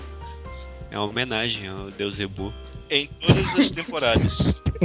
[0.91, 2.53] É uma homenagem ao Deus Zebu.
[2.90, 4.56] Em todas as temporadas.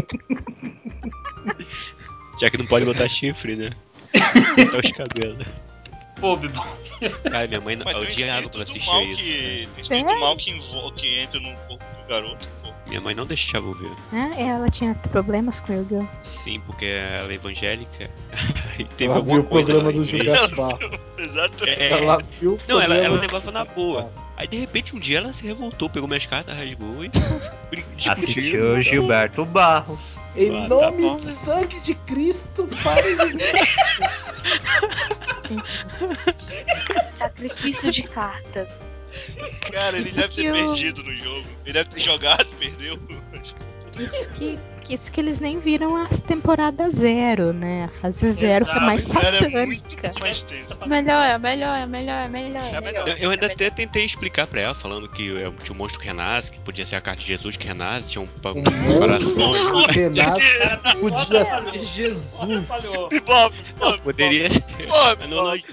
[2.40, 3.70] Já que não pode botar chifre, né?
[4.14, 5.46] Até os cabelos.
[6.20, 6.60] Pô, Bibo.
[7.30, 9.22] Cara, minha mãe Mas tem um odiava do assistia mal isso.
[9.22, 9.68] que.
[9.74, 10.04] Tem Sério?
[10.06, 12.48] espírito mal que, invo- que entra no corpo do garoto.
[12.62, 12.70] pô.
[12.86, 13.92] Minha mãe não deixava eu ver.
[14.12, 16.06] Ah, ela tinha problemas com Yu-Gi-Oh!
[16.22, 18.10] Sim, porque ela é evangélica.
[18.78, 20.04] Aí teve Ela alguma viu o lá do.
[20.04, 21.04] Gilberto Barros.
[21.16, 21.80] Exatamente.
[21.82, 24.10] É, Ela viu o Não, ela, ela levava na boa.
[24.40, 27.10] Aí de repente um dia ela se revoltou, pegou minhas cartas, rasgou e
[28.08, 28.80] Assistiu discutiu.
[28.82, 30.16] Gilberto Barros.
[30.34, 31.32] Em Ah, tá nome bom, de né?
[31.32, 33.36] sangue de Cristo, pare de
[37.14, 39.08] Sacrifício de cartas.
[39.72, 41.46] Cara, ele Isso deve ter eu- perdido no jogo.
[41.64, 42.98] Ele deve ter jogado, perdeu.
[43.98, 44.58] Isso que
[44.94, 47.84] isso que eles nem viram a temporada zero, né?
[47.84, 49.66] A fase zero que é mais Exato, satânica.
[49.66, 50.44] muito mais.
[50.86, 52.64] Melhor, é melhor, é melhor, é melhor.
[52.64, 52.82] É É melhor.
[52.82, 53.08] melhor.
[53.08, 53.54] Eu, eu ainda É melhor.
[53.54, 56.84] até tentei explicar pra ela, falando que é, tinha um monstro que renasce, que podia
[56.86, 58.62] ser a carta de Jesus que renasce, tinha um, pa- Um
[58.98, 59.46] coração.
[59.46, 60.58] monstro que renasce
[61.00, 62.66] podia ser Jesus.
[62.68, 63.08] Falhou.
[63.24, 64.60] Bob, Não, poderia Bob,
[65.20, 65.28] ser.
[65.28, 65.64] Bob.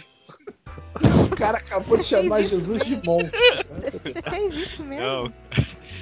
[1.31, 3.03] O cara acabou Você de chamar Jesus de mesmo?
[3.05, 3.39] monstro.
[3.69, 5.05] Você, você fez isso mesmo?
[5.05, 5.33] Não,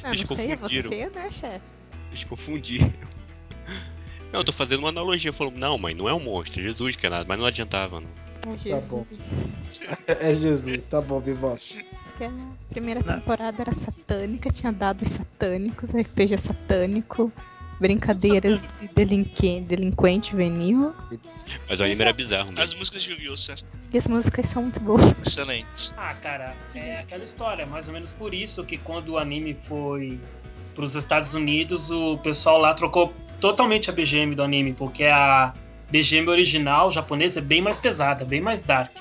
[0.03, 1.74] ah, não sei, é você, né, chefe?
[2.15, 2.91] Eles confundiram.
[4.31, 6.97] Não, eu tô fazendo uma analogia, falando, não, mãe, não é um monstro, é Jesus
[6.97, 8.53] que é nada, mas não adiantava, não.
[8.53, 8.91] É Jesus.
[8.91, 9.05] bom.
[10.07, 11.21] É Jesus, tá bom.
[11.21, 12.31] Diz que a
[12.71, 17.31] primeira temporada era satânica, tinha dados satânicos, RPG satânico,
[17.79, 20.93] brincadeiras de delinque, delinquente juvenil.
[21.69, 22.79] Mas o anime era bizarro As mesmo.
[22.79, 23.55] músicas de Yu-Gi-Oh!
[23.93, 25.01] E as músicas são muito boas.
[25.25, 25.93] excelentes.
[25.97, 30.19] Ah, cara, é aquela história, mais ou menos por isso que quando o anime foi
[30.75, 35.53] pros Estados Unidos, o pessoal lá trocou totalmente a BGM do anime, porque a
[35.89, 38.91] BGM original japonesa é bem mais pesada, bem mais dark.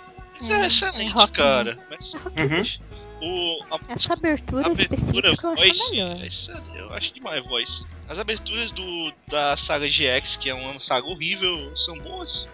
[0.40, 1.78] Mas é excelente, rock, cara.
[1.90, 3.58] Mas Uhum.
[3.60, 6.22] o, a, Essa abertura, a abertura específica eu acho voice, melhor.
[6.22, 7.84] é excelente, eu acho demais voice.
[8.08, 12.46] As aberturas do, da saga GX, que é uma saga horrível, são boas.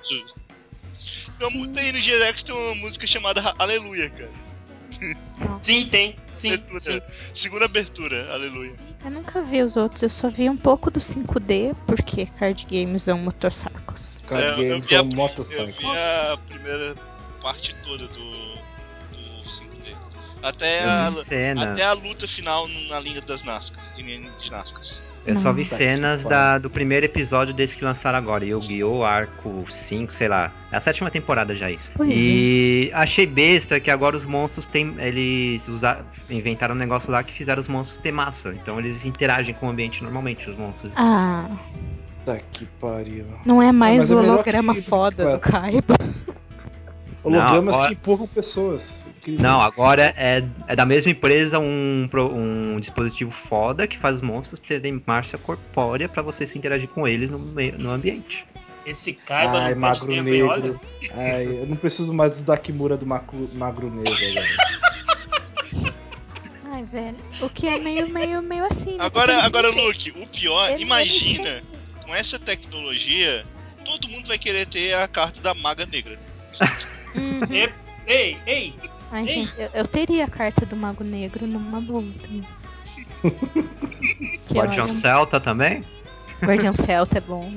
[1.38, 4.49] Tem no GX tem uma música chamada Aleluia, cara.
[5.60, 6.16] Sim, tem.
[6.34, 6.80] Sim, Abertura.
[6.80, 7.00] sim.
[7.34, 8.74] Segunda abertura, Aleluia.
[9.04, 13.02] Eu nunca vi os outros, eu só vi um pouco do 5D, porque card games
[13.02, 14.18] são motorsacos.
[14.26, 15.86] Card É, Games a- ou Eu vi
[16.32, 16.94] a primeira
[17.42, 19.96] parte toda do, do 5D.
[20.42, 21.08] Até a,
[21.62, 23.82] até a luta final na linha das Nascar.
[23.96, 24.82] Linha de Nascar.
[25.26, 29.04] Eu só vi cenas da, do primeiro episódio desse que lançaram agora, Yu-Gi-Oh!
[29.04, 30.50] Arco 5, sei lá.
[30.72, 31.90] É a sétima temporada já isso.
[31.94, 34.94] Pois e achei besta que agora os monstros têm.
[34.98, 35.98] Eles usa,
[36.30, 38.54] inventaram um negócio lá que fizeram os monstros ter massa.
[38.54, 40.92] Então eles interagem com o ambiente normalmente, os monstros.
[40.96, 41.48] Ah,
[42.24, 43.24] Tá que pariu.
[43.46, 45.38] não é mais mas é o holograma que foda do.
[45.38, 45.96] Kaiba.
[47.22, 49.04] Hologramas agora- que empurram pessoas.
[49.20, 49.42] Incrível.
[49.42, 54.58] Não, agora é, é da mesma empresa um, um dispositivo foda que faz os monstros
[54.60, 58.46] terem massa corpórea pra você se interagir com eles no, meio- no ambiente.
[58.86, 60.42] Esse Kaiba Ai, não magro tempo, hein?
[60.42, 60.62] Olha.
[60.62, 60.80] negro.
[61.14, 64.12] Ai, eu não preciso mais do Dakimura do Macu- Magro Negro.
[64.14, 65.90] Agora.
[66.72, 67.16] Ai, velho.
[67.42, 69.04] O que é meio, meio, meio assim, né?
[69.04, 71.62] Agora, agora Luke, o pior, Ele- imagina,
[72.04, 73.44] com essa tecnologia,
[73.84, 76.18] todo mundo vai querer ter a carta da Maga Negra.
[77.14, 77.40] Uhum.
[77.54, 78.74] E- Ei, ei,
[79.10, 82.46] Ai, gente, eu, eu teria a carta do Mago Negro numa boa também.
[84.46, 85.84] que Guardião olha, Celta também?
[86.42, 87.52] Guardião Celta é bom.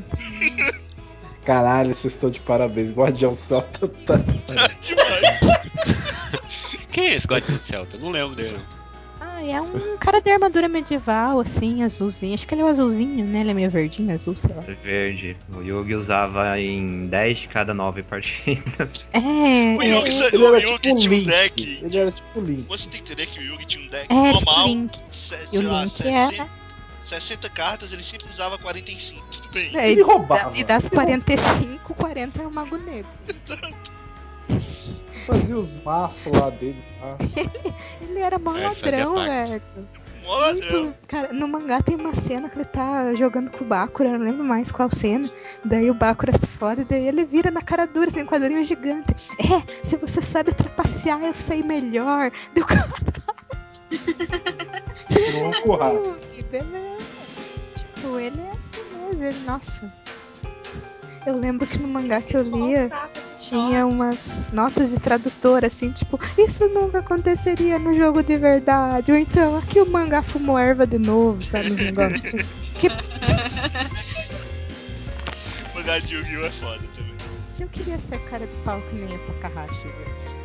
[1.45, 2.91] Caralho, vocês estão de parabéns.
[2.91, 4.15] Guardião Celta tá.
[6.91, 7.97] Quem é esse Guardião Celta?
[7.97, 8.59] Eu não lembro dele.
[9.51, 12.33] É um cara de armadura medieval, assim, azulzinho.
[12.33, 13.41] Acho que ele é o azulzinho, né?
[13.41, 14.61] Ele é meio verdinho, azul, sei lá.
[14.83, 15.35] Verde.
[15.55, 19.07] O Yugi usava em 10 de cada 9 partidas.
[19.13, 21.25] É, O é, Yugi, sa- Ele o era Yugi tipo um tinha um Link.
[21.27, 21.79] deck.
[21.83, 22.67] Ele era tipo um Link.
[22.67, 24.67] Você tem que entender que o Yugi tinha um deck é, tipo normal.
[24.67, 24.97] Link.
[25.11, 26.47] se- E o lá, Link 60, é.
[27.05, 29.21] 60 cartas, ele sempre usava 45.
[29.31, 29.75] Tudo bem.
[29.77, 30.57] É, Ele roubava.
[30.57, 33.09] E das 45, 40 é o Mago Negro.
[35.25, 36.83] Fazia os maços lá dele.
[36.99, 37.17] Tá?
[38.01, 39.61] Ele era mó É, ladrão, velho.
[40.23, 40.81] Mó ladrão.
[40.81, 40.95] Muito.
[41.07, 44.43] Cara, no mangá tem uma cena que ele tá jogando com o Bakura, não lembro
[44.43, 45.29] mais qual cena.
[45.65, 48.63] Daí o Bakura se fode, e daí ele vira na cara dura, assim, um quadrinho
[48.63, 49.13] gigante.
[49.39, 52.31] É, se você sabe trapacear, eu sei melhor.
[52.53, 52.65] Deu.
[55.93, 57.03] Yugi, beleza.
[57.75, 60.02] Tipo, ele é assim mesmo, ele, nossa.
[61.25, 65.63] Eu lembro que no mangá que eu lia esforçava de tinha umas notas de tradutor,
[65.63, 69.11] assim, tipo, isso nunca aconteceria no jogo de verdade.
[69.11, 71.71] Ou então, aqui o mangá fumou erva de novo, sabe?
[71.71, 72.45] Uns negócios assim.
[72.77, 72.91] Que O
[75.75, 76.45] mangá de Yu-Gi-Oh!
[76.45, 77.13] é foda também.
[77.51, 79.87] se eu queria ser cara de pau que nem a Takahashi?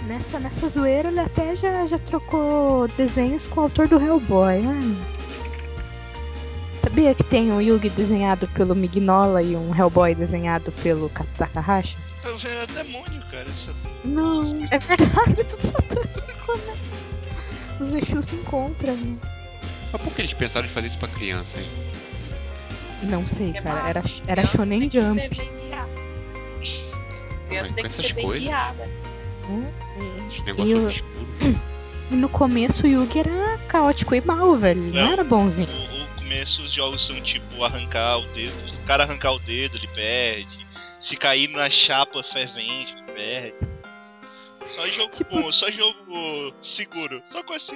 [0.06, 4.64] Nessa, nessa zoeira ele até já, já trocou desenhos com o autor do Hellboy.
[4.64, 4.96] Ai.
[6.78, 11.96] Sabia que tem um Yugi desenhado pelo Mignola e um Hellboy desenhado pelo Ka- Takahashi?
[12.22, 12.46] Tá vendo?
[12.48, 13.46] É demônio, cara.
[13.48, 13.74] Isso
[14.04, 16.76] Não, é verdade, é tudo satânico, né?
[17.80, 19.16] Os Exu se encontram, né?
[19.92, 21.66] Mas por que eles pensaram em fazer isso pra criança, hein?
[23.04, 23.88] Não sei, É cara.
[23.90, 25.20] Era, era Shonen tem que Jump.
[25.20, 25.88] ser bem guiada.
[27.48, 28.44] Criança tem que ser essas bem coisas.
[28.44, 28.88] guiada.
[29.48, 29.72] né?
[30.28, 31.58] Esse E o-.
[32.10, 34.80] E no começo o Yugi era caótico e mal, velho.
[34.82, 35.12] Ele não, Não.
[35.12, 35.68] era bonzinho.
[36.28, 38.52] Começo os jogos são tipo arrancar o dedo.
[38.68, 40.66] Se o cara arrancar o dedo, ele perde.
[41.00, 43.56] Se cair na chapa fervente, ele perde.
[44.76, 47.22] Só jogo Tipo- bom, só jogo seguro.
[47.32, 47.72] Só com esse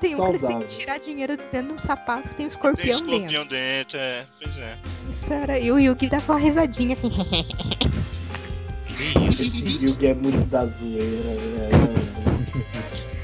[0.00, 0.58] Tem um que eles têm Saudável.
[0.60, 3.14] que tirar dinheiro de dentro de um sapato que tem um tem escorpião, dentro.
[3.16, 3.98] escorpião dentro.
[3.98, 4.26] é.
[4.40, 4.76] Pois é.
[5.10, 5.58] Isso era.
[5.58, 7.10] E o Yugi dava uma risadinha assim.
[9.28, 11.00] Esse Yugi é muito da zoeira,
[11.34, 11.76] velho.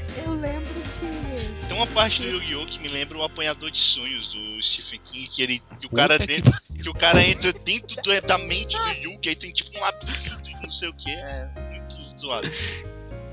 [1.73, 1.79] Que.
[1.79, 2.65] Tem uma parte do Yu-Gi-Oh!
[2.65, 5.61] que me lembra o apanhador de sonhos do Stephen King, que ele.
[5.79, 6.61] Que o cara Puta que dentro.
[6.83, 10.49] Que o cara entra dentro do- da mente do Yugi, aí tem tipo um labirinto
[10.49, 11.09] e não sei o que.
[11.11, 12.49] É muito zoado.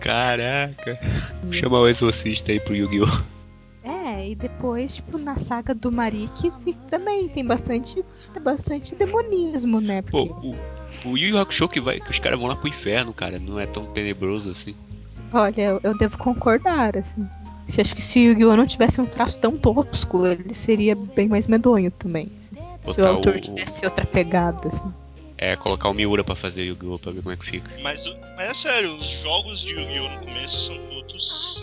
[0.00, 0.98] Caraca.
[1.42, 3.40] Vou chamar o exorcista aí pro Yu-Gi-Oh!
[3.82, 6.50] É, e depois, tipo, na saga do Marik
[6.88, 8.02] também tem bastante.
[8.32, 10.02] Tem bastante demonismo, né?
[10.02, 10.48] Pô, Porque,
[11.06, 13.38] o, o Yu Yu Hakusho que, vai, que os caras vão lá pro inferno, cara.
[13.38, 14.74] Não é tão tenebroso assim.
[15.32, 17.26] olha, eu, eu devo concordar, assim.
[17.70, 18.56] Se acho que se o Yu-Gi-Oh!
[18.56, 22.30] não tivesse um traço tão tosco, ele seria bem mais medonho também.
[22.38, 22.56] assim.
[22.86, 24.92] Se o autor o- tivesse outra pegada, assim.
[25.38, 26.98] É, colocar o Miura pra fazer Yu-Gi-Oh!
[26.98, 27.70] pra ver como é que fica.
[27.82, 28.02] Mas,
[28.36, 30.08] mas é sério, os jogos de Yu-Gi-Oh!
[30.10, 31.59] no começo são todos.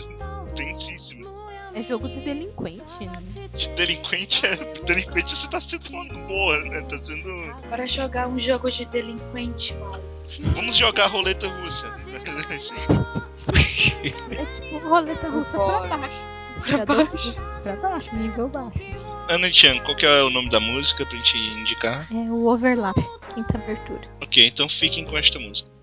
[1.78, 3.18] É jogo de delinquente, né?
[3.56, 4.56] De delinquente é.
[4.82, 6.82] Delinquente você tá sendo uma boa, né?
[6.82, 7.54] Tá sendo.
[7.70, 9.92] Para jogar um jogo de delinquente, mano.
[10.56, 11.86] Vamos jogar roleta russa.
[14.34, 16.26] É tipo roleta russa pra baixo.
[16.66, 17.34] Pra baixo.
[17.62, 19.06] Pra baixo, nível baixo.
[19.28, 22.08] Ana Chan, qual que é o nome da música pra gente indicar?
[22.10, 22.96] É o overlap,
[23.34, 24.00] quinta abertura.
[24.20, 25.77] Ok, então fiquem com esta música.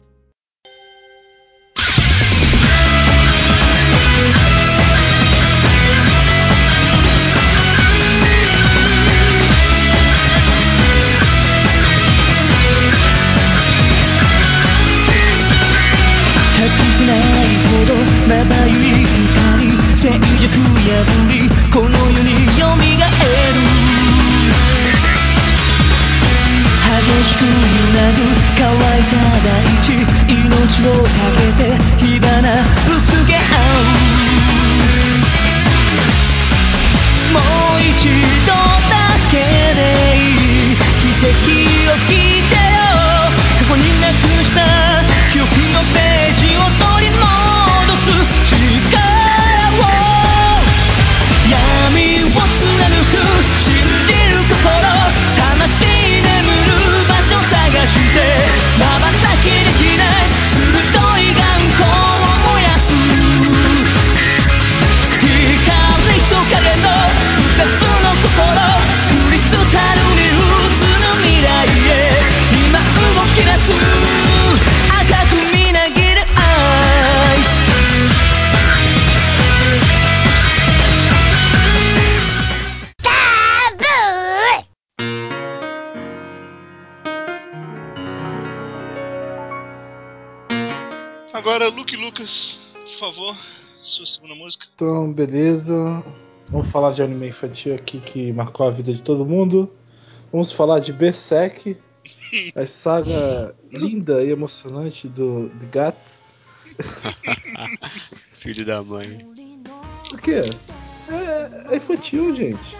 [95.15, 96.03] Beleza.
[96.49, 99.71] Vamos falar de anime infantil aqui que marcou a vida de todo mundo.
[100.31, 101.77] Vamos falar de Berserk,
[102.55, 106.21] a saga linda e emocionante do, do Gats.
[108.13, 109.25] Filho da mãe.
[110.09, 110.53] Por quê?
[111.09, 112.75] É, é infantil, gente.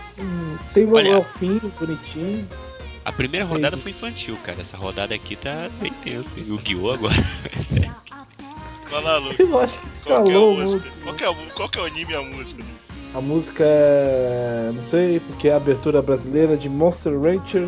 [0.74, 1.10] Tem o Olha.
[1.10, 2.48] Elfinho, bonitinho.
[3.04, 4.62] A primeira rodada foi infantil, cara.
[4.62, 6.32] Essa rodada aqui tá bem tensa.
[6.38, 7.16] E o Guiô agora.
[9.40, 10.82] Eu acho que Qual que é a escalou música?
[10.84, 11.00] muito.
[11.04, 12.64] Qual que é, o- qual que é o anime e a música?
[13.14, 14.72] A música é.
[14.74, 17.68] Não sei, porque é a abertura brasileira de Monster Rancher.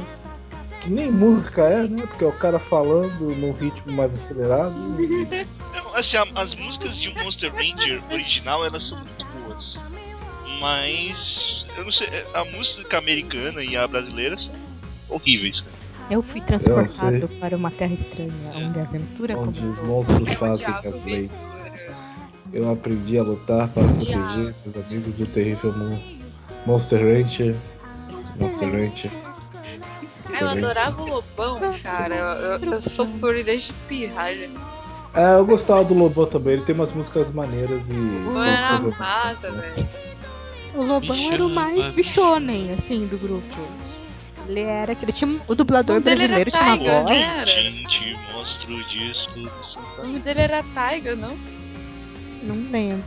[0.81, 2.03] Que nem música é, né?
[2.07, 4.73] Porque é o cara falando num ritmo mais acelerado.
[5.73, 9.77] Não, assim, as músicas de Monster Ranger original, elas são muito boas.
[10.60, 14.52] Mas, eu não sei, a música americana e a brasileira são
[15.10, 15.76] horríveis, cara.
[16.10, 19.86] Eu fui Eu transportado para uma terra estranha, onde a aventura Onde os começou.
[19.86, 21.66] monstros Eu fazem odiava as leis.
[22.54, 26.02] Eu aprendi a lutar para proteger meus amigos do terrível mundo.
[26.66, 27.56] Monster Rancher.
[28.40, 29.12] Monster Rancher.
[30.34, 32.16] Ah, Eu adorava o Lobão, cara.
[32.16, 34.50] Eu, eu, eu sofri desde pirralha.
[35.14, 37.96] É, eu gostava do Lobão também, ele tem umas músicas maneiras e.
[37.96, 39.90] Era mata, velho.
[40.76, 43.56] O Lobão era o mais bichonem, assim, do grupo.
[44.48, 44.91] Ele era.
[44.91, 47.10] Ele tinha, o dublador O brasileiro tinha uma Tiger, voz.
[47.10, 47.22] né?
[47.40, 47.44] Era.
[47.45, 49.52] Gente, mostra o disco do
[50.02, 51.38] O nome dele era Taiga, não?
[52.44, 53.03] Não lembro.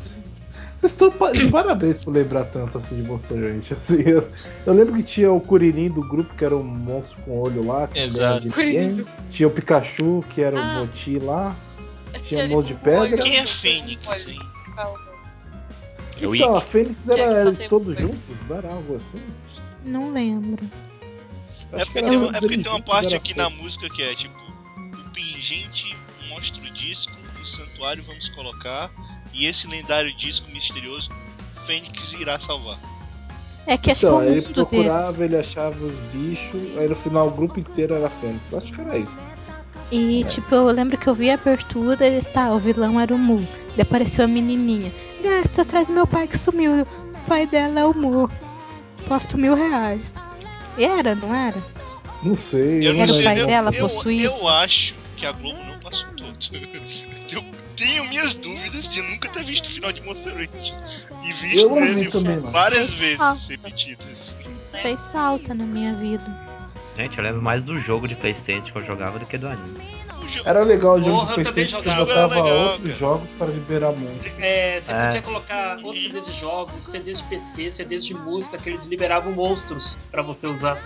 [0.81, 3.77] Vocês estão pa- de parabéns por lembrar tanto assim de Monster Rancher.
[3.77, 4.27] Assim, eu,
[4.67, 7.87] eu lembro que tinha o Kuririn do grupo, que era um monstro com olho lá,
[7.87, 9.05] que de.
[9.31, 10.79] Tinha o Pikachu, que era o Ah.
[10.81, 11.55] Moti lá.
[12.23, 13.23] Tinha o monstro de pedra.
[13.23, 14.39] Quem é Fênix, hein?
[16.21, 16.61] É o Então, a.
[16.63, 18.19] Fênix era eles todos juntos,
[18.49, 19.21] não era algo assim?
[19.85, 20.65] Não lembro.
[21.73, 24.35] É porque, tem, é porque tem uma parte aqui na música que é tipo:
[24.93, 25.97] o pingente
[26.29, 28.91] mostra o disco, o santuário vamos colocar,
[29.33, 31.11] e esse lendário disco misterioso,
[31.67, 32.79] Fênix irá salvar.
[33.67, 35.21] É que acho Então, que é o ele mundo procurava, deles.
[35.21, 38.53] ele achava os bichos, aí no final o grupo inteiro era Fênix.
[38.55, 39.21] Acho que era isso.
[39.93, 43.19] E, tipo, eu lembro que eu vi a abertura e tá, o vilão era o
[43.19, 43.39] Mu.
[43.77, 44.93] Daí apareceu a menininha.
[45.23, 46.83] Gasta atrás do meu pai que sumiu.
[46.83, 48.31] O pai dela é o Mu.
[49.09, 50.23] Posto mil reais.
[50.85, 51.59] Era, não era?
[52.23, 52.87] Não sei.
[52.87, 54.25] Eu não não Era o sei, pai eu, dela eu, possuído?
[54.25, 56.37] eu acho que a Globo não passou todo.
[57.33, 57.45] eu
[57.77, 60.75] tenho minhas dúvidas de nunca ter visto o final de Monster Ranch.
[61.25, 62.51] E visto vi ele também, não.
[62.51, 63.41] várias Fez vezes falta.
[63.49, 64.35] repetidas.
[64.83, 66.51] Fez falta na minha vida.
[66.97, 70.00] Gente, eu lembro mais do jogo de Playstation que eu jogava do que do anime.
[70.45, 72.91] Era legal o jogo Porra, também PC que você botava legal, outros cara.
[72.95, 74.21] jogos para liberar mundo.
[74.39, 75.05] É, você É.
[75.07, 79.33] podia colocar outros CDs de jogos, CDs de PC, CDs de música, que eles liberavam
[79.33, 80.79] monstros pra você usar.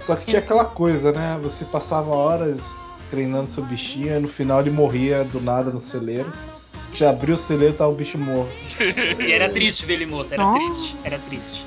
[0.00, 1.38] Só que tinha aquela coisa, né?
[1.42, 2.78] Você passava horas
[3.08, 6.32] treinando seu bichinho e no final ele morria do nada no celeiro.
[6.88, 8.52] Você abriu o celeiro e tava o bicho morto.
[9.20, 10.58] E era triste ver ele morto, era Nossa.
[10.58, 11.66] triste, era triste.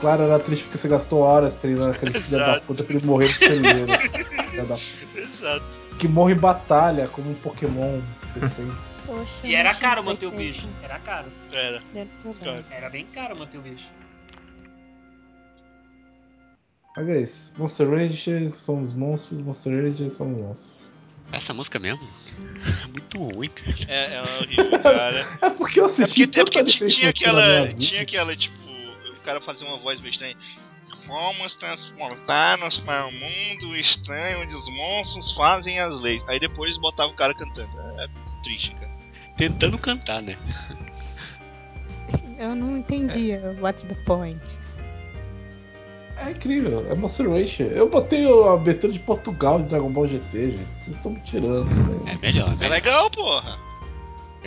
[0.00, 3.26] Claro, era triste porque você gastou horas treinando aquele filho da puta pra ele morrer
[3.28, 3.86] no celeiro.
[4.54, 5.64] Exato.
[5.98, 8.00] Que morre em batalha, como um Pokémon.
[8.42, 8.70] Assim.
[9.06, 11.30] Poxa, E era caro manter o bicho, era caro.
[11.52, 11.80] Era.
[12.70, 13.90] Era bem caro manter o bicho.
[16.96, 17.54] Mas é isso.
[17.58, 20.74] Monster Rangers somos monstros, Monster Rangers somos monstros.
[21.32, 22.08] Essa música mesmo?
[22.82, 23.76] É muito ruim, cara.
[23.86, 25.26] É, é horrível, cara.
[25.42, 27.74] É porque eu É assisti porque, é porque tanta ti- anime tinha aquela.
[27.74, 28.56] Tinha aquela, tipo,
[29.10, 30.36] o cara fazia uma voz meio estranha.
[31.06, 36.22] Vamos transportar-nos para um mundo estranho onde os monstros fazem as leis.
[36.26, 37.68] Aí depois botava o cara cantando.
[37.98, 38.08] É, é
[38.42, 38.90] triste, cara.
[39.36, 40.36] Tentando cantar, né?
[42.38, 44.40] Eu não entendia what's the point.
[46.18, 47.66] É incrível, é Monster Rancher.
[47.72, 50.66] Eu botei a abertura de Portugal de Dragon Ball GT, gente.
[50.74, 52.12] Vocês estão me tirando também.
[52.14, 52.68] É melhor, É né?
[52.68, 53.58] legal, porra.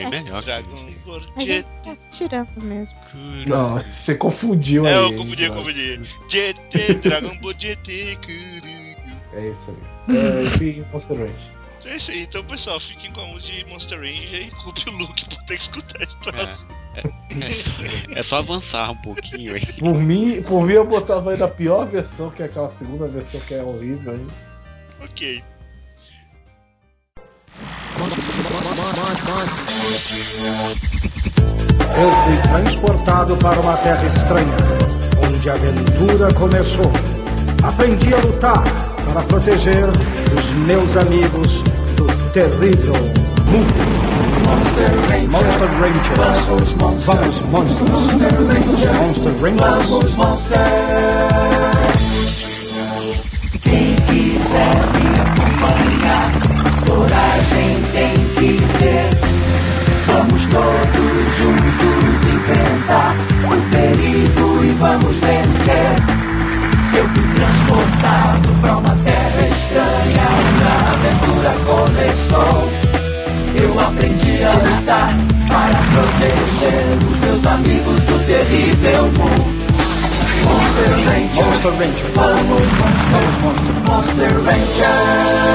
[0.03, 0.43] É melhor.
[1.35, 2.97] A gente tá tirando mesmo.
[3.47, 4.95] Não, você confundiu É, aí.
[4.95, 6.01] eu hein, confundi, eu confundi.
[6.29, 8.17] GT, Dragon Ball GT.
[9.33, 9.75] É isso
[10.07, 10.15] aí.
[10.15, 11.59] É, enfim, Monster Rancher.
[11.85, 14.91] É isso aí, então pessoal, fiquem com a música de Monster Ranger e culpe o
[14.91, 16.65] Luke por ter que escutar esse troço.
[16.95, 17.01] É,
[17.45, 17.71] é, só,
[18.19, 19.65] é só avançar um pouquinho aí.
[19.65, 23.39] Por mim, por mim, eu botava aí na pior versão, que é aquela segunda versão
[23.41, 24.27] que é horrível aí.
[25.01, 25.43] Ok.
[31.97, 34.55] Eu fui transportado para uma terra estranha,
[35.25, 36.91] onde a aventura começou.
[37.63, 38.63] Aprendi a lutar
[39.11, 41.63] para proteger os meus amigos
[41.97, 42.93] do terrível
[43.49, 44.09] mundo.
[45.31, 46.71] Monster Rangers.
[47.05, 47.89] Vamos, monstros.
[47.89, 48.31] Monster
[49.41, 50.13] Rangers.
[50.15, 50.41] Vamos,
[53.61, 55.08] Quem quiser
[57.39, 59.09] coragem tem que ter.
[60.07, 65.95] Vamos todos juntos enfrentar o perigo e vamos vencer.
[66.97, 70.23] Eu fui transportado pra uma terra estranha,
[70.65, 72.69] a aventura começou.
[73.55, 75.13] Eu aprendi a lutar
[75.47, 79.59] para proteger os meus amigos do terrível mundo.
[80.45, 82.07] Monster Ranger, Monster Ranger.
[82.15, 83.23] vamos Monster,
[83.85, 85.49] Monster Ranger.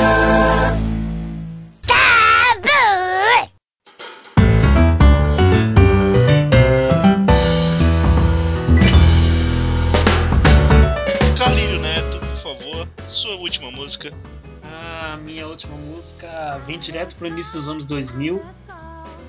[16.59, 18.43] Vem direto pro início dos anos 2000.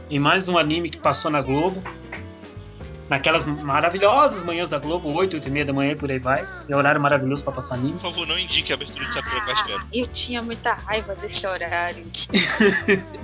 [0.09, 1.81] Em mais um anime que passou na Globo.
[3.09, 6.47] Naquelas maravilhosas manhãs da Globo, 8, 8 e meia da manhã, por aí vai.
[6.67, 7.93] É horário maravilhoso pra passar anime.
[7.93, 9.87] Por favor, não indique a abertura de Sakura Casquero.
[9.93, 12.03] Eu tinha muita raiva desse horário.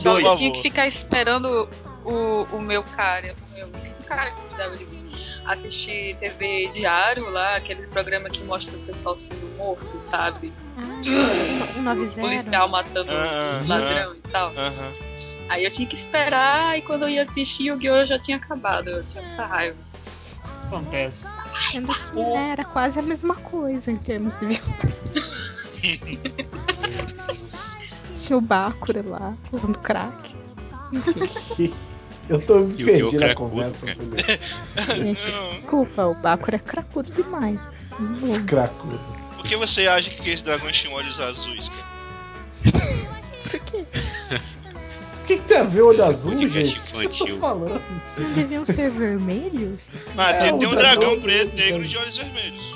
[0.05, 1.67] Eu tinha, que ficar esperando
[2.05, 5.09] o, o meu cara, o meu cara que cuidava de mim,
[5.45, 10.53] assistir TV diário lá, aquele programa que mostra o pessoal sendo morto, sabe?
[10.77, 14.49] Ah, Os policial matando Ah, os ah, ladrão e tal.
[14.55, 14.93] Aham.
[15.49, 18.89] Aí eu tinha que esperar e quando eu ia assistir o Gyo já tinha acabado.
[18.89, 19.77] Eu tinha muita raiva.
[20.67, 21.25] Acontece.
[21.69, 25.27] Sendo que né, era quase a mesma coisa em termos de violência.
[28.13, 30.35] Tinha o Bakura lá, usando crack.
[30.93, 31.73] Enfim.
[32.31, 33.85] Eu tô me E perdi na cracudo, conversa.
[34.95, 35.21] Gente,
[35.51, 37.69] desculpa, o Bakura é cracudo demais.
[38.47, 38.97] Cracudo.
[39.35, 41.91] Por que você acha que esses dragões tinham olhos azuis, cara?
[43.49, 43.85] Por quê?
[45.21, 46.79] O que, que tem a ver olho azul, gente?
[46.79, 47.39] O que vocês estão infantil.
[47.39, 47.81] falando?
[48.05, 49.91] Vocês não deviam ser vermelhos?
[50.17, 52.75] Ah, É, tem, o tem um dragão dragão preto, negro de olhos vermelhos.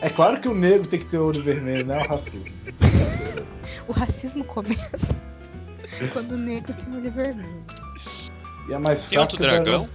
[0.00, 2.54] É claro que o negro tem que ter olho vermelho, não é o racismo.
[3.86, 5.22] O racismo começa
[6.14, 7.64] quando o negro tem olho vermelho.
[8.68, 9.88] E é mais Tem outro o dragão?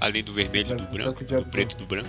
[0.00, 2.08] Além do vermelho e do branco, do preto e do branco.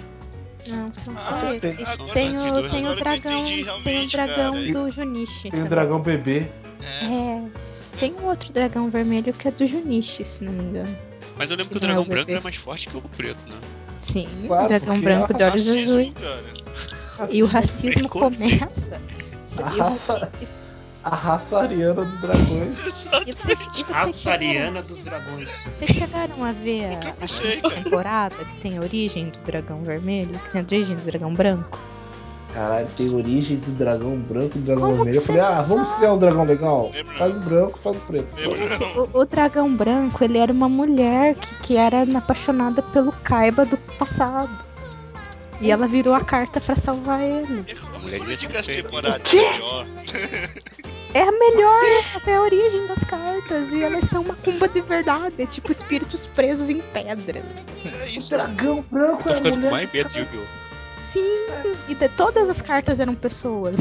[0.67, 1.75] Não, são só Ah, esses.
[1.77, 3.45] tem- agora tem o, tem o dragão.
[3.83, 4.71] Tem o dragão cara.
[4.73, 5.49] do Junichi.
[5.51, 6.47] Tem o dragão bebê.
[6.81, 7.05] É.
[7.05, 7.41] É.
[7.99, 10.95] Tem um outro dragão vermelho que é do Junichi, se não me engano.
[11.37, 12.31] Mas eu lembro que o Que não é dragão o branco bebê.
[12.33, 13.55] era mais forte que o preto, né?
[14.01, 16.31] Sim, Claro, o dragão branco é de olhos azuis.
[17.31, 18.99] E o racismo começa.
[19.57, 20.31] A o raça-
[21.05, 22.95] A raça ariana dos dragões.
[23.27, 25.61] E vocês, e vocês Raça chegaram, ariana dos dragões.
[25.71, 30.51] vocês chegaram a ver a, a temporada que tem a origem do dragão vermelho, que
[30.51, 31.77] tem a origem do dragão branco?
[32.55, 35.17] Caralho, tem origem do dragão branco e do dragão Como vermelho.
[35.17, 35.99] Eu falei, ah, não vamos sabe?
[35.99, 36.89] criar um dragão legal.
[36.91, 37.17] Lembra?
[37.17, 38.41] Faz o branco, faz o preto.
[38.41, 43.63] Gente, o, o dragão branco, ele era uma mulher que, que era apaixonada pelo Kaiba
[43.65, 44.49] do passado.
[45.61, 47.63] E ela virou a carta pra salvar ele.
[48.05, 49.85] Mulher devia as temporadas melhor.
[51.13, 51.81] É a melhor
[52.15, 53.71] até a origem das cartas.
[53.71, 55.35] E elas são uma cumba de verdade.
[55.41, 57.43] É tipo espíritos presos em pedras.
[57.69, 57.89] assim.
[57.89, 58.29] É O isso.
[58.29, 59.71] dragão branco é a mulher.
[59.71, 60.65] mais medo de Yu-Gi-Oh!
[60.99, 61.47] Sim,
[61.89, 63.79] e de- todas as cartas eram pessoas.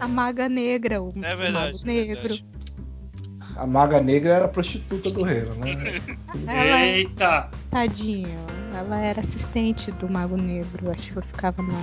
[0.00, 1.52] A maga negra, o, É o verdade.
[1.52, 2.20] mago é negro.
[2.28, 2.44] verdade.
[3.56, 5.74] A maga negra era a prostituta do reino, né?
[6.48, 7.50] Ela, Eita!
[7.70, 8.36] tadinho,
[8.76, 10.90] ela era assistente do mago negro.
[10.90, 11.78] Acho que ela ficava na.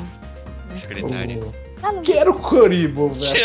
[0.80, 1.39] Secretária.
[1.43, 3.35] O- Quero Coribo, velho.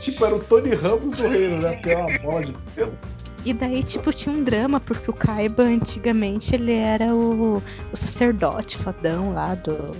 [0.00, 1.72] tipo, era o Tony Ramos do reino, né?
[1.74, 2.92] Porque é uma bola de pelo.
[3.44, 8.76] E daí, tipo, tinha um drama, porque o Kaiba, antigamente, ele era o, o sacerdote
[8.76, 9.92] fadão lá do,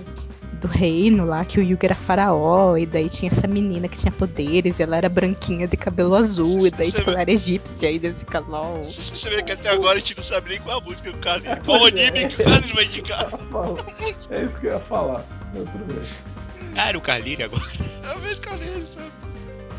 [0.61, 4.11] do reino lá, que o Yugi era faraó, e daí tinha essa menina que tinha
[4.11, 7.31] poderes, e ela era branquinha de cabelo azul, e daí, Você tipo, vê- ela era
[7.31, 8.83] egípcia, e daí fica LOL.
[8.83, 11.59] Vocês perceberam que até agora a gente não sabe nem qual a música do Carlinhos.
[11.65, 13.29] Qual o anime que o Carlinhos vai indicar?
[14.29, 15.25] É isso que eu ia falar.
[15.53, 16.03] Mas tudo bem.
[16.77, 17.63] Ah, era o Carlinhos agora.
[18.03, 19.11] É o mesmo sabe?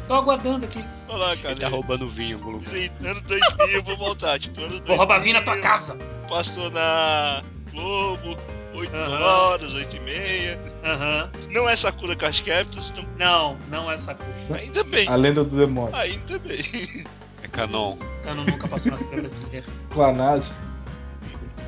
[0.09, 0.85] Tô aguardando aqui.
[1.09, 2.69] Olha lá, Ele tá roubando vinho lugar.
[2.69, 4.39] Sim, ano 2000 eu vou voltar.
[4.39, 4.87] Tipo, ano 2000.
[4.89, 5.97] Vou roubar vinho na tua casa.
[6.29, 7.43] Passou na
[7.73, 8.37] Globo,
[8.74, 9.20] 8 Aham.
[9.20, 10.61] horas, 8 e meia.
[10.85, 11.31] Aham.
[11.51, 14.57] Não é Sakura Card Captors, então Não, não é cor.
[14.57, 15.09] ainda bem.
[15.09, 15.94] A lenda do demônio.
[15.94, 17.05] Ainda bem.
[17.43, 17.97] É canon.
[18.23, 19.66] Cano nunca passou na TV brasileira.
[19.90, 20.47] Clanad.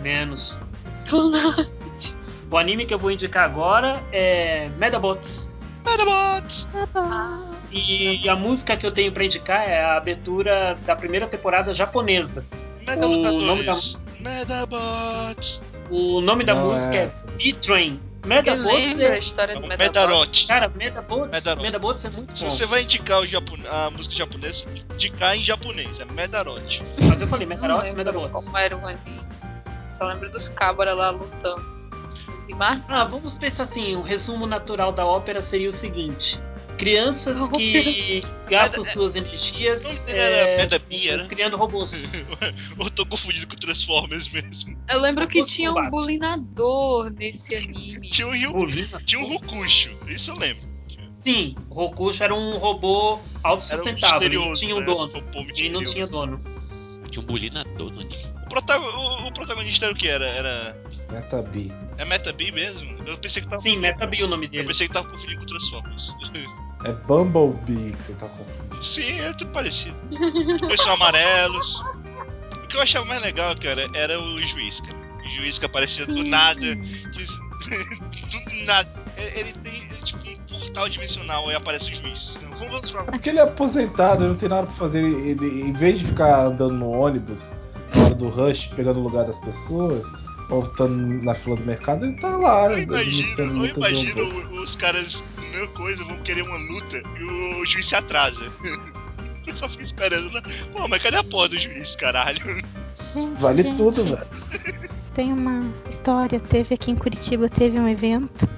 [0.03, 0.57] Menos.
[2.51, 5.53] O anime que eu vou indicar agora é Medabots.
[5.85, 6.69] Medabots!
[7.73, 12.47] E a música que eu tenho pra indicar é a abertura da primeira temporada japonesa.
[12.53, 13.97] O nome da, Medalutadores.
[14.21, 15.61] Medabots.
[15.91, 17.11] O nome da Não música é é.
[17.39, 18.01] B-Train.
[18.23, 19.19] Eu Medabots lembro a é.
[19.19, 19.87] história do É Medabots.
[19.89, 20.47] Medarote.
[20.47, 21.47] Cara, Medabots.
[21.57, 22.51] Medabots é muito Se bom.
[22.51, 23.53] você vai indicar o japo...
[23.71, 26.83] a música japonesa, indicar em japonês, é Medarote.
[27.07, 28.45] Mas eu falei lembro Medabots.
[28.45, 29.27] como era o anime.
[29.93, 31.75] Só lembro dos cabras lá lutando.
[32.89, 36.41] Ah, vamos pensar assim, o resumo natural da ópera seria o seguinte.
[36.85, 41.27] Crianças que gastam suas energias Não era é, né?
[41.29, 42.05] criando robôs.
[42.79, 44.77] Ou tô confundido com Transformers mesmo.
[44.89, 48.11] Eu lembro que tinha um bulinador nesse anime.
[48.11, 49.01] Tinha um Ryu, Bolina.
[49.07, 50.63] tinha um Rukusho, isso eu lembro.
[51.17, 54.87] Sim, o Rokusho era um robô autossustentável, ele não tinha um né?
[54.87, 55.25] dono.
[55.57, 56.41] Ele não tinha dono.
[57.11, 58.27] Tinha um bulinador no anime.
[58.45, 60.07] O, protago- o- o protagonista era o que?
[60.09, 60.27] Era.
[60.27, 60.77] era...
[61.11, 61.73] Metabi.
[61.99, 62.97] É Metabi mesmo?
[63.07, 63.59] Eu pensei que tava.
[63.59, 64.69] Sim, Metabi o nome Eu dele.
[64.69, 66.09] pensei que tava confundindo com Transformers.
[66.85, 68.85] É Bumblebee que você tá confundindo.
[68.85, 69.97] Sim, é tudo parecido.
[70.11, 71.81] Os dois são amarelos.
[72.63, 74.97] O que eu achava mais legal, cara, era o juiz, cara.
[75.25, 76.29] O juiz que aparecia do Sim.
[76.29, 76.61] nada.
[76.61, 77.05] que-
[78.61, 78.89] do nada.
[79.17, 82.35] Ele tem é tipo um portal dimensional e aparece o juiz.
[82.37, 83.05] Então, vamos, vamos falar.
[83.05, 85.03] Porque ele é aposentado, ele não tem nada pra fazer.
[85.05, 87.53] Ele, ele- em vez de ficar andando no ônibus
[87.95, 90.11] na hora do rush, pegando o lugar das pessoas,
[90.55, 94.63] ou estando na fila do mercado, ele tá lá Eu administrando imagino, eu de imagino
[94.63, 98.41] os caras, meu coisa, vão querer uma luta e o juiz se atrasa.
[99.47, 100.43] Eu só fico esperando lá.
[100.73, 102.41] Pô, mas cadê a porra do juiz, caralho?
[103.13, 104.27] Gente, Vale gente, tudo, velho.
[105.13, 108.49] Tem uma história, teve aqui em Curitiba, teve um evento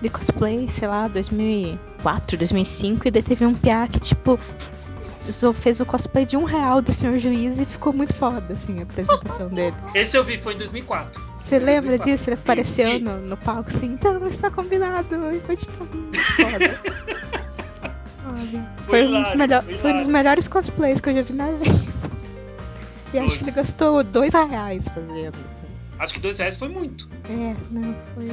[0.00, 4.38] de cosplay, sei lá, 2004, 2005, e daí teve um piá que, tipo,
[5.54, 8.82] fez o cosplay de um real do Senhor Juiz e ficou muito foda, assim, a
[8.82, 9.74] apresentação dele.
[9.94, 11.22] Esse eu vi, foi em 2004.
[11.36, 12.04] Você lembra 2004.
[12.12, 12.30] disso?
[12.30, 15.14] Ele apareceu no, no palco assim, então está combinado.
[15.34, 16.80] E foi tipo, muito foda.
[18.28, 21.14] Olha, Foi foi, um dos hilário, melhor- foi foi um dos melhores cosplays que eu
[21.14, 22.06] já vi na vida.
[23.14, 25.36] E acho que ele gastou dois reais fazendo.
[25.52, 25.62] assim.
[25.98, 27.08] Acho que dois reais foi muito.
[27.30, 28.30] É, não, foi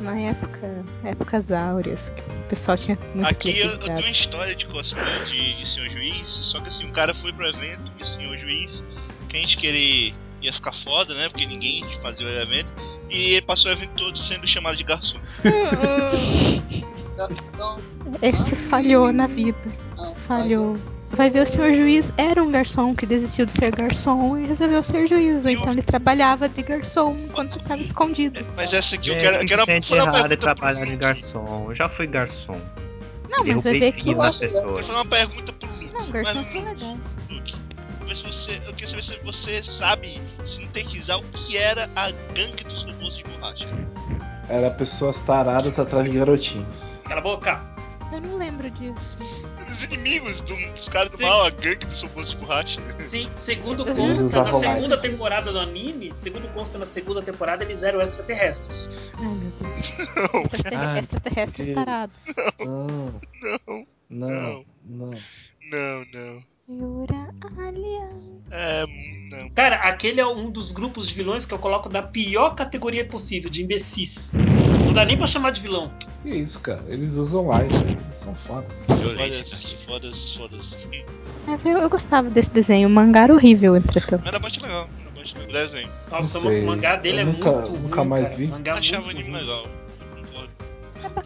[0.00, 4.54] na época, épocas áureas, que o pessoal tinha muita Aqui eu, eu tenho uma história
[4.54, 8.08] de cosplay de, de senhor juiz, só que assim, o cara foi pro evento de
[8.08, 8.82] senhor juiz,
[9.28, 11.28] que a gente querer ia ficar foda, né?
[11.28, 12.72] Porque ninguém fazia o evento,
[13.10, 15.18] e ele passou o evento todo sendo chamado de garçom.
[17.16, 17.78] Garçom.
[18.22, 19.58] Esse falhou na vida.
[19.98, 20.78] Ah, Falhou.
[21.10, 24.82] Vai ver o senhor juiz era um garçom que desistiu de ser garçom e resolveu
[24.82, 25.44] ser juiz.
[25.44, 28.40] Ou então ele trabalhava de garçom enquanto estava escondido.
[28.56, 31.66] Mas essa aqui eu quero, eu quero gente foi uma de trabalhar de garçom.
[31.68, 32.58] Eu já fui garçom.
[33.28, 34.86] Não, mas vai ver que pessoas.
[34.86, 35.92] Foi uma pergunta pro Luke.
[35.92, 37.16] Não, garçons Mas, são legais.
[37.28, 37.54] Luke,
[38.22, 43.16] você, eu queria saber se você sabe sintetizar o que era a gangue dos robôs
[43.16, 43.68] de borracha.
[44.48, 47.02] Era pessoas taradas atrás de garotinhos.
[47.04, 47.62] Cala a boca.
[48.12, 49.16] Eu não lembro disso.
[49.80, 51.24] Os inimigos do- dos caras do Sim.
[51.24, 52.80] mal, a gangue robôs de borracha.
[53.06, 58.00] Sim, segundo consta, na segunda temporada do anime, segundo consta na segunda temporada, eles eram
[58.02, 58.90] extraterrestres.
[59.14, 60.64] Ai, meu Deus.
[60.76, 61.74] Ai, Extraterrestres Deus.
[61.74, 62.26] tarados.
[62.58, 63.20] Não,
[64.10, 65.10] Não, não, não.
[65.70, 66.49] não, não.
[66.70, 68.20] Alien.
[68.52, 68.84] É,
[69.30, 69.50] não.
[69.50, 73.50] Cara, aquele é um dos grupos de vilões que eu coloco na pior categoria possível,
[73.50, 74.32] de imbecis.
[74.84, 75.90] Não dá nem pra chamar de vilão.
[76.22, 76.84] Que isso, cara?
[76.88, 78.84] Eles usam light, eles são fodas.
[78.88, 80.76] Fodas, fodas, fodas.
[81.46, 82.88] Mas eu, eu gostava desse desenho.
[82.88, 84.26] O mangá era horrível, entretanto.
[84.26, 85.48] Era bastante legal, era bastante legal.
[85.48, 85.88] O desenho.
[86.10, 88.36] Nossa, o mangá dele Eu é nunca- muito nunca ruim, mais cara.
[88.36, 88.46] vi.
[88.48, 89.62] Mangá Eu é achava muito anime legal.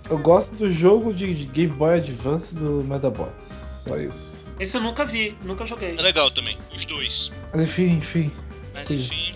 [0.08, 3.82] Eu gosto do jogo de, Game Boy Advance do Medabots.
[3.86, 4.33] Só isso.
[4.58, 5.96] Esse eu nunca vi, nunca joguei.
[5.96, 7.30] É legal também, os dois.
[7.52, 8.32] Mas enfim, enfim.
[8.72, 8.96] Mas Sim.
[8.96, 9.32] enfim,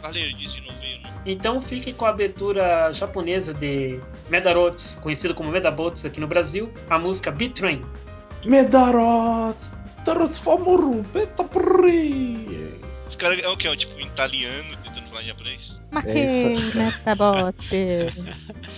[0.00, 1.00] Valeu, diz de novo né?
[1.26, 3.98] Então fique com a abertura japonesa de
[4.30, 7.84] Medarots, conhecido como Medabots aqui no Brasil, a música B-Train.
[8.44, 9.72] Medarots!
[10.04, 11.02] Transformuru!
[11.12, 12.46] Beta Pri!
[13.08, 13.66] Esse cara é o que?
[13.66, 15.80] É o tipo italiano tentando falar em japonês?
[15.90, 16.78] Maquei, isso.
[16.78, 18.14] Metabote.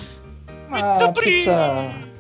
[0.70, 2.17] Ah, pizza!100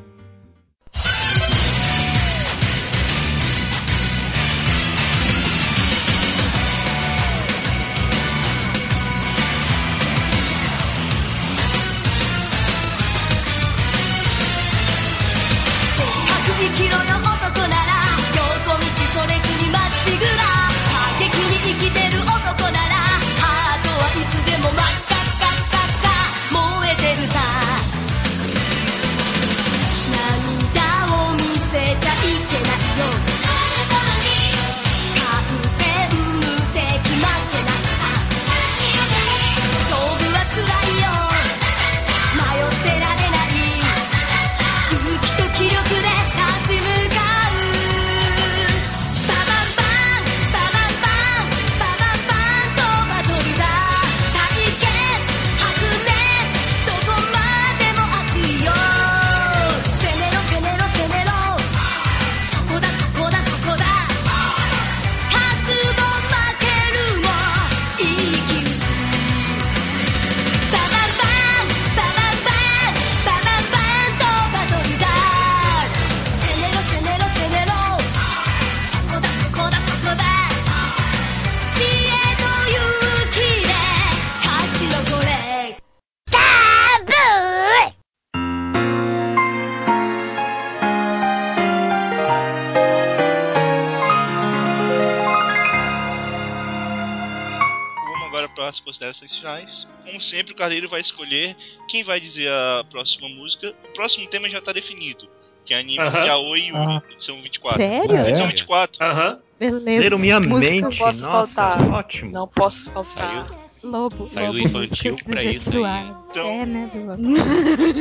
[100.18, 101.54] Como sempre, o Carleiro vai escolher
[101.86, 103.72] quem vai dizer a próxima música.
[103.84, 105.28] O próximo tema já tá definido.
[105.64, 106.24] Que é anime Aham.
[106.24, 107.76] Yaoi Yuri, edição 24.
[107.76, 108.10] Sério?
[108.16, 108.28] Ah, é?
[108.30, 109.04] Edição 24.
[109.04, 109.38] Aham.
[109.60, 110.02] Beleza.
[110.02, 110.80] Leram minha Música mente.
[110.82, 111.88] Não posso Nossa, faltar.
[111.92, 112.32] ótimo.
[112.32, 113.46] Não posso faltar.
[113.84, 114.28] Lobo.
[114.28, 116.12] Saiu Lobo, infantil pra isso aí.
[116.30, 117.16] Então- É, né, Biloba?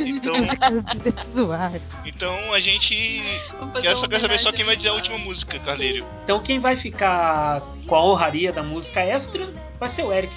[0.08, 0.34] Então,
[1.24, 1.74] zoar.
[2.04, 3.22] então a gente
[3.80, 6.04] quer, só quer saber só quem vai dizer a última música, Carleiro.
[6.24, 9.48] Então quem vai ficar com a honraria da música extra
[9.80, 10.36] vai ser o Eric.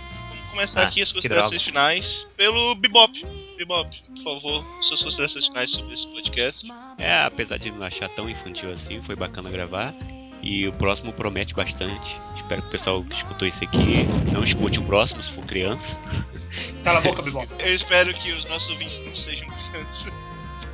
[0.50, 3.24] Vamos começar Ah, aqui as considerações finais pelo Bebop.
[3.56, 6.66] Bebop, por favor, suas considerações finais sobre esse podcast.
[6.98, 9.94] É, apesar de não achar tão infantil assim, foi bacana gravar.
[10.42, 12.16] E o próximo promete bastante.
[12.34, 15.96] Espero que o pessoal que escutou isso aqui não escute o próximo, se for criança.
[16.82, 17.46] Cala a boca, Bibop.
[17.58, 20.12] Eu espero que os nossos ouvintes não sejam crianças.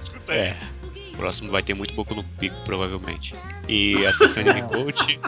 [0.05, 0.39] Escuta aí.
[0.39, 0.57] É.
[1.13, 3.35] O próximo vai ter muito boco no pico, provavelmente.
[3.69, 5.19] E a sessão de coach.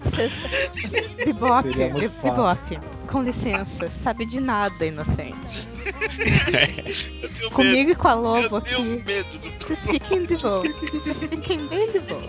[0.00, 0.48] Sexta.
[1.24, 2.80] Bebop, Seria muito Bebop.
[3.14, 5.64] Com licença, sabe de nada, inocente.
[7.52, 7.90] Comigo medo.
[7.92, 8.82] e com a Lobo aqui.
[9.06, 10.64] medo Vocês fiquem de boa.
[10.92, 12.20] Vocês fiquem bem de boa.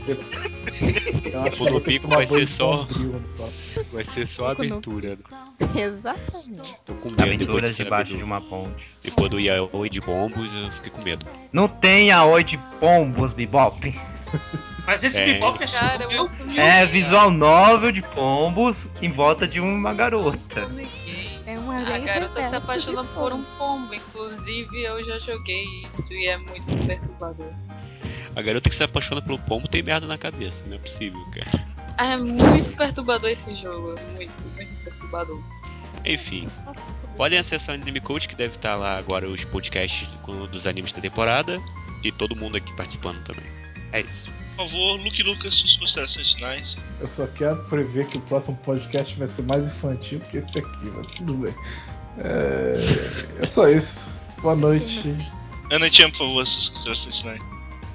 [1.57, 3.19] Vou no pico vai ser de só- no.
[3.91, 5.17] Vai ser só a Fico no- abertura.
[5.75, 6.75] Exatamente.
[6.85, 8.17] Tô com medo depois Aventuras debaixo abertura.
[8.19, 8.85] de uma ponte.
[9.01, 11.25] Depois do Yaoi de bombos, eu fiquei com medo.
[11.51, 13.91] Não tem Aoi de pombos, Bebop.
[14.85, 15.33] Mas esse É.
[15.33, 16.29] Bibop é Cara, eu?
[16.57, 20.69] É visual novel de pombos em volta de uma garota.
[21.45, 23.93] É uma A garota se apaixona por um pombo.
[23.93, 27.51] Inclusive, eu já joguei isso e é muito perturbador.
[28.35, 31.65] A garota que se apaixona pelo pombo tem merda na cabeça, não é possível, cara.
[31.97, 33.95] É muito perturbador esse jogo.
[33.97, 35.41] é Muito, muito perturbador.
[36.05, 36.47] Enfim,
[37.15, 40.15] podem acessar o Anime Coach, que deve estar lá agora os podcasts
[40.51, 41.59] dos animes da temporada.
[42.03, 43.45] E todo mundo aqui participando também.
[43.91, 44.29] É isso.
[44.55, 46.77] Por favor, Luke Lucas, suas considerações finais.
[47.01, 50.85] Eu só quero prever que o próximo podcast vai ser mais infantil que esse aqui,
[50.95, 51.53] mas tudo bem.
[52.19, 54.07] É, é só isso.
[54.41, 55.17] Boa noite.
[55.71, 57.41] Ana Tiam, por favor, suas considerações finais.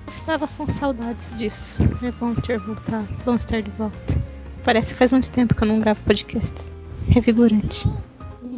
[0.07, 1.83] Eu estava com saudades disso.
[2.03, 3.09] É bom ter voltado.
[3.25, 4.21] Bom estar de volta.
[4.63, 6.71] Parece que faz muito tempo que eu não gravo podcasts.
[7.09, 7.89] Revigorante.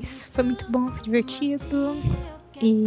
[0.01, 1.97] Isso foi muito bom, foi divertido.
[2.61, 2.85] E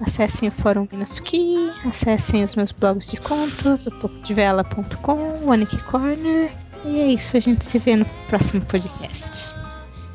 [0.00, 6.52] acessem o fórum Minasuki, acessem os meus blogs de contos, o topodevela.com, o Aniki Corner.
[6.84, 9.54] E é isso, a gente se vê no próximo podcast.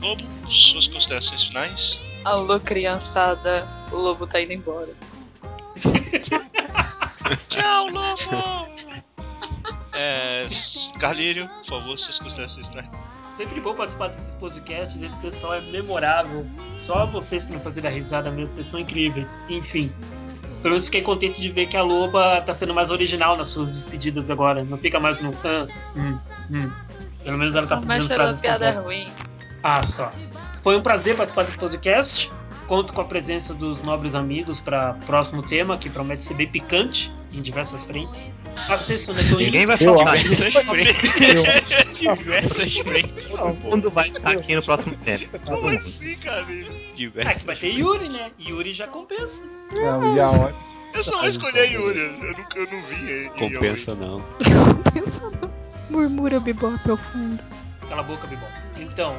[0.01, 1.99] Lobo, suas considerações finais.
[2.23, 3.67] Alô, criançada.
[3.91, 4.93] O lobo tá indo embora.
[7.35, 8.75] Tchau, Lobo!
[9.97, 10.49] É,
[11.05, 12.89] Carlírio, por favor, suas considerações finais.
[13.13, 16.47] Sempre bom participar desses podcasts, esse pessoal é memorável.
[16.73, 19.39] Só vocês que fazem a risada mesmo, vocês são incríveis.
[19.47, 19.93] Enfim.
[20.63, 23.69] Pelo menos fiquei contente de ver que a Loba tá sendo mais original nas suas
[23.69, 24.63] despedidas agora.
[24.63, 25.31] Não fica mais no.
[25.43, 26.17] Ah, hum,
[26.49, 26.71] hum.
[27.23, 29.07] Pelo menos ela tá fazendo piada ruim.
[29.61, 30.11] Ah, só.
[30.63, 32.33] Foi um prazer participar desse podcast.
[32.67, 37.11] Conto com a presença dos nobres amigos para próximo tema, que promete ser bem picante
[37.31, 38.33] em diversas frentes.
[38.69, 39.45] Acesse o Netoin.
[39.45, 40.15] Ninguém vai falar.
[40.17, 41.99] Diversas frentes.
[41.99, 43.15] Diversas frentes.
[43.29, 45.27] Todo mundo vai estar aqui no próximo tempo.
[45.39, 46.17] Todo Como assim?
[46.27, 46.45] Ah,
[46.95, 48.31] Diversas que vai ter Yuri, né?
[48.39, 49.43] Yuri já compensa.
[49.75, 50.53] não, o Yaoi.
[50.93, 53.29] Eu só vou escolher a Yuri, eu nunca eu não vi ele.
[53.29, 54.25] Compensa não.
[54.93, 55.51] Pensa não.
[55.89, 57.39] Murmura o Bebop ao fundo.
[57.87, 58.49] Cala a boca, Bibol.
[58.77, 59.15] Então,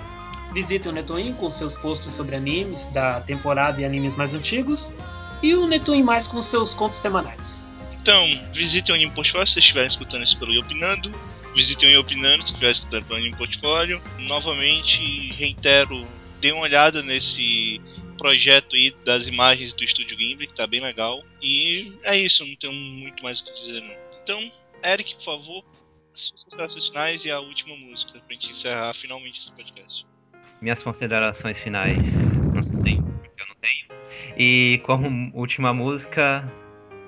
[0.56, 4.96] visitem o Netoin com seus posts sobre animes da temporada e animes mais antigos.
[5.42, 7.66] E o Netoin mais com seus contos semanais.
[8.00, 8.24] Então,
[8.54, 11.12] visitem o Anime Portfólio se estiverem escutando isso pelo Iopinando.
[11.54, 14.00] Visitem o Iopinando se estiverem escutando pelo Anime Portfólio.
[14.20, 16.06] Novamente, reitero,
[16.40, 17.78] dê uma olhada nesse
[18.16, 21.22] projeto aí das imagens do Estúdio Gimli, que tá bem legal.
[21.42, 23.94] E é isso, não tenho muito mais o que dizer não.
[24.22, 24.52] Então,
[24.82, 25.64] Eric, por favor,
[26.14, 30.06] suas considerações finais e a última música pra gente encerrar finalmente esse podcast.
[30.60, 32.06] Minhas considerações finais
[32.52, 33.86] não tenho, porque eu não tenho.
[34.36, 36.50] E como última música,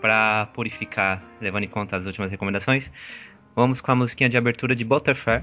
[0.01, 2.90] pra purificar, levando em conta as últimas recomendações,
[3.55, 5.43] vamos com a musiquinha de abertura de Butterfly,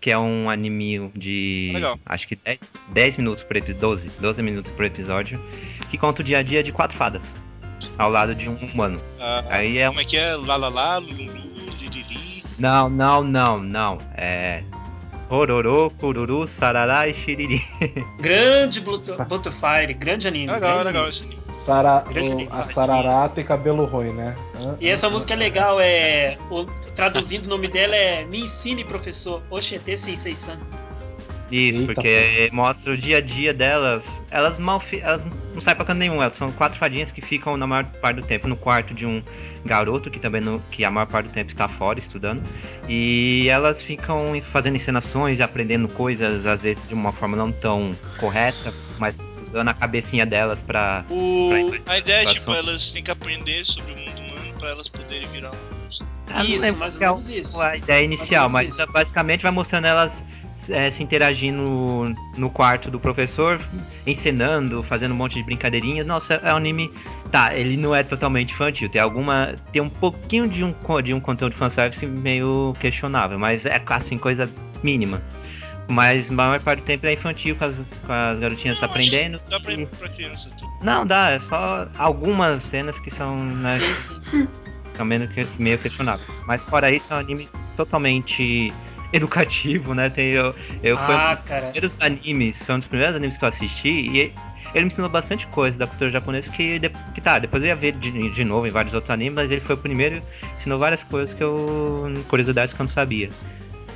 [0.00, 1.98] que é um anime de Legal.
[2.06, 5.40] acho que 10, 10 minutos por episódio, 12, 12 minutos por episódio,
[5.90, 7.34] que conta o dia a dia de quatro fadas,
[7.98, 9.00] ao lado de um humano.
[9.18, 10.34] Ah, Aí é Como é que é?
[10.36, 11.16] Lá, lulu,
[11.78, 12.42] liriri.
[12.58, 13.98] Não, não, não, não.
[14.16, 14.62] É.
[15.28, 17.64] Pororô, cururu, sarará e xiriri.
[18.20, 20.46] Grande Butterfire, grande anime.
[20.48, 21.38] É legal, é grande legal anime.
[21.50, 22.48] Sara, Grande o- anime.
[22.52, 24.36] a Sarará tem cabelo ruim, né?
[24.80, 26.36] E essa música é legal, é.
[26.50, 29.42] o- traduzindo o nome dela é Me ensine, professor.
[29.50, 30.56] Oxetê Sensei San.
[31.50, 34.04] Isso, Eita, porque mostra o dia a dia delas.
[34.30, 35.24] Elas mal elas
[35.54, 36.20] não saem pra canto nenhum.
[36.22, 39.22] Elas são quatro fadinhas que ficam na maior parte do tempo no quarto de um
[39.64, 42.42] garoto que também no, que a maior parte do tempo está fora estudando.
[42.88, 48.72] E elas ficam fazendo encenações aprendendo coisas, às vezes de uma forma não tão correta,
[48.98, 49.16] mas
[49.46, 51.04] usando a cabecinha delas pra.
[51.10, 51.50] O...
[51.86, 55.28] A ideia é tipo, elas têm que aprender sobre o mundo humano pra elas poderem
[55.28, 56.02] virar humanos.
[56.28, 57.62] Ah, não Isso, mais ou menos isso.
[57.62, 58.92] A ideia inicial, mas isso.
[58.92, 60.12] basicamente vai mostrando elas
[60.70, 63.60] é, se interagindo no quarto do professor,
[64.06, 66.06] encenando, fazendo um monte de brincadeirinhas.
[66.06, 66.90] Nossa, é um anime.
[67.30, 68.88] Tá, ele não é totalmente infantil.
[68.88, 69.54] Tem alguma.
[69.72, 74.18] Tem um pouquinho de um, de um conteúdo de fanservice meio questionável, mas é assim,
[74.18, 74.48] coisa
[74.82, 75.22] mínima.
[75.88, 79.40] Mas a maior parte do tempo é infantil, com as, com as garotinhas Não, aprendendo.
[79.48, 80.50] Dá pra ir pra criança.
[80.58, 80.68] Tudo.
[80.82, 84.48] Não, dá, é só algumas cenas que são, né, Sim, sim.
[84.96, 86.28] são meio, que- meio questionáveis.
[86.48, 88.72] Mas fora isso, é um anime totalmente
[89.16, 90.08] educativo, né?
[90.10, 93.44] Tem, eu, eu foi um Ah, dos primeiros animes, foi um dos primeiros animes que
[93.44, 94.32] eu assisti e
[94.74, 96.78] ele me ensinou bastante coisa da cultura japonesa que,
[97.14, 99.60] que tá, depois eu ia ver de, de novo em vários outros animes, mas ele
[99.60, 102.12] foi o primeiro e ensinou várias coisas que eu.
[102.28, 103.30] curiosidades que eu não sabia.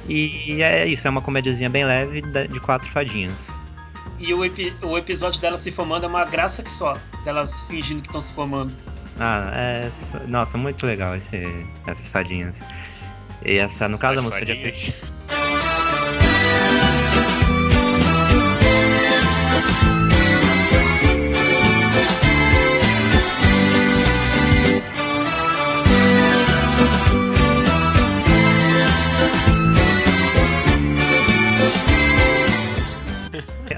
[0.09, 3.49] E é isso, é uma comediazinha bem leve de quatro fadinhas.
[4.19, 6.97] E o, epi- o episódio delas se formando é uma graça que só.
[7.25, 8.73] Delas fingindo que estão se formando.
[9.19, 9.91] Ah, é.
[10.27, 11.37] Nossa, muito legal esse,
[11.87, 12.57] essas fadinhas.
[13.45, 15.11] E essa, no caso, a música de abertura.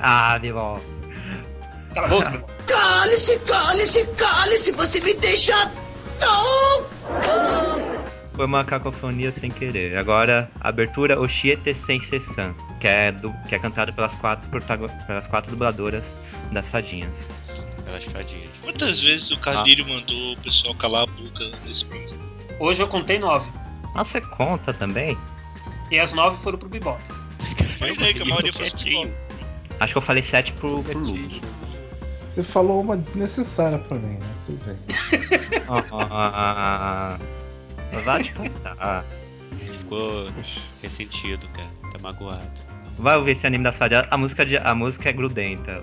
[0.04, 0.80] Ah, Bibol.
[1.94, 2.44] Cala a boca, meu.
[2.66, 5.70] Cale-se, cale-se, cale-se, você me deixa.
[6.20, 7.91] Não!
[8.34, 9.96] Foi uma cacofonia sem querer.
[9.98, 14.48] Agora, a abertura Oshiete Sensei-san, que é, du- que é cantada pelas quatro,
[15.06, 16.14] pelas quatro dubladoras
[16.50, 17.14] das fadinhas.
[17.84, 18.48] Pelas fadinhas.
[18.62, 22.22] Quantas vezes o Carneiro mandou o pessoal calar a boca nesse programa?
[22.58, 23.50] Hoje eu contei nove.
[23.94, 25.16] Ah, você conta também?
[25.90, 26.98] E as nove foram pro Bebop.
[27.78, 29.02] Imaginei que a maioria quietinho.
[29.08, 29.14] igual.
[29.80, 31.42] Acho que eu falei sete pro, pro Luke.
[32.30, 34.78] Você falou uma desnecessária pra mim, mas tudo bem.
[35.68, 37.18] Ah,
[38.00, 39.04] vai descansar.
[39.78, 40.30] Ficou
[40.82, 41.68] ressentido, cara.
[41.92, 42.50] Tá magoado.
[42.98, 44.06] Vai ouvir esse anime da fadinhas.
[44.10, 45.82] A música, de- a música é grudenta.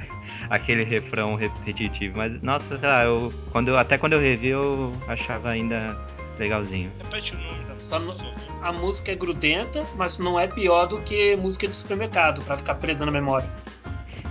[0.50, 2.18] Aquele refrão repetitivo.
[2.18, 5.96] Mas, nossa, sei lá, eu, quando eu, até quando eu revi eu achava ainda
[6.38, 6.90] legalzinho.
[7.02, 8.16] Repete o nome da Só no-.
[8.62, 12.74] A música é grudenta, mas não é pior do que música de supermercado, pra ficar
[12.76, 13.48] presa na memória.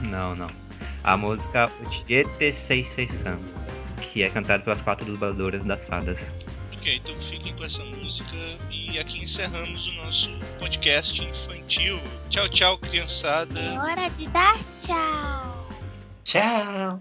[0.01, 0.49] Não, não.
[1.03, 3.38] A música Uchiete Seisei-san,
[4.01, 6.19] que é cantada pelas quatro dubladoras das fadas.
[6.89, 8.35] Ok, então fiquem com essa música
[8.71, 11.99] e aqui encerramos o nosso podcast infantil.
[12.31, 13.59] Tchau, tchau, criançada.
[13.59, 15.69] É hora de dar tchau.
[16.23, 16.99] Tchau!